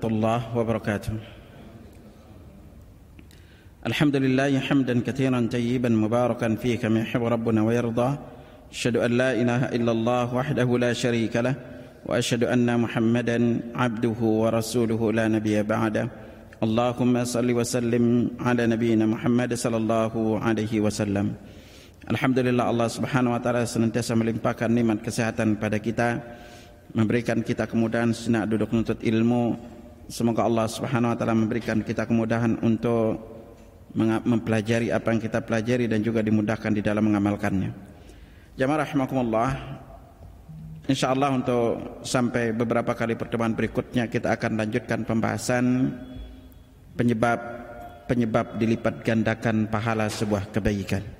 الله 0.00 0.56
وبركاته 0.56 1.12
الحمد 3.86 4.16
لله 4.16 4.50
حمدا 4.58 4.94
كثيرا 5.00 5.40
طيبا 5.52 5.88
مباركا 5.88 6.48
فيه 6.54 6.78
كما 6.78 7.00
يحب 7.00 7.22
ربنا 7.24 7.60
ويرضى 7.62 8.10
اشهد 8.72 8.96
ان 8.96 9.10
لا 9.20 9.30
اله 9.36 9.62
الا 9.76 9.92
الله 9.92 10.24
وحده 10.34 10.68
لا 10.78 10.92
شريك 10.92 11.36
له 11.36 11.54
واشهد 12.06 12.44
ان 12.44 12.80
محمدا 12.80 13.38
عبده 13.74 14.20
ورسوله 14.42 15.00
لا 15.12 15.28
نبي 15.28 15.62
بعده 15.62 16.08
اللهم 16.62 17.14
صل 17.24 17.48
وسلم 17.52 18.04
على 18.40 18.62
نبينا 18.66 19.04
محمد 19.06 19.50
صلى 19.54 19.76
الله 19.76 20.12
عليه 20.40 20.74
وسلم 20.80 21.26
Alhamdulillah 22.10 22.64
Allah 22.66 22.88
Subhanahu 22.88 23.36
wa 23.36 23.40
taala 23.44 23.68
senantiasa 23.68 24.16
melimpahkan 24.16 24.66
nikmat 24.72 25.04
kesehatan 25.04 25.60
pada 25.60 25.78
kita, 25.78 26.18
memberikan 26.96 27.38
kita 27.44 27.68
kemudahan 27.70 28.10
senak 28.10 28.50
duduk 28.50 28.72
menuntut 28.72 28.98
ilmu. 29.04 29.54
Semoga 30.10 30.42
Allah 30.42 30.66
Subhanahu 30.66 31.14
wa 31.14 31.16
taala 31.16 31.38
memberikan 31.38 31.86
kita 31.86 32.02
kemudahan 32.02 32.58
untuk 32.66 33.22
mempelajari 34.26 34.90
apa 34.90 35.14
yang 35.14 35.22
kita 35.22 35.38
pelajari 35.38 35.86
dan 35.86 36.02
juga 36.02 36.18
dimudahkan 36.18 36.74
di 36.74 36.82
dalam 36.82 37.06
mengamalkannya. 37.06 37.70
Jamaah 38.58 38.82
rahimakumullah. 38.82 39.50
Insyaallah 40.90 41.30
untuk 41.30 41.64
sampai 42.02 42.50
beberapa 42.50 42.90
kali 42.90 43.14
pertemuan 43.14 43.54
berikutnya 43.54 44.10
kita 44.10 44.34
akan 44.34 44.58
lanjutkan 44.58 45.06
pembahasan 45.06 45.94
penyebab 46.98 47.38
penyebab 48.10 48.58
dilipat 48.58 49.06
gandakan 49.06 49.70
pahala 49.70 50.10
sebuah 50.10 50.50
kebaikan. 50.50 51.19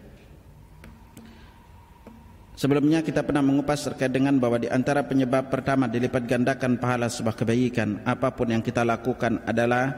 Sebelumnya 2.61 3.01
kita 3.01 3.25
pernah 3.25 3.41
mengupas 3.41 3.89
terkait 3.89 4.13
dengan 4.13 4.37
bahwa 4.37 4.61
di 4.61 4.69
antara 4.69 5.01
penyebab 5.01 5.49
pertama 5.49 5.89
dilipat 5.89 6.29
gandakan 6.29 6.77
pahala 6.77 7.09
sebuah 7.09 7.33
kebaikan 7.33 8.05
apapun 8.05 8.53
yang 8.53 8.61
kita 8.61 8.85
lakukan 8.85 9.41
adalah 9.49 9.89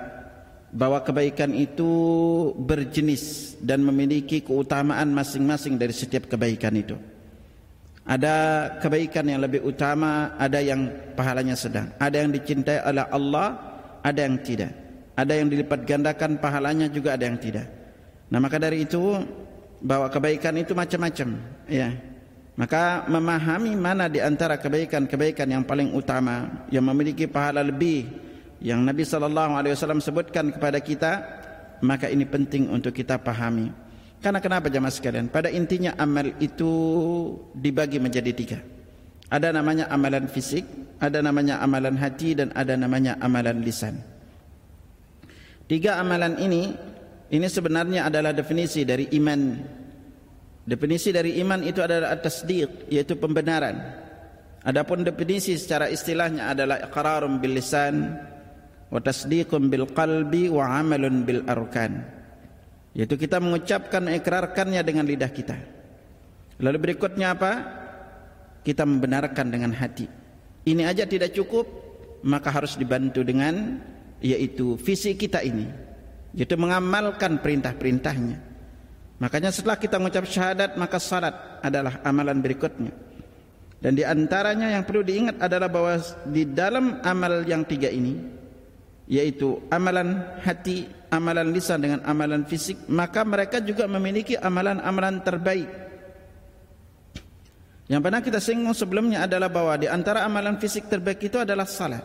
bahwa 0.70 1.03
kebaikan 1.03 1.59
itu 1.59 1.91
berjenis 2.55 3.59
dan 3.59 3.83
memiliki 3.83 4.47
keutamaan 4.47 5.11
masing-masing 5.11 5.75
dari 5.75 5.91
setiap 5.91 6.31
kebaikan 6.31 6.70
itu. 6.78 6.95
Ada 8.06 8.34
kebaikan 8.78 9.27
yang 9.27 9.42
lebih 9.42 9.67
utama, 9.67 10.39
ada 10.39 10.62
yang 10.62 10.87
pahalanya 11.19 11.59
sedang, 11.59 11.91
ada 11.98 12.15
yang 12.15 12.31
dicintai 12.31 12.78
oleh 12.87 13.11
Allah, 13.11 13.59
ada 14.06 14.22
yang 14.22 14.39
tidak. 14.39 14.70
Ada 15.19 15.34
yang 15.34 15.50
dilipat 15.50 15.83
gandakan 15.83 16.39
pahalanya 16.39 16.87
juga 16.87 17.19
ada 17.19 17.27
yang 17.27 17.42
tidak. 17.42 17.67
Nah, 18.31 18.39
maka 18.39 18.62
dari 18.62 18.87
itu 18.87 19.19
bahwa 19.83 20.06
kebaikan 20.06 20.55
itu 20.62 20.78
macam-macam, 20.78 21.42
ya. 21.67 22.12
Maka 22.53 23.08
memahami 23.08 23.72
mana 23.72 24.12
di 24.12 24.20
antara 24.20 24.61
kebaikan-kebaikan 24.61 25.48
yang 25.48 25.64
paling 25.64 25.97
utama 25.97 26.69
yang 26.69 26.84
memiliki 26.84 27.25
pahala 27.25 27.64
lebih 27.64 28.05
yang 28.61 28.84
Nabi 28.84 29.09
sallallahu 29.09 29.56
alaihi 29.56 29.72
wasallam 29.72 30.05
sebutkan 30.05 30.53
kepada 30.53 30.78
kita, 30.78 31.12
maka 31.81 32.12
ini 32.12 32.28
penting 32.28 32.69
untuk 32.69 32.92
kita 32.92 33.17
pahami. 33.17 33.72
Karena 34.22 34.39
kenapa 34.39 34.70
jemaah 34.70 34.94
sekalian? 34.94 35.33
Pada 35.33 35.50
intinya 35.50 35.98
amal 35.98 36.31
itu 36.39 36.70
dibagi 37.59 37.98
menjadi 37.98 38.31
tiga. 38.31 38.59
Ada 39.27 39.50
namanya 39.50 39.91
amalan 39.91 40.31
fisik, 40.31 40.62
ada 41.03 41.19
namanya 41.19 41.59
amalan 41.59 41.98
hati 41.98 42.39
dan 42.39 42.55
ada 42.55 42.78
namanya 42.78 43.19
amalan 43.19 43.64
lisan. 43.64 43.98
Tiga 45.66 45.98
amalan 45.98 46.39
ini 46.39 46.70
ini 47.33 47.47
sebenarnya 47.48 48.12
adalah 48.12 48.31
definisi 48.31 48.84
dari 48.87 49.09
iman 49.16 49.41
Definisi 50.63 51.11
dari 51.11 51.43
iman 51.43 51.59
itu 51.67 51.83
adalah 51.83 52.15
at-tasdiq 52.15 52.87
yaitu 52.87 53.19
pembenaran. 53.19 53.83
Adapun 54.63 55.03
definisi 55.03 55.59
secara 55.59 55.91
istilahnya 55.91 56.55
adalah 56.55 56.79
iqrarun 56.87 57.43
bil 57.43 57.59
lisan 57.59 58.15
wa 58.95 59.03
tasdiqun 59.03 59.67
bil 59.67 59.91
qalbi 59.91 60.47
wa 60.47 60.79
amalun 60.79 61.27
bil 61.27 61.43
arkan. 61.51 62.07
Yaitu 62.95 63.19
kita 63.19 63.43
mengucapkan 63.43 64.07
mengikrarkannya 64.07 64.83
dengan 64.87 65.03
lidah 65.03 65.33
kita. 65.35 65.59
Lalu 66.63 66.78
berikutnya 66.78 67.34
apa? 67.34 67.53
Kita 68.62 68.87
membenarkan 68.87 69.51
dengan 69.51 69.75
hati. 69.75 70.06
Ini 70.62 70.87
aja 70.87 71.11
tidak 71.11 71.34
cukup, 71.34 71.67
maka 72.22 72.55
harus 72.55 72.78
dibantu 72.78 73.27
dengan 73.27 73.83
yaitu 74.22 74.78
visi 74.78 75.19
kita 75.19 75.43
ini. 75.43 75.67
Yaitu 76.39 76.55
mengamalkan 76.55 77.43
perintah-perintahnya. 77.43 78.52
Makanya 79.21 79.50
setelah 79.53 79.77
kita 79.77 80.00
mengucap 80.00 80.25
syahadat 80.25 80.78
maka 80.81 80.97
salat 80.97 81.34
adalah 81.61 82.00
amalan 82.06 82.39
berikutnya. 82.41 82.93
Dan 83.83 83.99
di 83.99 84.06
antaranya 84.06 84.71
yang 84.71 84.87
perlu 84.87 85.03
diingat 85.03 85.43
adalah 85.43 85.67
bahwa 85.67 85.99
di 86.31 86.47
dalam 86.47 87.03
amal 87.03 87.43
yang 87.43 87.67
tiga 87.67 87.91
ini 87.91 88.15
yaitu 89.11 89.59
amalan 89.69 90.22
hati, 90.41 90.87
amalan 91.11 91.51
lisan 91.51 91.83
dengan 91.83 92.01
amalan 92.06 92.47
fisik, 92.47 92.87
maka 92.87 93.27
mereka 93.27 93.59
juga 93.59 93.91
memiliki 93.91 94.39
amalan-amalan 94.39 95.19
terbaik. 95.27 95.69
Yang 97.91 98.01
pernah 98.09 98.22
kita 98.22 98.39
singgung 98.39 98.72
sebelumnya 98.72 99.27
adalah 99.27 99.51
bahwa 99.51 99.75
di 99.77 99.91
antara 99.91 100.22
amalan 100.25 100.56
fisik 100.56 100.87
terbaik 100.87 101.19
itu 101.19 101.37
adalah 101.43 101.67
salat. 101.67 102.01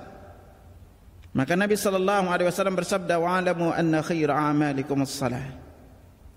Maka 1.37 1.53
Nabi 1.53 1.77
sallallahu 1.77 2.27
alaihi 2.33 2.49
wasallam 2.49 2.75
bersabda, 2.75 3.21
"Wa'lamu 3.21 3.69
anna 3.69 4.01
khaira 4.01 4.33
a'malikum 4.33 5.05
as-salah." 5.05 5.66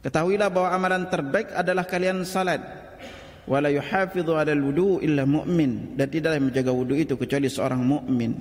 Ketahuilah 0.01 0.49
bahwa 0.49 0.69
amalan 0.73 1.05
terbaik 1.13 1.53
adalah 1.53 1.85
kalian 1.85 2.25
salat. 2.25 2.61
Wala 3.45 3.69
yuhafidhu 3.69 4.33
'ala 4.33 4.53
al-wudu 4.53 5.01
illa 5.05 5.29
mu'min 5.29 5.97
dan 5.97 6.09
tidaklah 6.09 6.41
menjaga 6.41 6.73
wudu 6.73 6.97
itu 6.97 7.21
kecuali 7.21 7.53
seorang 7.53 7.81
mukmin. 7.81 8.33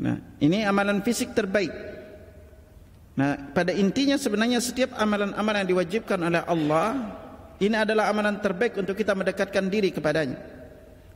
Nah, 0.00 0.16
ini 0.40 0.64
amalan 0.64 1.04
fisik 1.04 1.36
terbaik. 1.36 1.72
Nah, 3.20 3.52
pada 3.52 3.76
intinya 3.76 4.16
sebenarnya 4.16 4.64
setiap 4.64 4.96
amalan-amalan 4.96 5.66
yang 5.66 5.70
diwajibkan 5.76 6.18
oleh 6.24 6.40
Allah 6.48 6.88
ini 7.60 7.76
adalah 7.76 8.08
amalan 8.08 8.40
terbaik 8.40 8.80
untuk 8.80 8.96
kita 8.96 9.12
mendekatkan 9.12 9.68
diri 9.68 9.92
kepadanya. 9.92 10.40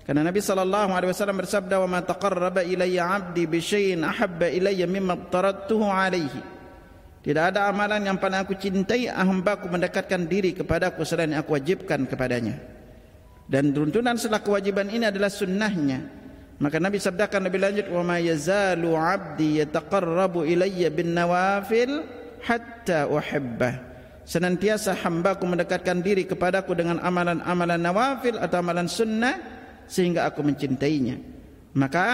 Karena 0.04 0.20
Nabi 0.20 0.44
sallallahu 0.44 0.92
alaihi 0.92 1.16
wasallam 1.16 1.40
bersabda, 1.40 1.80
"Wa 1.80 1.88
ma 1.88 2.04
taqarraba 2.04 2.60
ilayya 2.60 3.08
'abdi 3.08 3.48
bi 3.48 3.56
syai'in 3.56 4.04
ahabba 4.04 4.52
ilayya 4.52 4.84
mimma 4.84 5.32
taradtuhu 5.32 5.88
'alaihi." 5.88 6.53
Tidak 7.24 7.56
ada 7.56 7.72
amalan 7.72 8.04
yang 8.04 8.20
paling 8.20 8.44
aku 8.44 8.52
cintai 8.52 9.08
hambaku 9.08 9.72
mendekatkan 9.72 10.28
diri 10.28 10.52
kepadaku 10.52 11.08
selain 11.08 11.32
yang 11.32 11.40
aku 11.40 11.56
wajibkan 11.56 12.04
kepadanya. 12.04 12.60
Dan 13.48 13.72
tuntunan 13.72 14.20
setelah 14.20 14.44
kewajiban 14.44 14.92
ini 14.92 15.08
adalah 15.08 15.32
sunnahnya. 15.32 16.04
Maka 16.60 16.76
Nabi 16.76 17.00
sabdakan 17.00 17.48
lebih 17.48 17.64
lanjut, 17.64 17.86
"Wa 17.88 18.04
ma 18.04 18.20
yazalu 18.20 18.92
'abdi 18.92 19.64
yataqarrabu 19.64 20.44
ilayya 20.44 20.92
bin 20.92 21.16
nawafil 21.16 22.04
hatta 22.44 23.08
uhibbah." 23.08 23.96
Senantiasa 24.28 24.92
hambaku 24.92 25.48
mendekatkan 25.48 26.04
diri 26.04 26.28
kepadaku 26.28 26.76
dengan 26.76 27.00
amalan-amalan 27.00 27.80
nawafil 27.80 28.36
atau 28.36 28.60
amalan 28.60 28.88
sunnah 28.88 29.40
sehingga 29.88 30.28
aku 30.28 30.44
mencintainya. 30.44 31.16
Maka 31.72 32.06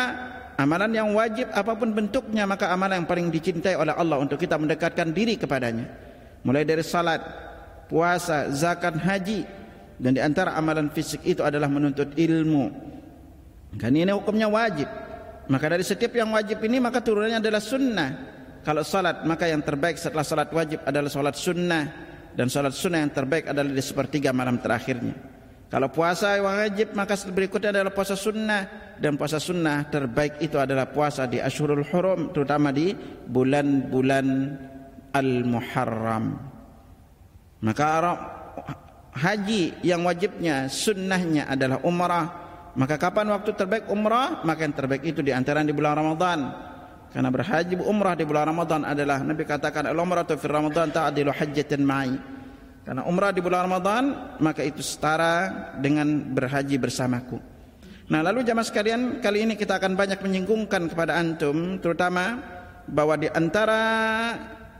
Amalan 0.60 0.92
yang 0.92 1.16
wajib 1.16 1.48
apa 1.56 1.72
pun 1.72 1.96
bentuknya 1.96 2.44
maka 2.44 2.68
amalan 2.68 3.00
yang 3.00 3.08
paling 3.08 3.32
dicintai 3.32 3.80
oleh 3.80 3.96
Allah 3.96 4.20
untuk 4.20 4.36
kita 4.36 4.60
mendekatkan 4.60 5.08
diri 5.08 5.40
kepadanya. 5.40 5.88
Mulai 6.44 6.68
dari 6.68 6.84
salat, 6.84 7.24
puasa, 7.88 8.52
zakat, 8.52 8.92
haji 9.00 9.48
dan 9.96 10.12
di 10.12 10.20
antara 10.20 10.52
amalan 10.52 10.92
fisik 10.92 11.24
itu 11.24 11.40
adalah 11.40 11.64
menuntut 11.64 12.12
ilmu. 12.12 12.76
Kan 13.80 13.96
ini 13.96 14.12
hukumnya 14.12 14.52
wajib. 14.52 14.84
Maka 15.48 15.64
dari 15.72 15.80
setiap 15.80 16.12
yang 16.12 16.28
wajib 16.36 16.60
ini 16.60 16.76
maka 16.76 17.00
turunannya 17.00 17.40
adalah 17.40 17.62
sunnah. 17.64 18.10
Kalau 18.60 18.84
salat 18.84 19.24
maka 19.24 19.48
yang 19.48 19.64
terbaik 19.64 19.96
setelah 19.96 20.28
salat 20.28 20.52
wajib 20.52 20.84
adalah 20.84 21.08
salat 21.08 21.40
sunnah 21.40 21.84
dan 22.36 22.52
salat 22.52 22.76
sunnah 22.76 23.00
yang 23.00 23.16
terbaik 23.16 23.48
adalah 23.48 23.72
di 23.72 23.80
sepertiga 23.80 24.36
malam 24.36 24.60
terakhirnya. 24.60 25.39
Kalau 25.70 25.86
puasa 25.86 26.34
yang 26.34 26.50
wajib 26.50 26.98
maka 26.98 27.14
berikutnya 27.30 27.70
adalah 27.70 27.94
puasa 27.94 28.18
sunnah 28.18 28.94
dan 28.98 29.14
puasa 29.14 29.38
sunnah 29.38 29.86
terbaik 29.86 30.42
itu 30.42 30.58
adalah 30.58 30.90
puasa 30.90 31.30
di 31.30 31.38
Ashurul 31.38 31.86
Hurum 31.86 32.34
terutama 32.34 32.74
di 32.74 32.90
bulan-bulan 33.30 34.26
Al-Muharram. 35.14 36.24
Maka 37.62 37.86
haji 39.14 39.78
yang 39.86 40.02
wajibnya 40.02 40.66
sunnahnya 40.66 41.46
adalah 41.46 41.78
umrah. 41.86 42.26
Maka 42.74 42.98
kapan 42.98 43.30
waktu 43.30 43.54
terbaik 43.54 43.86
umrah? 43.90 44.42
Maka 44.42 44.66
yang 44.66 44.74
terbaik 44.74 45.06
itu 45.06 45.22
di 45.22 45.30
antara 45.30 45.62
di 45.62 45.70
bulan 45.70 45.94
Ramadan. 45.94 46.50
Karena 47.14 47.30
berhaji 47.30 47.78
umrah 47.78 48.18
di 48.18 48.26
bulan 48.26 48.54
Ramadan 48.54 48.86
adalah 48.86 49.22
Nabi 49.22 49.42
katakan 49.46 49.86
al-umratu 49.86 50.34
fi 50.34 50.46
Ramadan 50.50 50.90
ta'dilu 50.90 51.30
hajjatan 51.30 51.82
ma'i. 51.82 52.39
Karena 52.90 53.06
umrah 53.06 53.30
di 53.30 53.38
bulan 53.38 53.70
Ramadan 53.70 54.34
maka 54.42 54.66
itu 54.66 54.82
setara 54.82 55.70
dengan 55.78 56.10
berhaji 56.34 56.74
bersamaku. 56.74 57.38
Nah 58.10 58.18
lalu 58.18 58.42
jamaah 58.42 58.66
sekalian 58.66 59.22
kali 59.22 59.46
ini 59.46 59.54
kita 59.54 59.78
akan 59.78 59.94
banyak 59.94 60.18
menyinggungkan 60.18 60.90
kepada 60.90 61.14
antum 61.14 61.78
terutama 61.78 62.42
bahwa 62.90 63.14
di 63.14 63.30
antara 63.30 63.78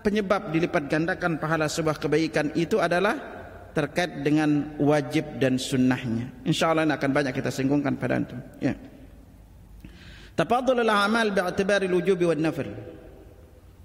penyebab 0.03 0.51
dilipat 0.51 0.91
gandakan 0.91 1.39
pahala 1.39 1.71
sebuah 1.71 2.03
kebaikan 2.03 2.51
itu 2.59 2.83
adalah 2.83 3.15
terkait 3.79 4.27
dengan 4.27 4.75
wajib 4.83 5.39
dan 5.39 5.55
sunnahnya. 5.55 6.35
Insya 6.43 6.75
Allah 6.75 6.91
ini 6.91 6.99
akan 6.99 7.11
banyak 7.15 7.31
kita 7.31 7.55
singgungkan 7.55 7.95
pada 7.95 8.19
antum. 8.19 8.43
Ya. 8.59 8.75
Tafadhul 10.35 10.83
al-amal 10.83 11.31
bi'tibari 11.31 11.87
al-wujubi 11.87 12.27
nafl. 12.43 12.99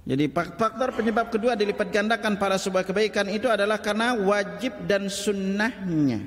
Jadi 0.06 0.30
faktor 0.30 0.94
penyebab 0.94 1.34
kedua 1.34 1.57
dilipat 1.57 1.90
gandakan 1.90 2.38
pada 2.38 2.62
sebuah 2.62 2.86
kebaikan 2.86 3.25
itu 3.25 3.50
adalah 3.50 3.81
karena 3.81 4.13
wajib 4.13 4.86
dan 4.86 5.10
sunnahnya. 5.10 6.22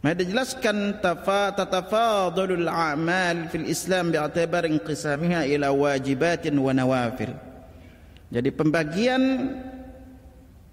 Maka 0.00 0.24
dijelaskan 0.24 0.96
tafa 1.04 1.52
tatafadulul 1.52 2.64
a'mal 2.64 3.52
fil 3.52 3.68
Islam 3.68 4.08
bi'tibar 4.08 4.64
inqisamiha 4.64 5.44
ila 5.52 5.76
wajibatin 5.76 6.56
wa 6.56 6.72
nawafil. 6.72 7.36
Jadi 8.32 8.48
pembagian 8.48 9.20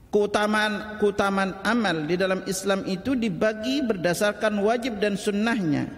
keutamaan 0.08 0.96
keutamaan 1.04 1.60
amal 1.68 2.08
di 2.08 2.16
dalam 2.16 2.40
Islam 2.48 2.88
itu 2.88 3.20
dibagi 3.20 3.84
berdasarkan 3.84 4.64
wajib 4.64 5.04
dan 5.04 5.20
sunnahnya. 5.20 5.92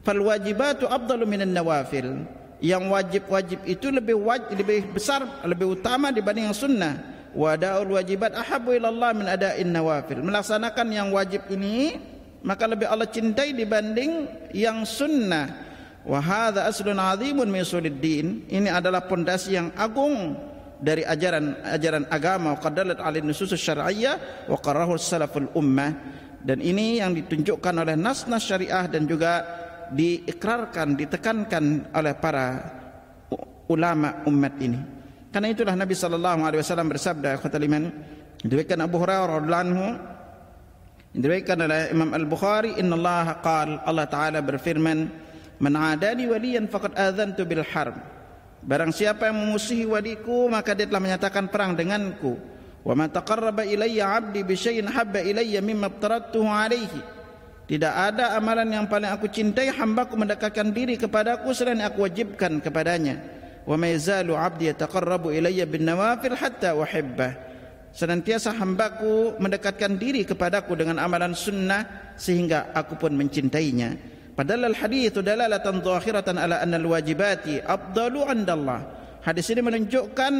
Fal 0.00 0.16
wajibatu 0.24 0.88
afdalu 0.88 1.28
minan 1.28 1.52
nawafil 1.52 2.24
yang 2.62 2.86
wajib-wajib 2.86 3.66
itu 3.66 3.90
lebih 3.90 4.14
wajib, 4.22 4.54
lebih 4.54 4.94
besar 4.94 5.26
lebih 5.42 5.74
utama 5.74 6.14
dibanding 6.14 6.46
yang 6.46 6.56
sunnah. 6.56 6.94
Wadaul 7.34 7.98
wajibat 7.98 8.38
ahabu 8.38 8.76
ilallah 8.76 9.10
min 9.18 9.26
ada'in 9.26 9.74
nawafil. 9.74 10.22
Melaksanakan 10.22 10.86
yang 10.94 11.10
wajib 11.10 11.42
ini 11.50 11.98
maka 12.46 12.70
lebih 12.70 12.86
Allah 12.86 13.10
cintai 13.10 13.50
dibanding 13.50 14.30
yang 14.54 14.86
sunnah. 14.86 15.74
Wa 16.06 16.22
hadza 16.22 16.70
aslun 16.70 17.02
azimun 17.02 17.50
min 17.50 17.66
din 17.98 18.46
ini 18.46 18.70
adalah 18.70 19.10
pondasi 19.10 19.58
yang 19.58 19.74
agung 19.74 20.38
dari 20.78 21.02
ajaran 21.02 21.58
ajaran 21.66 22.06
agama. 22.14 22.54
Qaddalat 22.62 23.02
alin 23.02 23.26
nusus 23.26 23.50
syar'iyyah 23.58 24.46
wa 24.46 24.58
qarahu 24.62 24.94
salaful 25.02 25.50
ummah. 25.58 26.22
Dan 26.42 26.58
ini 26.58 26.98
yang 26.98 27.14
ditunjukkan 27.14 27.74
oleh 27.86 27.94
nas-nas 27.94 28.42
syariah 28.42 28.90
dan 28.90 29.06
juga 29.06 29.46
diikrarkan, 29.92 30.96
ditekankan 30.96 31.92
oleh 31.92 32.14
para 32.16 32.46
ulama 33.68 34.24
umat 34.26 34.54
ini. 34.58 34.80
Karena 35.32 35.48
itulah 35.48 35.72
Nabi 35.72 35.96
sallallahu 35.96 36.44
alaihi 36.44 36.60
wasallam 36.60 36.92
bersabda 36.92 37.40
kata 37.40 37.56
liman 37.56 37.88
diriwayatkan 38.44 38.80
Abu 38.84 39.00
Hurairah 39.00 39.40
radhiyallahu 39.40 39.64
anhu 39.64 39.86
diriwayatkan 41.16 41.58
oleh 41.64 41.80
Imam 41.92 42.10
Al-Bukhari 42.12 42.76
inna 42.76 42.96
Allah 43.00 43.40
qala 43.40 43.80
Allah 43.88 44.06
taala 44.12 44.38
berfirman 44.44 45.08
man 45.56 45.74
adani 45.76 46.28
waliyan 46.28 46.68
faqad 46.68 46.92
adzantu 46.96 47.48
bil 47.48 47.64
harb. 47.64 47.96
Barang 48.62 48.92
siapa 48.92 49.26
yang 49.32 49.40
memusuhi 49.40 49.88
waliku 49.88 50.52
maka 50.52 50.76
dia 50.76 50.84
telah 50.84 51.00
menyatakan 51.00 51.48
perang 51.48 51.72
denganku. 51.72 52.36
Wa 52.82 52.92
ma 52.92 53.08
taqarraba 53.08 53.64
ilayya 53.64 54.12
'abdi 54.12 54.42
bi 54.44 54.52
syai'in 54.52 54.90
habba 54.90 55.22
ilayya 55.22 55.64
mimma 55.64 55.88
aftaradtuhu 55.88 56.50
alaihi 56.50 57.21
tidak 57.72 57.88
ada 57.88 58.36
amalan 58.36 58.68
yang 58.68 58.84
paling 58.84 59.08
aku 59.08 59.32
cintai 59.32 59.72
hambaku 59.72 60.12
mendekatkan 60.12 60.76
diri 60.76 61.00
kepadaku 61.00 61.56
selain 61.56 61.80
aku 61.80 62.04
wajibkan 62.04 62.60
kepadanya. 62.60 63.16
Wa 63.64 63.80
ma 63.80 63.88
yazalu 63.88 64.36
'abdi 64.36 64.68
yataqarrabu 64.68 65.32
ilayya 65.32 65.64
bin 65.64 65.88
nawafil 65.88 66.36
hatta 66.36 66.76
uhibbah. 66.76 67.32
Senantiasa 67.96 68.52
hambaku 68.60 69.40
mendekatkan 69.40 69.96
diri 69.96 70.28
kepadaku 70.28 70.76
dengan 70.76 71.00
amalan 71.00 71.32
sunnah 71.32 72.12
sehingga 72.20 72.76
aku 72.76 73.00
pun 73.00 73.16
mencintainya. 73.16 73.96
Padahal 74.36 74.68
al-hadits 74.68 75.16
dalalatan 75.24 75.80
zahiratan 75.80 76.36
ala 76.36 76.60
anna 76.60 76.76
al-wajibati 76.76 77.64
afdalu 77.64 78.28
'inda 78.28 78.52
Allah. 78.52 78.80
Hadis 79.24 79.48
ini 79.48 79.64
menunjukkan 79.64 80.34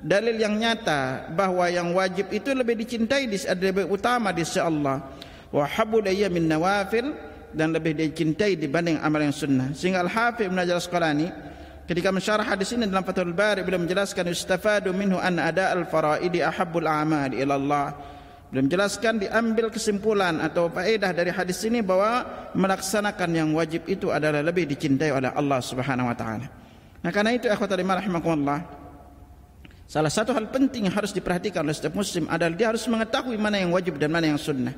dalil 0.00 0.40
yang 0.40 0.56
nyata 0.56 1.28
bahwa 1.36 1.68
yang 1.68 1.92
wajib 1.92 2.32
itu 2.32 2.48
lebih 2.56 2.80
dicintai 2.80 3.28
lebih 3.60 3.92
utama 3.92 4.32
di 4.32 4.40
sisi 4.40 4.56
Allah 4.56 5.20
wa 5.52 5.68
habbu 5.68 6.00
min 6.32 6.48
nawafil 6.48 7.12
dan 7.52 7.76
lebih 7.76 7.92
dicintai 7.94 8.56
dibanding 8.56 8.98
amal 8.98 9.20
yang 9.20 9.36
sunnah. 9.36 9.70
Sehingga 9.76 10.00
Al-Hafidh 10.02 10.48
Ibn 10.48 10.58
Hajar 10.64 10.80
Asqalani 10.80 11.28
ketika 11.84 12.08
mensyarah 12.08 12.44
hadis 12.48 12.72
ini 12.72 12.88
dalam 12.88 13.04
Fathul 13.04 13.36
Bari 13.36 13.60
beliau 13.62 13.84
menjelaskan 13.84 14.32
istafadu 14.32 14.90
minhu 14.96 15.20
an 15.20 15.36
ada 15.36 15.76
al-faraidi 15.76 16.40
ahabbul 16.40 16.88
a'mali 16.88 17.44
ila 17.44 17.54
Allah. 17.60 17.86
Beliau 18.48 18.68
menjelaskan 18.68 19.28
diambil 19.28 19.72
kesimpulan 19.72 20.40
atau 20.40 20.68
faedah 20.72 21.12
dari 21.12 21.32
hadis 21.32 21.60
ini 21.64 21.80
bahwa 21.80 22.24
melaksanakan 22.52 23.30
yang 23.32 23.48
wajib 23.52 23.84
itu 23.88 24.12
adalah 24.12 24.44
lebih 24.44 24.68
dicintai 24.68 25.12
oleh 25.12 25.32
Allah 25.32 25.60
Subhanahu 25.60 26.08
wa 26.08 26.16
taala. 26.16 26.48
Nah 27.00 27.10
karena 27.12 27.36
itu 27.36 27.48
akhwatul 27.48 27.80
iman 27.80 27.96
rahimakumullah 28.00 28.60
salah 29.88 30.12
satu 30.12 30.32
hal 30.32 30.48
penting 30.48 30.88
yang 30.88 30.96
harus 30.96 31.12
diperhatikan 31.12 31.64
oleh 31.64 31.76
setiap 31.76 31.96
muslim 31.96 32.24
adalah 32.28 32.56
dia 32.56 32.72
harus 32.72 32.84
mengetahui 32.88 33.36
mana 33.36 33.60
yang 33.60 33.72
wajib 33.72 34.00
dan 34.00 34.08
mana 34.08 34.32
yang 34.32 34.40
sunnah 34.40 34.72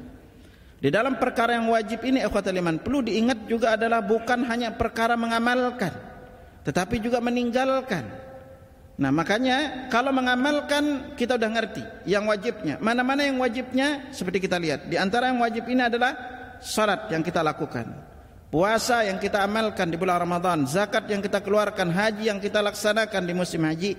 di 0.84 0.92
dalam 0.92 1.16
perkara 1.16 1.56
yang 1.56 1.72
wajib 1.72 2.04
ini 2.04 2.20
ikhwatul 2.20 2.60
iman 2.60 2.76
perlu 2.76 3.00
diingat 3.00 3.48
juga 3.48 3.72
adalah 3.72 4.04
bukan 4.04 4.44
hanya 4.44 4.76
perkara 4.76 5.16
mengamalkan 5.16 6.12
tetapi 6.64 7.00
juga 7.00 7.20
meninggalkan. 7.20 8.04
Nah, 8.94 9.10
makanya 9.12 9.88
kalau 9.92 10.14
mengamalkan 10.14 11.16
kita 11.16 11.36
sudah 11.36 11.50
ngerti 11.52 11.84
yang 12.08 12.24
wajibnya. 12.24 12.80
Mana-mana 12.80 13.26
yang 13.26 13.36
wajibnya 13.36 14.08
seperti 14.14 14.48
kita 14.48 14.56
lihat. 14.56 14.88
Di 14.88 14.96
antara 14.96 15.28
yang 15.28 15.44
wajib 15.44 15.68
ini 15.68 15.84
adalah 15.84 16.16
salat 16.64 17.12
yang 17.12 17.20
kita 17.20 17.44
lakukan. 17.44 17.84
Puasa 18.48 19.02
yang 19.02 19.18
kita 19.18 19.42
amalkan 19.42 19.90
di 19.90 19.98
bulan 19.98 20.22
Ramadan, 20.22 20.62
zakat 20.64 21.10
yang 21.10 21.18
kita 21.18 21.42
keluarkan, 21.42 21.90
haji 21.90 22.30
yang 22.30 22.38
kita 22.38 22.62
laksanakan 22.62 23.22
di 23.26 23.34
musim 23.34 23.66
haji. 23.66 23.92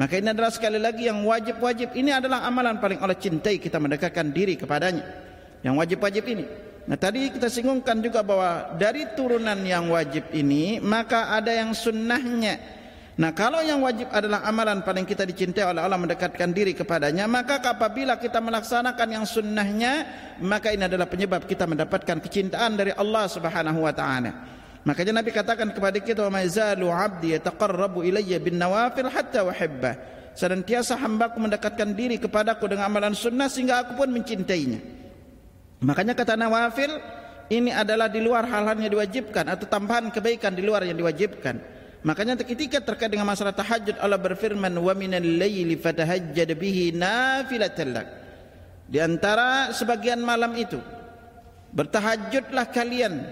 Maka 0.00 0.16
ini 0.16 0.32
adalah 0.32 0.48
sekali 0.48 0.80
lagi 0.80 1.12
yang 1.12 1.20
wajib-wajib 1.28 1.92
ini 1.92 2.08
adalah 2.08 2.48
amalan 2.48 2.80
paling 2.80 3.04
Allah 3.04 3.20
cintai 3.20 3.60
kita 3.60 3.76
mendekatkan 3.76 4.32
diri 4.32 4.56
kepadanya 4.56 5.31
yang 5.62 5.78
wajib-wajib 5.78 6.26
ini. 6.26 6.44
Nah 6.82 6.98
tadi 6.98 7.30
kita 7.30 7.46
singgungkan 7.46 8.02
juga 8.02 8.26
bahwa 8.26 8.74
dari 8.74 9.06
turunan 9.14 9.58
yang 9.62 9.86
wajib 9.94 10.34
ini 10.34 10.82
maka 10.82 11.30
ada 11.30 11.54
yang 11.54 11.70
sunnahnya. 11.70 12.58
Nah 13.12 13.30
kalau 13.30 13.62
yang 13.62 13.78
wajib 13.86 14.10
adalah 14.10 14.42
amalan 14.42 14.82
paling 14.82 15.06
kita 15.06 15.22
dicintai 15.22 15.62
oleh 15.62 15.78
Allah 15.78 16.00
mendekatkan 16.00 16.50
diri 16.50 16.74
kepadanya 16.74 17.30
maka 17.30 17.62
apabila 17.62 18.18
kita 18.18 18.42
melaksanakan 18.42 19.08
yang 19.14 19.22
sunnahnya 19.28 19.92
maka 20.42 20.74
ini 20.74 20.90
adalah 20.90 21.06
penyebab 21.06 21.46
kita 21.46 21.70
mendapatkan 21.70 22.18
kecintaan 22.18 22.74
dari 22.74 22.90
Allah 22.90 23.30
Subhanahu 23.30 23.86
Wa 23.86 23.94
Taala. 23.94 24.32
Makanya 24.82 25.22
Nabi 25.22 25.30
katakan 25.30 25.70
kepada 25.70 26.02
kita 26.02 26.26
maizalu 26.26 26.90
abdi 26.90 27.38
yataqarrabu 27.38 28.02
ilayya 28.02 28.42
bin 28.42 28.58
nawafil 28.58 29.06
hatta 29.06 29.46
uhibba. 29.46 29.94
Senantiasa 30.34 30.98
hambaku 30.98 31.38
mendekatkan 31.38 31.94
diri 31.94 32.18
kepadaku 32.18 32.66
dengan 32.66 32.90
amalan 32.90 33.14
sunnah 33.14 33.46
sehingga 33.46 33.86
aku 33.86 34.02
pun 34.02 34.10
mencintainya. 34.10 35.01
Makanya 35.82 36.14
kata 36.14 36.38
nawafil 36.38 36.94
ini 37.50 37.74
adalah 37.74 38.06
di 38.06 38.22
luar 38.22 38.46
hal-hal 38.46 38.78
yang 38.78 38.92
diwajibkan 38.94 39.50
atau 39.50 39.66
tambahan 39.66 40.08
kebaikan 40.14 40.54
di 40.54 40.62
luar 40.62 40.86
yang 40.86 40.94
diwajibkan. 40.94 41.58
Makanya 42.02 42.34
ketika 42.38 42.82
terkait 42.82 43.10
dengan 43.10 43.30
masalah 43.30 43.54
tahajud 43.54 43.98
Allah 43.98 44.18
berfirman 44.18 44.74
wa 44.74 44.94
minal 44.94 45.22
laili 45.22 45.78
fatahajjad 45.78 46.50
bihi 46.54 46.94
nafilatan 46.94 47.88
lak. 47.94 48.06
Di 48.90 48.98
antara 48.98 49.70
sebagian 49.70 50.18
malam 50.22 50.50
itu 50.58 50.82
bertahajudlah 51.70 52.66
kalian 52.74 53.22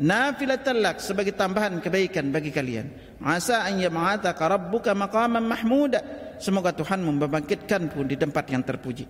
nafilatan 0.00 0.80
lak 0.80 1.04
sebagai 1.04 1.36
tambahan 1.36 1.84
kebaikan 1.84 2.32
bagi 2.32 2.48
kalian. 2.48 3.16
Asa 3.20 3.64
an 3.64 3.80
yam'ataka 3.80 4.44
rabbuka 4.44 4.96
maqaman 4.96 5.44
mahmuda. 5.44 6.00
Semoga 6.40 6.72
Tuhan 6.72 7.04
membangkitkan 7.04 7.92
pun 7.92 8.08
di 8.08 8.16
tempat 8.16 8.48
yang 8.48 8.64
terpuji. 8.64 9.04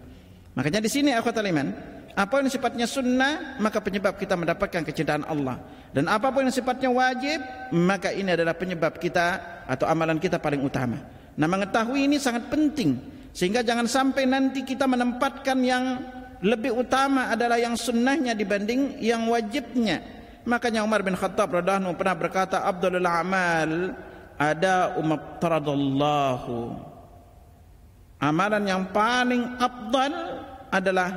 Makanya 0.54 0.82
di 0.82 0.90
sini 0.90 1.10
akhwatul 1.14 1.50
iman 1.50 1.93
apa 2.14 2.38
yang 2.38 2.47
sifatnya 2.47 2.87
sunnah 2.87 3.59
maka 3.59 3.83
penyebab 3.83 4.14
kita 4.14 4.38
mendapatkan 4.38 4.87
kecintaan 4.87 5.26
Allah. 5.26 5.59
Dan 5.90 6.06
apa 6.06 6.30
pun 6.30 6.47
yang 6.47 6.54
sifatnya 6.54 6.90
wajib 6.90 7.42
maka 7.75 8.14
ini 8.14 8.35
adalah 8.38 8.54
penyebab 8.54 9.02
kita 9.02 9.42
atau 9.66 9.90
amalan 9.90 10.23
kita 10.23 10.38
paling 10.38 10.62
utama. 10.62 11.02
Nah 11.35 11.47
mengetahui 11.50 12.06
ini 12.06 12.23
sangat 12.23 12.47
penting. 12.47 12.99
Sehingga 13.35 13.66
jangan 13.66 13.90
sampai 13.90 14.30
nanti 14.30 14.62
kita 14.62 14.87
menempatkan 14.87 15.59
yang 15.66 15.85
lebih 16.38 16.87
utama 16.87 17.35
adalah 17.35 17.59
yang 17.59 17.75
sunnahnya 17.75 18.38
dibanding 18.38 19.02
yang 19.02 19.26
wajibnya. 19.26 19.99
Makanya 20.47 20.87
Umar 20.87 21.02
bin 21.02 21.18
Khattab 21.18 21.50
radhiyallahu 21.50 21.99
pernah 21.99 22.14
berkata 22.14 22.62
Abdul 22.62 23.02
amal 23.02 23.97
ada 24.38 24.94
umat 25.02 25.42
amalan 28.23 28.64
yang 28.66 28.83
paling 28.90 29.59
abdal 29.61 30.14
adalah 30.71 31.09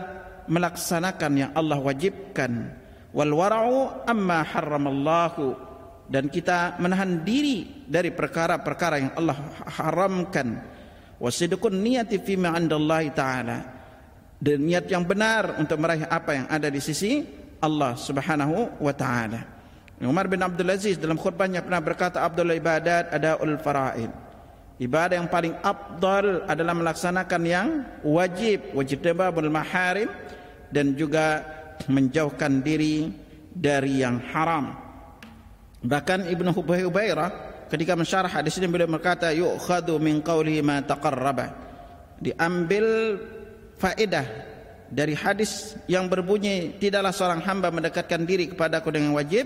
melaksanakan 0.48 1.32
yang 1.36 1.52
Allah 1.54 1.80
wajibkan. 1.80 2.74
Wal 3.14 3.32
wara'u 3.32 4.08
amma 4.08 4.44
harramallahu. 4.44 5.68
Dan 6.08 6.32
kita 6.32 6.80
menahan 6.80 7.22
diri 7.28 7.84
dari 7.84 8.16
perkara-perkara 8.16 8.96
yang 9.00 9.12
Allah 9.20 9.38
haramkan. 9.68 10.48
Wasidqun 11.20 11.84
niyati 11.84 12.24
fi 12.24 12.40
ma 12.40 12.56
indallahi 12.56 13.12
taala. 13.12 13.58
Dan 14.38 14.64
niat 14.64 14.88
yang 14.88 15.04
benar 15.04 15.60
untuk 15.60 15.82
meraih 15.82 16.08
apa 16.08 16.32
yang 16.38 16.48
ada 16.48 16.70
di 16.72 16.80
sisi 16.80 17.26
Allah 17.60 17.98
Subhanahu 17.98 18.80
wa 18.80 18.94
taala. 18.94 19.42
Umar 19.98 20.30
bin 20.30 20.46
Abdul 20.46 20.70
Aziz 20.70 21.02
dalam 21.02 21.18
khutbahnya 21.18 21.66
pernah 21.66 21.82
berkata 21.82 22.22
Abdul 22.22 22.54
ibadat 22.54 23.10
adaul 23.10 23.58
faraid. 23.58 24.14
Ibadah 24.78 25.18
yang 25.18 25.26
paling 25.26 25.58
afdal 25.66 26.46
adalah 26.46 26.78
melaksanakan 26.78 27.42
yang 27.50 27.68
wajib, 28.06 28.78
wajib 28.78 29.02
tababul 29.02 29.50
maharim 29.50 30.06
dan 30.74 30.94
juga 30.98 31.44
menjauhkan 31.88 32.62
diri 32.62 33.12
dari 33.54 34.02
yang 34.02 34.22
haram. 34.34 34.74
Bahkan 35.82 36.28
Ibnu 36.30 36.52
Hubairah 36.54 37.30
ketika 37.70 37.94
mensyarah 37.94 38.32
hadis 38.32 38.58
ini 38.58 38.68
beliau 38.68 38.90
berkata 38.90 39.30
yu'khadhu 39.32 40.02
min 40.02 40.26
qawlihi 40.26 40.62
ma 40.66 40.82
taqarraba. 40.82 41.54
Diambil 42.18 43.18
faedah 43.78 44.26
dari 44.90 45.14
hadis 45.14 45.78
yang 45.86 46.10
berbunyi 46.10 46.80
tidaklah 46.82 47.14
seorang 47.14 47.42
hamba 47.46 47.70
mendekatkan 47.70 48.26
diri 48.26 48.50
kepada 48.50 48.82
aku 48.82 48.90
dengan 48.90 49.14
wajib 49.14 49.46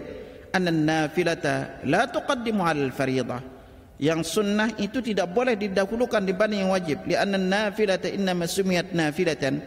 anna 0.55 0.71
nafilata 0.71 1.83
la 1.83 2.07
tuqaddimu 2.07 2.61
al 2.63 2.93
fariidah 2.93 3.41
yang 4.01 4.25
sunnah 4.25 4.71
itu 4.81 4.97
tidak 5.03 5.29
boleh 5.29 5.53
didahulukan 5.53 6.25
dibanding 6.25 6.65
yang 6.65 6.73
wajib. 6.73 7.05
Li 7.05 7.13
anna 7.13 7.37
nafilata 7.37 8.09
inna 8.09 8.33
masumiyat 8.33 8.97
nafilatan 8.97 9.61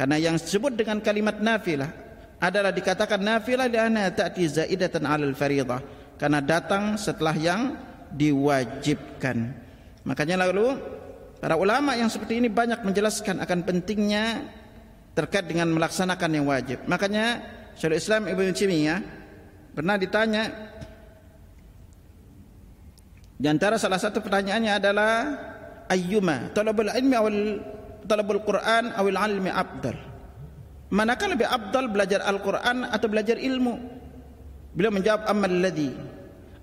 karena 0.00 0.16
yang 0.16 0.40
disebut 0.40 0.80
dengan 0.80 1.04
kalimat 1.04 1.36
nafilah 1.44 1.92
adalah 2.40 2.72
dikatakan 2.72 3.20
nafilah 3.20 3.68
li 3.68 3.76
anna 3.76 4.08
ta'ti 4.08 4.48
zaidatan 4.48 5.04
al 5.04 5.36
fariidah 5.36 5.80
karena 6.16 6.40
datang 6.40 6.96
setelah 6.96 7.36
yang 7.36 7.76
diwajibkan 8.16 9.52
makanya 10.08 10.48
lalu 10.48 10.72
para 11.36 11.60
ulama 11.60 11.92
yang 12.00 12.08
seperti 12.08 12.40
ini 12.40 12.48
banyak 12.48 12.80
menjelaskan 12.80 13.44
akan 13.44 13.60
pentingnya 13.68 14.40
terkait 15.14 15.46
dengan 15.50 15.68
melaksanakan 15.74 16.30
yang 16.30 16.46
wajib. 16.46 16.78
Makanya 16.86 17.42
Syekhul 17.74 17.98
Islam 17.98 18.22
Ibnu 18.30 18.52
Taimiyah 18.54 19.00
pernah 19.74 19.96
ditanya 19.98 20.42
di 23.40 23.48
antara 23.48 23.80
salah 23.80 23.96
satu 23.96 24.20
pertanyaannya 24.20 24.72
adalah 24.72 25.12
ayyuma 25.88 26.52
talabul 26.52 26.92
ilmi 26.92 27.14
awal 27.16 27.36
talabul 28.08 28.44
Quran 28.44 28.94
awil 28.96 29.18
almi 29.18 29.50
abdal. 29.50 29.96
Manakah 30.90 31.30
lebih 31.30 31.46
abdal 31.46 31.86
belajar 31.86 32.18
Al-Quran 32.26 32.82
atau 32.82 33.06
belajar 33.06 33.38
ilmu? 33.38 33.78
Beliau 34.74 34.90
menjawab 34.90 35.22
amal 35.30 35.54
ladhi 35.54 35.94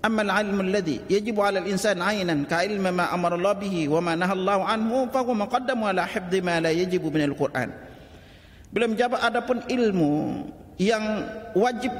amal 0.02 0.30
ilmu 0.30 0.62
alladhi 0.62 1.02
yajibu 1.10 1.42
'ala 1.42 1.64
insan 1.66 1.98
ainan 1.98 2.46
ka 2.46 2.62
ilma 2.62 2.94
ma 2.94 3.04
amara 3.10 3.34
Allah 3.34 3.54
bihi 3.58 3.90
wa 3.90 3.98
ma 3.98 4.14
naha 4.14 4.34
Allah 4.34 4.58
anhu 4.70 5.10
fa 5.10 5.26
huwa 5.26 5.46
muqaddamu 5.46 5.90
'ala 5.90 6.06
hibdi 6.06 6.38
ma 6.38 6.62
la 6.62 6.70
yajibu 6.70 7.10
min 7.10 7.26
al-Quran. 7.26 7.68
Beliau 8.70 8.88
menjawab 8.92 9.18
adapun 9.18 9.64
ilmu 9.66 10.44
yang 10.78 11.02
wajib 11.56 11.90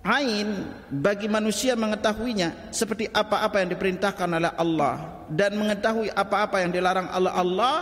ain 0.00 0.64
bagi 0.88 1.28
manusia 1.28 1.76
mengetahuinya 1.76 2.72
seperti 2.72 3.10
apa-apa 3.12 3.60
yang 3.60 3.68
diperintahkan 3.76 4.28
oleh 4.40 4.52
Allah 4.56 5.26
dan 5.28 5.52
mengetahui 5.60 6.08
apa-apa 6.08 6.64
yang 6.64 6.72
dilarang 6.72 7.10
oleh 7.12 7.32
Allah 7.36 7.74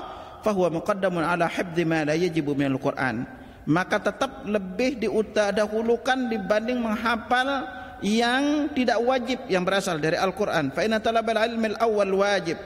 fahuwa 0.42 0.80
muqaddamun 0.82 1.22
ala 1.24 1.46
hifdzi 1.46 1.84
ma 1.84 2.06
la 2.06 2.14
yajibu 2.14 2.54
minal 2.54 2.80
Qur'an. 2.80 3.26
Maka 3.68 4.00
tetap 4.00 4.48
lebih 4.48 4.96
diutadahulukan 4.96 6.32
dibanding 6.32 6.80
menghafal 6.80 7.68
yang 8.00 8.70
tidak 8.72 8.96
wajib 9.02 9.38
yang 9.50 9.66
berasal 9.66 10.00
dari 10.00 10.16
Al-Qur'an. 10.16 10.72
Fa 10.72 10.86
inna 10.86 11.02
talabal 11.02 11.36
al-awwal 11.36 12.14
wajib. 12.24 12.56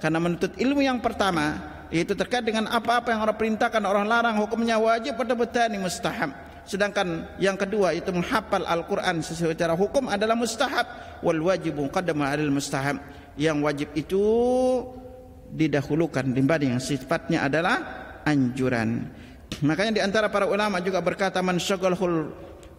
Karena 0.00 0.16
menuntut 0.16 0.56
ilmu 0.56 0.80
yang 0.80 1.00
pertama 1.04 1.60
itu 1.92 2.16
terkait 2.16 2.42
dengan 2.42 2.66
apa-apa 2.72 3.14
yang 3.14 3.20
orang 3.22 3.38
perintahkan 3.38 3.82
orang 3.84 4.06
larang 4.08 4.36
hukumnya 4.40 4.80
wajib 4.80 5.20
pada 5.20 5.36
betani 5.36 5.76
mustahab. 5.76 6.32
Sedangkan 6.66 7.30
yang 7.38 7.54
kedua 7.54 7.94
itu 7.94 8.10
menghafal 8.10 8.66
Al-Quran 8.66 9.22
secara 9.22 9.78
hukum 9.78 10.10
adalah 10.10 10.34
mustahab. 10.34 10.86
Wal 11.22 11.38
wajibu 11.38 11.86
qadama 11.92 12.34
mustahab. 12.50 12.98
Yang 13.38 13.58
wajib 13.62 13.88
itu 13.94 14.24
didahulukan 15.52 16.26
dibanding 16.32 16.78
yang 16.78 16.82
sifatnya 16.82 17.46
adalah 17.46 17.76
anjuran 18.26 19.06
makanya 19.62 19.92
di 19.98 20.02
antara 20.02 20.30
para 20.30 20.50
ulama 20.50 20.82
juga 20.82 20.98
berkata 21.00 21.38
man 21.44 21.60
syaghalul 21.60 22.32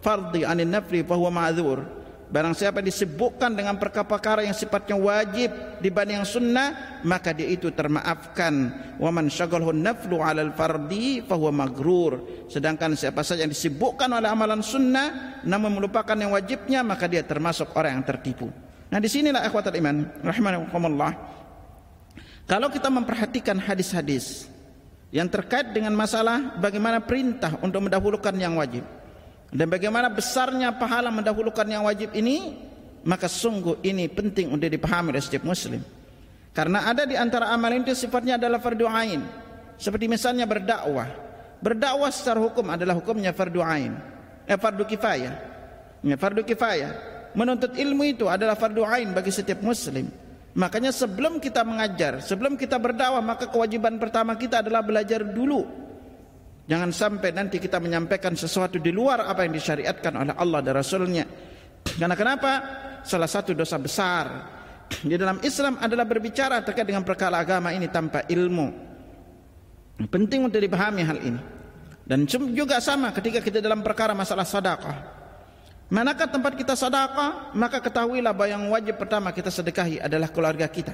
fardhi 0.04 0.44
anin 0.44 0.68
nafli 0.72 1.02
fahuwa 1.02 1.32
ma'dzur 1.32 1.98
Barang 2.28 2.52
siapa 2.52 2.84
disebutkan 2.84 3.56
dengan 3.56 3.80
perkara-perkara 3.80 4.44
yang 4.44 4.52
sifatnya 4.52 5.00
wajib 5.00 5.48
dibanding 5.80 6.20
yang 6.20 6.28
sunnah, 6.28 7.00
maka 7.00 7.32
dia 7.32 7.48
itu 7.48 7.72
termaafkan. 7.72 8.68
Wa 9.00 9.08
man 9.08 9.32
syaghalhu 9.32 9.72
naflu 9.72 10.20
'alal 10.20 10.52
fardi 10.52 11.24
fahuwa 11.24 11.64
magrur. 11.64 12.44
Sedangkan 12.52 12.92
siapa 13.00 13.24
saja 13.24 13.48
yang 13.48 13.52
disebutkan 13.56 14.12
oleh 14.12 14.28
amalan 14.28 14.60
sunnah 14.60 15.40
namun 15.48 15.80
melupakan 15.80 16.12
yang 16.12 16.36
wajibnya, 16.36 16.84
maka 16.84 17.08
dia 17.08 17.24
termasuk 17.24 17.72
orang 17.72 17.96
yang 17.96 18.04
tertipu. 18.04 18.52
Nah, 18.92 19.00
di 19.00 19.08
sinilah 19.08 19.48
ikhwatul 19.48 19.80
iman 19.80 20.20
rahimakumullah. 20.20 21.12
Kalau 22.48 22.72
kita 22.72 22.88
memperhatikan 22.88 23.60
hadis-hadis 23.60 24.48
yang 25.12 25.28
terkait 25.28 25.68
dengan 25.76 25.92
masalah 25.92 26.56
bagaimana 26.56 26.96
perintah 26.96 27.60
untuk 27.60 27.84
mendahulukan 27.84 28.32
yang 28.40 28.56
wajib 28.56 28.88
dan 29.52 29.68
bagaimana 29.68 30.08
besarnya 30.08 30.72
pahala 30.72 31.12
mendahulukan 31.12 31.68
yang 31.68 31.84
wajib 31.84 32.08
ini 32.16 32.56
maka 33.04 33.28
sungguh 33.28 33.84
ini 33.84 34.08
penting 34.08 34.48
untuk 34.48 34.64
dipahami 34.64 35.12
oleh 35.12 35.20
setiap 35.20 35.44
muslim. 35.44 35.84
Karena 36.56 36.88
ada 36.88 37.04
di 37.04 37.20
antara 37.20 37.52
amalan 37.52 37.84
itu 37.84 37.92
sifatnya 37.92 38.40
adalah 38.40 38.64
fardu 38.64 38.88
ain. 38.88 39.20
Seperti 39.76 40.08
misalnya 40.08 40.48
berdakwah. 40.48 41.08
Berdakwah 41.60 42.08
secara 42.08 42.40
hukum 42.40 42.64
adalah 42.72 42.96
hukumnya 42.96 43.36
fardu 43.36 43.60
ain. 43.60 43.92
Eh 44.48 44.56
fardu 44.56 44.88
kifayah. 44.88 45.34
Ya 46.00 46.16
fardu 46.16 46.42
kifayah. 46.48 46.92
Menuntut 47.36 47.76
ilmu 47.76 48.08
itu 48.08 48.24
adalah 48.24 48.56
fardu 48.56 48.88
ain 48.88 49.12
bagi 49.12 49.28
setiap 49.28 49.60
muslim 49.60 50.08
makanya 50.58 50.90
sebelum 50.90 51.38
kita 51.38 51.62
mengajar 51.62 52.18
sebelum 52.18 52.58
kita 52.58 52.76
berdakwah 52.82 53.22
maka 53.22 53.46
kewajiban 53.46 53.96
pertama 54.02 54.34
kita 54.34 54.60
adalah 54.60 54.82
belajar 54.82 55.22
dulu 55.22 55.86
Jangan 56.68 56.92
sampai 56.92 57.32
nanti 57.32 57.56
kita 57.56 57.80
menyampaikan 57.80 58.36
sesuatu 58.36 58.76
di 58.76 58.92
luar 58.92 59.24
apa 59.24 59.40
yang 59.48 59.56
disyariatkan 59.56 60.12
oleh 60.12 60.36
Allah 60.36 60.60
dan 60.60 60.76
Rasulnya. 60.76 61.24
Karena 61.96 62.12
kenapa? 62.12 62.52
Salah 63.08 63.24
satu 63.24 63.56
dosa 63.56 63.80
besar 63.80 64.24
di 65.00 65.16
dalam 65.16 65.40
Islam 65.40 65.80
adalah 65.80 66.04
berbicara 66.04 66.60
terkait 66.60 66.84
dengan 66.84 67.08
perkara 67.08 67.40
agama 67.40 67.72
ini 67.72 67.88
tanpa 67.88 68.28
ilmu. 68.28 68.68
Penting 70.12 70.44
untuk 70.44 70.60
dipahami 70.60 71.02
hal 71.08 71.18
ini. 71.24 71.40
Dan 72.04 72.28
juga 72.28 72.84
sama 72.84 73.16
ketika 73.16 73.40
kita 73.40 73.64
dalam 73.64 73.80
perkara 73.80 74.12
masalah 74.12 74.44
sedekah. 74.44 75.17
Manakah 75.88 76.28
tempat 76.28 76.52
kita 76.52 76.76
sedekah, 76.76 77.56
maka 77.56 77.80
ketahuilah 77.80 78.36
bahwa 78.36 78.48
yang 78.52 78.64
wajib 78.68 79.00
pertama 79.00 79.32
kita 79.32 79.48
sedekahi 79.48 80.04
adalah 80.04 80.28
keluarga 80.28 80.68
kita. 80.68 80.92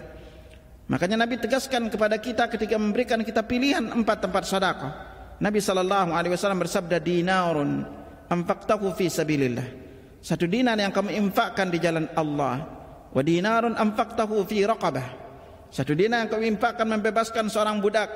Makanya 0.87 1.19
Nabi 1.19 1.35
tegaskan 1.43 1.91
kepada 1.91 2.15
kita 2.23 2.47
ketika 2.47 2.79
memberikan 2.79 3.19
kita 3.27 3.43
pilihan 3.43 3.91
empat 3.91 4.23
tempat 4.23 4.47
sedekah. 4.47 4.93
Nabi 5.43 5.59
sallallahu 5.59 6.15
alaihi 6.15 6.39
wasallam 6.39 6.63
bersabda 6.63 7.03
dinarun 7.03 7.83
anfaqtahu 8.31 8.95
fi 8.95 9.11
sabilillah. 9.11 9.67
Satu 10.23 10.47
dinar 10.47 10.79
yang 10.79 10.95
kamu 10.95 11.11
infakkan 11.27 11.75
di 11.75 11.83
jalan 11.83 12.07
Allah. 12.15 12.63
Wa 13.11 13.19
dinarun 13.19 13.75
anfaqtahu 13.75 14.47
fi 14.47 14.63
raqabah. 14.63 15.07
Satu 15.75 15.93
dinar 15.99 16.23
yang 16.23 16.31
kamu 16.31 16.55
infakkan 16.55 16.87
membebaskan 16.87 17.51
seorang 17.51 17.83
budak. 17.83 18.09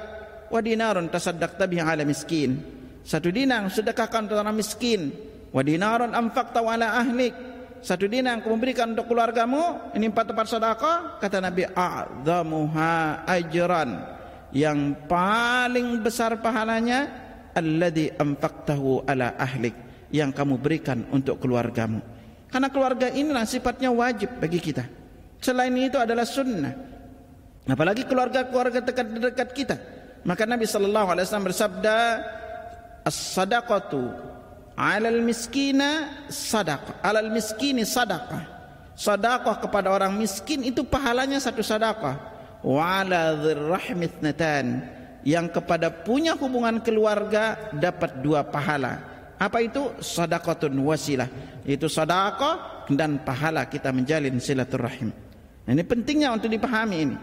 Wa 0.47 0.63
dinarun 0.63 1.11
tasaddaqta 1.11 1.67
bihi 1.67 1.83
ala 1.83 2.07
miskin. 2.07 2.55
Satu 3.03 3.35
dinar 3.35 3.67
sedekahkan 3.67 4.31
untuk 4.31 4.39
orang 4.39 4.55
miskin. 4.55 5.11
Wa 5.51 5.63
dinarun 5.65 6.13
anfaqtahu 6.13 6.67
ala 6.69 6.99
ahlik. 6.99 7.35
Satu 7.79 8.11
dinar 8.11 8.37
yang 8.37 8.43
kamu 8.43 8.57
berikan 8.59 8.91
untuk 8.91 9.07
keluargamu. 9.07 9.95
Ini 9.95 10.11
empat 10.11 10.35
tempat 10.35 10.47
sedekah. 10.51 10.97
Kata 11.23 11.39
Nabi 11.39 11.63
a'zamuha 11.63 13.23
ajran 13.25 14.19
yang 14.53 14.97
paling 15.05 16.01
besar 16.01 16.41
pahalanya 16.41 17.29
alladzi 17.53 18.13
anfaqtahu 18.17 19.05
ala 19.05 19.37
ahlik 19.37 19.75
yang 20.09 20.33
kamu 20.33 20.57
berikan 20.57 21.05
untuk 21.13 21.37
keluargamu 21.43 22.01
karena 22.49 22.69
keluarga 22.73 23.13
inilah 23.13 23.45
sifatnya 23.45 23.93
wajib 23.93 24.41
bagi 24.41 24.57
kita 24.57 24.89
selain 25.37 25.75
itu 25.77 26.01
adalah 26.01 26.25
sunnah 26.25 26.73
apalagi 27.69 28.09
keluarga-keluarga 28.09 28.81
dekat-dekat 28.81 29.49
kita 29.53 29.77
maka 30.25 30.49
Nabi 30.49 30.65
sallallahu 30.65 31.09
alaihi 31.13 31.25
wasallam 31.29 31.49
bersabda 31.53 31.97
as-sadaqatu 33.05 34.28
'alal 34.79 35.19
miskina 35.27 36.23
sadaqah 36.31 37.03
'alal 37.03 37.35
miskini 37.35 37.83
sadaqah 37.83 38.59
sedekah 38.99 39.63
kepada 39.63 39.95
orang 39.95 40.15
miskin 40.19 40.67
itu 40.67 40.83
pahalanya 40.83 41.39
satu 41.39 41.63
sedekah 41.63 42.19
wa 42.67 43.03
ala 43.03 43.35
yang 45.27 45.47
kepada 45.51 45.93
punya 45.93 46.35
hubungan 46.39 46.81
keluarga 46.81 47.71
dapat 47.75 48.23
dua 48.25 48.47
pahala. 48.47 49.05
Apa 49.39 49.61
itu? 49.61 49.95
Sadaqatun 50.01 50.75
wasilah. 50.83 51.29
Itu 51.69 51.87
sedekah 51.87 52.89
dan 52.91 53.23
pahala 53.23 53.69
kita 53.69 53.93
menjalin 53.93 54.41
silaturahim. 54.41 55.13
Ini 55.69 55.85
pentingnya 55.85 56.33
untuk 56.33 56.49
dipahami 56.49 56.97
ini. 56.97 57.17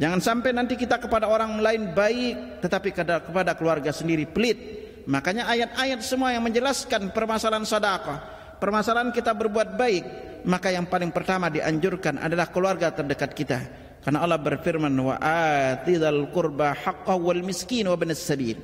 Jangan 0.00 0.18
sampai 0.24 0.50
nanti 0.56 0.74
kita 0.78 0.96
kepada 0.96 1.28
orang 1.28 1.60
lain 1.60 1.92
baik 1.92 2.64
tetapi 2.64 2.96
kepada 2.96 3.52
keluarga 3.54 3.92
sendiri 3.92 4.24
pelit. 4.24 4.79
Makanya 5.10 5.50
ayat-ayat 5.50 6.06
semua 6.06 6.30
yang 6.30 6.46
menjelaskan 6.46 7.10
permasalahan 7.10 7.66
sedekah, 7.66 8.18
permasalahan 8.62 9.10
kita 9.10 9.34
berbuat 9.34 9.74
baik, 9.74 10.04
maka 10.46 10.70
yang 10.70 10.86
paling 10.86 11.10
pertama 11.10 11.50
dianjurkan 11.50 12.22
adalah 12.22 12.46
keluarga 12.46 12.94
terdekat 12.94 13.34
kita. 13.34 13.58
Karena 14.06 14.22
Allah 14.22 14.38
berfirman 14.38 14.94
wa 14.94 15.18
atidal 15.18 16.30
qurba 16.30 16.78
haqqahu 16.78 17.26
wal 17.26 17.42
miskin 17.42 17.90
wa 17.90 17.98
ibnas 17.98 18.22
sabil. 18.22 18.54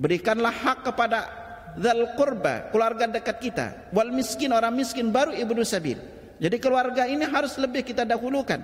Berikanlah 0.00 0.50
hak 0.50 0.88
kepada 0.88 1.18
dzal 1.76 2.16
qurba, 2.16 2.72
keluarga 2.72 3.04
dekat 3.04 3.36
kita, 3.44 3.66
wal 3.92 4.08
miskin 4.08 4.56
orang 4.56 4.72
miskin 4.72 5.12
baru 5.12 5.36
ibnu 5.36 5.68
sabil. 5.68 6.00
Jadi 6.40 6.56
keluarga 6.58 7.04
ini 7.04 7.28
harus 7.28 7.60
lebih 7.60 7.84
kita 7.84 8.08
dahulukan. 8.08 8.58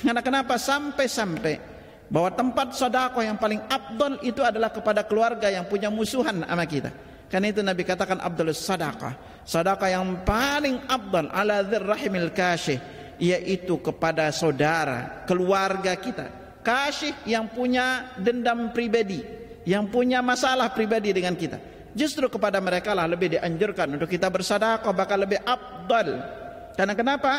Karena 0.00 0.22
kenapa 0.22 0.54
sampai-sampai 0.54 1.79
bahwa 2.10 2.34
tempat 2.34 2.74
sedekah 2.74 3.22
yang 3.22 3.38
paling 3.38 3.62
abdul 3.70 4.18
itu 4.26 4.42
adalah 4.42 4.74
kepada 4.74 5.06
keluarga 5.06 5.46
yang 5.46 5.64
punya 5.70 5.88
musuhan 5.88 6.42
sama 6.42 6.66
kita. 6.66 6.90
Karena 7.30 7.54
itu 7.54 7.62
Nabi 7.62 7.86
katakan 7.86 8.18
abdul 8.18 8.50
sedekah. 8.50 9.46
Sedekah 9.46 9.88
yang 9.88 10.26
paling 10.26 10.82
abdul 10.90 11.30
ala 11.30 11.62
dzirrahimil 11.62 12.34
kasyih 12.34 12.78
yaitu 13.22 13.78
kepada 13.78 14.26
saudara, 14.34 15.22
keluarga 15.30 15.94
kita. 15.94 16.26
Kasyih 16.66 17.30
yang 17.30 17.46
punya 17.46 18.10
dendam 18.18 18.74
pribadi, 18.74 19.22
yang 19.62 19.86
punya 19.86 20.18
masalah 20.20 20.74
pribadi 20.74 21.14
dengan 21.14 21.38
kita. 21.38 21.62
Justru 21.94 22.26
kepada 22.26 22.58
mereka 22.58 22.90
lah 22.90 23.06
lebih 23.06 23.38
dianjurkan 23.38 23.94
untuk 23.94 24.10
kita 24.10 24.26
bersedekah 24.26 24.90
bahkan 24.90 25.22
lebih 25.22 25.38
abdul. 25.46 26.18
Karena 26.74 26.94
kenapa? 26.98 27.32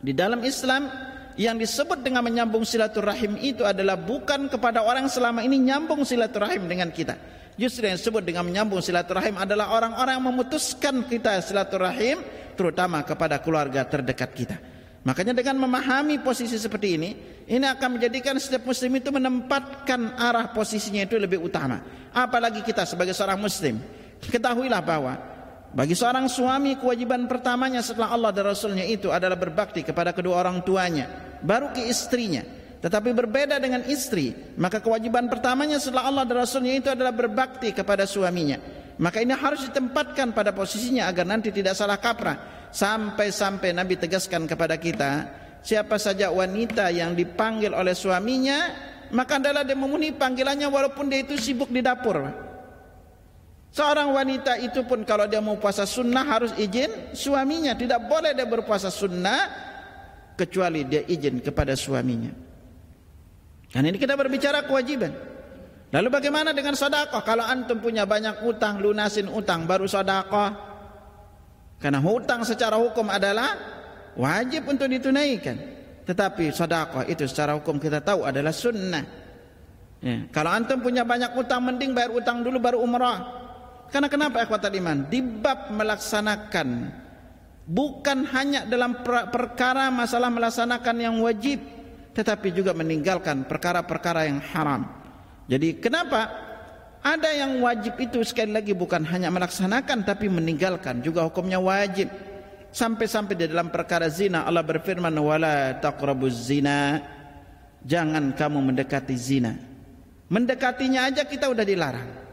Di 0.00 0.12
dalam 0.12 0.40
Islam 0.44 1.09
yang 1.38 1.58
disebut 1.58 2.02
dengan 2.02 2.26
menyambung 2.26 2.66
silaturahim 2.66 3.38
itu 3.38 3.62
adalah 3.62 3.94
bukan 3.94 4.50
kepada 4.50 4.82
orang 4.82 5.06
selama 5.06 5.44
ini 5.44 5.60
nyambung 5.60 6.02
silaturahim 6.02 6.66
dengan 6.66 6.90
kita. 6.90 7.14
Justru 7.60 7.84
yang 7.84 8.00
disebut 8.00 8.24
dengan 8.24 8.48
menyambung 8.48 8.80
silaturahim 8.80 9.36
adalah 9.36 9.74
orang-orang 9.76 10.16
yang 10.16 10.26
memutuskan 10.32 11.04
kita 11.04 11.38
silaturahim 11.44 12.22
terutama 12.56 13.04
kepada 13.04 13.36
keluarga 13.36 13.84
terdekat 13.84 14.30
kita. 14.32 14.56
Makanya 15.00 15.32
dengan 15.32 15.56
memahami 15.64 16.20
posisi 16.20 16.60
seperti 16.60 16.88
ini, 17.00 17.10
ini 17.48 17.64
akan 17.64 17.96
menjadikan 17.96 18.36
setiap 18.36 18.68
muslim 18.68 19.00
itu 19.00 19.08
menempatkan 19.08 20.12
arah 20.20 20.52
posisinya 20.52 21.08
itu 21.08 21.16
lebih 21.16 21.40
utama. 21.40 21.80
Apalagi 22.12 22.60
kita 22.60 22.84
sebagai 22.84 23.16
seorang 23.16 23.40
muslim, 23.40 23.80
ketahuilah 24.20 24.82
bahwa 24.84 25.16
bagi 25.70 25.94
seorang 25.94 26.26
suami 26.26 26.78
kewajiban 26.78 27.30
pertamanya 27.30 27.78
setelah 27.80 28.10
Allah 28.10 28.30
dan 28.34 28.50
Rasulnya 28.50 28.82
itu 28.82 29.14
adalah 29.14 29.38
berbakti 29.38 29.86
kepada 29.86 30.10
kedua 30.10 30.42
orang 30.42 30.62
tuanya, 30.66 31.38
baru 31.40 31.70
ke 31.70 31.86
istrinya. 31.86 32.42
Tetapi 32.80 33.12
berbeda 33.12 33.60
dengan 33.60 33.84
istri, 33.92 34.32
maka 34.56 34.80
kewajiban 34.80 35.28
pertamanya 35.28 35.76
setelah 35.76 36.08
Allah 36.08 36.24
dan 36.24 36.40
Rasulnya 36.40 36.74
itu 36.80 36.88
adalah 36.88 37.12
berbakti 37.12 37.76
kepada 37.76 38.08
suaminya. 38.08 38.56
Maka 38.96 39.20
ini 39.20 39.36
harus 39.36 39.68
ditempatkan 39.68 40.32
pada 40.32 40.56
posisinya 40.56 41.04
agar 41.04 41.28
nanti 41.28 41.52
tidak 41.52 41.76
salah 41.76 42.00
kaprah 42.00 42.60
Sampai-sampai 42.70 43.74
Nabi 43.74 43.98
tegaskan 43.98 44.46
kepada 44.46 44.78
kita, 44.78 45.26
siapa 45.58 45.98
saja 45.98 46.30
wanita 46.30 46.86
yang 46.94 47.18
dipanggil 47.18 47.74
oleh 47.74 47.98
suaminya, 47.98 48.70
maka 49.10 49.42
adalah 49.42 49.66
dia 49.66 49.74
memenuhi 49.74 50.14
panggilannya 50.14 50.70
walaupun 50.70 51.10
dia 51.10 51.26
itu 51.26 51.34
sibuk 51.34 51.66
di 51.66 51.82
dapur. 51.82 52.49
Seorang 53.70 54.10
wanita 54.10 54.58
itu 54.58 54.82
pun 54.82 55.06
kalau 55.06 55.30
dia 55.30 55.38
mau 55.38 55.54
puasa 55.54 55.86
sunnah 55.86 56.26
harus 56.26 56.50
izin 56.58 57.14
suaminya. 57.14 57.78
Tidak 57.78 58.10
boleh 58.10 58.34
dia 58.34 58.42
berpuasa 58.42 58.90
sunnah 58.90 59.46
kecuali 60.34 60.82
dia 60.90 61.06
izin 61.06 61.38
kepada 61.38 61.78
suaminya. 61.78 62.34
Dan 63.70 63.86
ini 63.86 63.94
kita 63.94 64.18
berbicara 64.18 64.66
kewajiban. 64.66 65.14
Lalu 65.94 66.08
bagaimana 66.10 66.50
dengan 66.50 66.74
sedekah? 66.74 67.22
Kalau 67.22 67.46
antum 67.46 67.78
punya 67.78 68.02
banyak 68.06 68.42
utang, 68.42 68.82
lunasin 68.82 69.30
utang 69.30 69.70
baru 69.70 69.86
sedekah. 69.86 70.50
Karena 71.78 72.02
hutang 72.02 72.42
secara 72.42 72.74
hukum 72.74 73.06
adalah 73.06 73.54
wajib 74.18 74.66
untuk 74.66 74.90
ditunaikan. 74.90 75.56
Tetapi 76.10 76.50
sedekah 76.50 77.06
itu 77.06 77.22
secara 77.30 77.54
hukum 77.54 77.78
kita 77.78 78.02
tahu 78.02 78.26
adalah 78.26 78.50
sunnah. 78.50 79.06
Ya. 80.02 80.26
Kalau 80.34 80.50
antum 80.50 80.82
punya 80.82 81.06
banyak 81.06 81.38
utang 81.38 81.62
mending 81.62 81.94
bayar 81.94 82.10
utang 82.10 82.42
dulu 82.42 82.58
baru 82.58 82.82
umrah. 82.82 83.39
Karena 83.90 84.06
kenapa 84.06 84.46
ikhwatal 84.46 84.74
iman? 84.78 85.10
Di 85.10 85.18
bab 85.18 85.74
melaksanakan 85.74 86.68
bukan 87.66 88.26
hanya 88.34 88.66
dalam 88.66 89.02
perkara 89.06 89.90
masalah 89.90 90.30
melaksanakan 90.30 90.96
yang 90.98 91.18
wajib 91.22 91.58
tetapi 92.10 92.50
juga 92.50 92.74
meninggalkan 92.74 93.46
perkara-perkara 93.46 94.26
yang 94.26 94.42
haram. 94.54 94.86
Jadi 95.46 95.78
kenapa 95.78 96.30
ada 97.02 97.30
yang 97.30 97.58
wajib 97.62 97.98
itu 97.98 98.22
sekali 98.26 98.54
lagi 98.54 98.74
bukan 98.74 99.02
hanya 99.06 99.30
melaksanakan 99.30 100.06
tapi 100.06 100.26
meninggalkan 100.30 101.02
juga 101.02 101.26
hukumnya 101.26 101.58
wajib. 101.58 102.10
Sampai-sampai 102.70 103.34
di 103.34 103.50
dalam 103.50 103.74
perkara 103.74 104.06
zina 104.06 104.46
Allah 104.46 104.62
berfirman 104.62 105.10
wala 105.18 105.74
taqrabuz 105.82 106.46
zina. 106.46 107.02
Jangan 107.82 108.36
kamu 108.38 108.70
mendekati 108.70 109.16
zina. 109.18 109.58
Mendekatinya 110.30 111.10
aja 111.10 111.26
kita 111.26 111.50
udah 111.50 111.66
dilarang. 111.66 112.29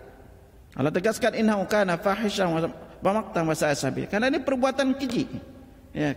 Allah 0.78 0.94
tegaskan 0.94 1.34
innahu 1.34 1.66
kana 1.66 1.98
fahishan 1.98 2.54
wa 2.54 2.62
maqtan 3.02 3.50
wa 3.50 3.58
sabil. 3.58 4.06
Karena 4.06 4.30
ini 4.30 4.46
perbuatan 4.46 4.94
keji. 4.94 5.26
Ya. 5.90 6.14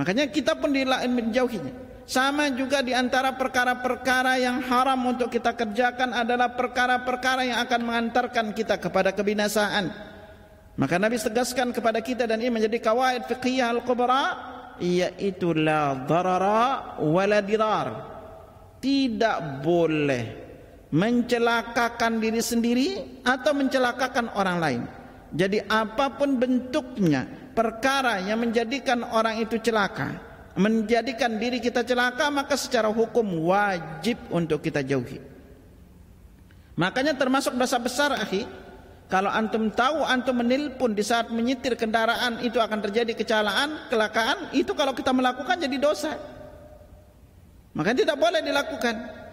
Makanya 0.00 0.32
kita 0.32 0.56
pun 0.56 0.72
menjauhinya. 0.72 1.84
Sama 2.06 2.48
juga 2.54 2.80
di 2.80 2.94
antara 2.96 3.34
perkara-perkara 3.34 4.38
yang 4.38 4.62
haram 4.64 5.10
untuk 5.10 5.28
kita 5.28 5.52
kerjakan 5.52 6.14
adalah 6.14 6.54
perkara-perkara 6.54 7.42
yang 7.44 7.58
akan 7.66 7.80
mengantarkan 7.82 8.46
kita 8.56 8.80
kepada 8.80 9.12
kebinasaan. 9.12 9.90
Maka 10.78 10.96
Nabi 10.96 11.20
tegaskan 11.20 11.74
kepada 11.74 11.98
kita 12.00 12.24
dan 12.24 12.40
ini 12.40 12.48
menjadi 12.48 12.78
kawaid 12.80 13.28
fiqhiyah 13.28 13.74
al-kubra 13.74 14.24
yaitu 14.78 15.52
la 15.52 15.98
darara 16.06 16.96
wala 17.02 17.42
dirar. 17.42 17.88
Tidak 18.78 19.66
boleh 19.66 20.45
mencelakakan 20.96 22.24
diri 22.24 22.40
sendiri 22.40 22.88
atau 23.20 23.52
mencelakakan 23.52 24.32
orang 24.32 24.56
lain. 24.56 24.82
Jadi 25.36 25.60
apa 25.68 26.16
pun 26.16 26.40
bentuknya 26.40 27.28
perkara 27.52 28.24
yang 28.24 28.40
menjadikan 28.40 29.04
orang 29.04 29.44
itu 29.44 29.60
celaka 29.60 30.16
menjadikan 30.56 31.36
diri 31.36 31.60
kita 31.60 31.84
celaka 31.84 32.32
maka 32.32 32.56
secara 32.56 32.88
hukum 32.88 33.44
wajib 33.44 34.16
untuk 34.32 34.64
kita 34.64 34.80
jauhi. 34.80 35.20
Makanya 36.80 37.12
termasuk 37.12 37.52
dosa 37.60 37.76
besar 37.76 38.16
akhi 38.16 38.48
kalau 39.12 39.28
antum 39.28 39.68
tahu 39.68 40.00
antum 40.00 40.40
menelpon 40.40 40.96
di 40.96 41.04
saat 41.04 41.28
menyetir 41.28 41.76
kendaraan 41.76 42.40
itu 42.40 42.56
akan 42.56 42.80
terjadi 42.88 43.12
kecelakaan 43.12 43.88
kecelakaan 43.88 44.38
itu 44.56 44.72
kalau 44.72 44.96
kita 44.96 45.12
melakukan 45.12 45.60
jadi 45.60 45.76
dosa. 45.76 46.16
Makanya 47.76 48.08
tidak 48.08 48.16
boleh 48.16 48.40
dilakukan 48.40 49.25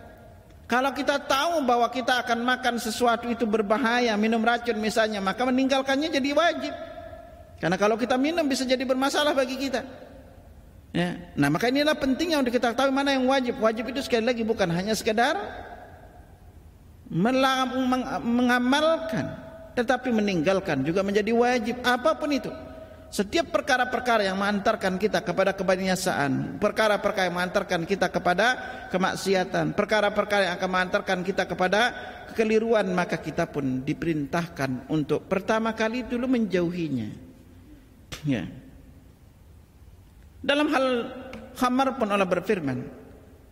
kalau 0.65 0.91
kita 0.95 1.19
tahu 1.19 1.63
bahwa 1.67 1.87
kita 1.91 2.23
akan 2.23 2.39
makan 2.43 2.75
sesuatu 2.79 3.27
itu 3.29 3.43
berbahaya 3.43 4.15
minum 4.15 4.39
racun 4.41 4.79
misalnya 4.79 5.19
maka 5.19 5.43
meninggalkannya 5.43 6.09
jadi 6.09 6.29
wajib 6.31 6.73
karena 7.59 7.77
kalau 7.79 7.95
kita 7.95 8.15
minum 8.19 8.43
bisa 8.47 8.67
jadi 8.67 8.83
bermasalah 8.83 9.31
bagi 9.31 9.55
kita 9.59 10.03
Ya. 10.93 11.17
Nah 11.33 11.49
maka 11.49 11.73
inilah 11.73 11.97
pentingnya 11.97 12.37
untuk 12.37 12.53
kita 12.53 12.77
tahu 12.77 12.93
mana 12.93 13.17
yang 13.17 13.25
wajib. 13.25 13.57
Wajib 13.57 13.89
itu 13.89 14.05
sekali 14.05 14.29
lagi 14.29 14.45
bukan 14.45 14.69
hanya 14.69 14.93
sekedar 14.93 15.33
mengamalkan, 18.21 19.25
tetapi 19.73 20.13
meninggalkan 20.13 20.85
juga 20.85 21.01
menjadi 21.01 21.33
wajib. 21.33 21.81
Apa 21.81 22.13
pun 22.13 22.29
itu, 22.29 22.53
setiap 23.13 23.53
perkara-perkara 23.53 24.25
yang 24.25 24.41
mengantarkan 24.41 24.97
kita 24.97 25.21
kepada 25.21 25.53
kebinasaan, 25.53 26.57
perkara-perkara 26.57 27.29
yang 27.29 27.37
mengantarkan 27.37 27.85
kita 27.85 28.09
kepada 28.09 28.47
kemaksiatan, 28.89 29.77
perkara-perkara 29.77 30.49
yang 30.49 30.55
akan 30.57 30.69
mengantarkan 30.73 31.19
kita 31.21 31.45
kepada 31.45 31.93
kekeliruan, 32.33 32.89
maka 32.89 33.21
kita 33.21 33.45
pun 33.45 33.85
diperintahkan 33.85 34.89
untuk 34.89 35.29
pertama 35.29 35.77
kali 35.77 36.09
dulu 36.09 36.25
menjauhinya. 36.25 37.09
Ya. 38.25 38.49
Dalam 40.41 40.73
hal 40.73 40.85
khamar 41.53 41.93
pun 42.01 42.09
Allah 42.09 42.25
berfirman, 42.25 42.81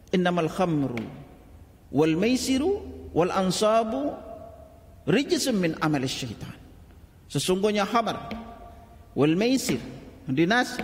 "Innamal 0.10 0.50
khamru 0.50 1.06
wal 1.94 2.18
maisiru 2.18 2.82
wal 3.14 3.30
ansabu 3.30 4.10
rijsun 5.06 5.54
min 5.54 5.78
amali 5.86 6.10
syaitan." 6.10 6.58
Sesungguhnya 7.30 7.86
khamar 7.86 8.50
wal 9.18 9.36
maisir 9.36 9.80
dinas 10.28 10.80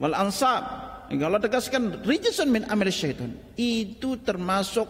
wal 0.00 0.14
ansab 0.14 0.64
Allah 1.08 1.40
tegaskan 1.40 2.04
rijsun 2.04 2.52
min 2.52 2.68
amali 2.68 2.92
syaitan 2.92 3.32
itu 3.56 4.20
termasuk 4.20 4.84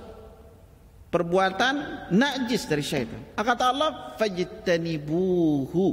perbuatan 1.09 2.09
najis 2.13 2.69
dari 2.69 2.85
syaitan. 2.85 3.23
Kata 3.39 3.73
Allah, 3.73 4.19
"Fajtanibuhu." 4.21 5.87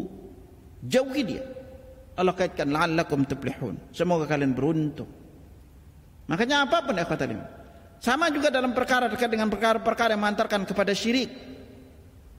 Jauhi 0.86 1.22
dia. 1.26 1.44
Allah 2.16 2.34
kaitkan 2.34 2.70
la'allakum 2.72 3.26
tuflihun. 3.28 3.76
Semoga 3.92 4.26
kalian 4.30 4.54
beruntung. 4.56 5.10
Makanya 6.26 6.66
apa 6.66 6.82
pun 6.86 6.96
ya 6.98 7.06
kata 7.06 7.28
Sama 8.00 8.30
juga 8.30 8.54
dalam 8.54 8.74
perkara 8.74 9.10
terkait 9.10 9.30
dengan 9.30 9.50
perkara-perkara 9.50 10.14
yang 10.14 10.22
mengantarkan 10.22 10.66
kepada 10.66 10.94
syirik. 10.94 11.55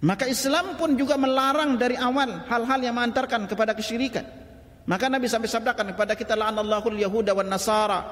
Maka 0.05 0.29
Islam 0.29 0.77
pun 0.77 0.93
juga 0.93 1.17
melarang 1.17 1.81
dari 1.81 1.97
awal 1.97 2.45
hal-hal 2.45 2.81
yang 2.85 2.95
mengantarkan 3.01 3.49
kepada 3.49 3.73
kesyirikan. 3.73 4.29
Maka 4.87 5.09
Nabi 5.09 5.27
sampai 5.27 5.49
sabdakan 5.49 5.97
kepada 5.97 6.13
kita 6.13 6.37
la'anallahu 6.37 6.93
al-yahuda 6.93 7.33
wan 7.33 7.49
nasara 7.49 8.05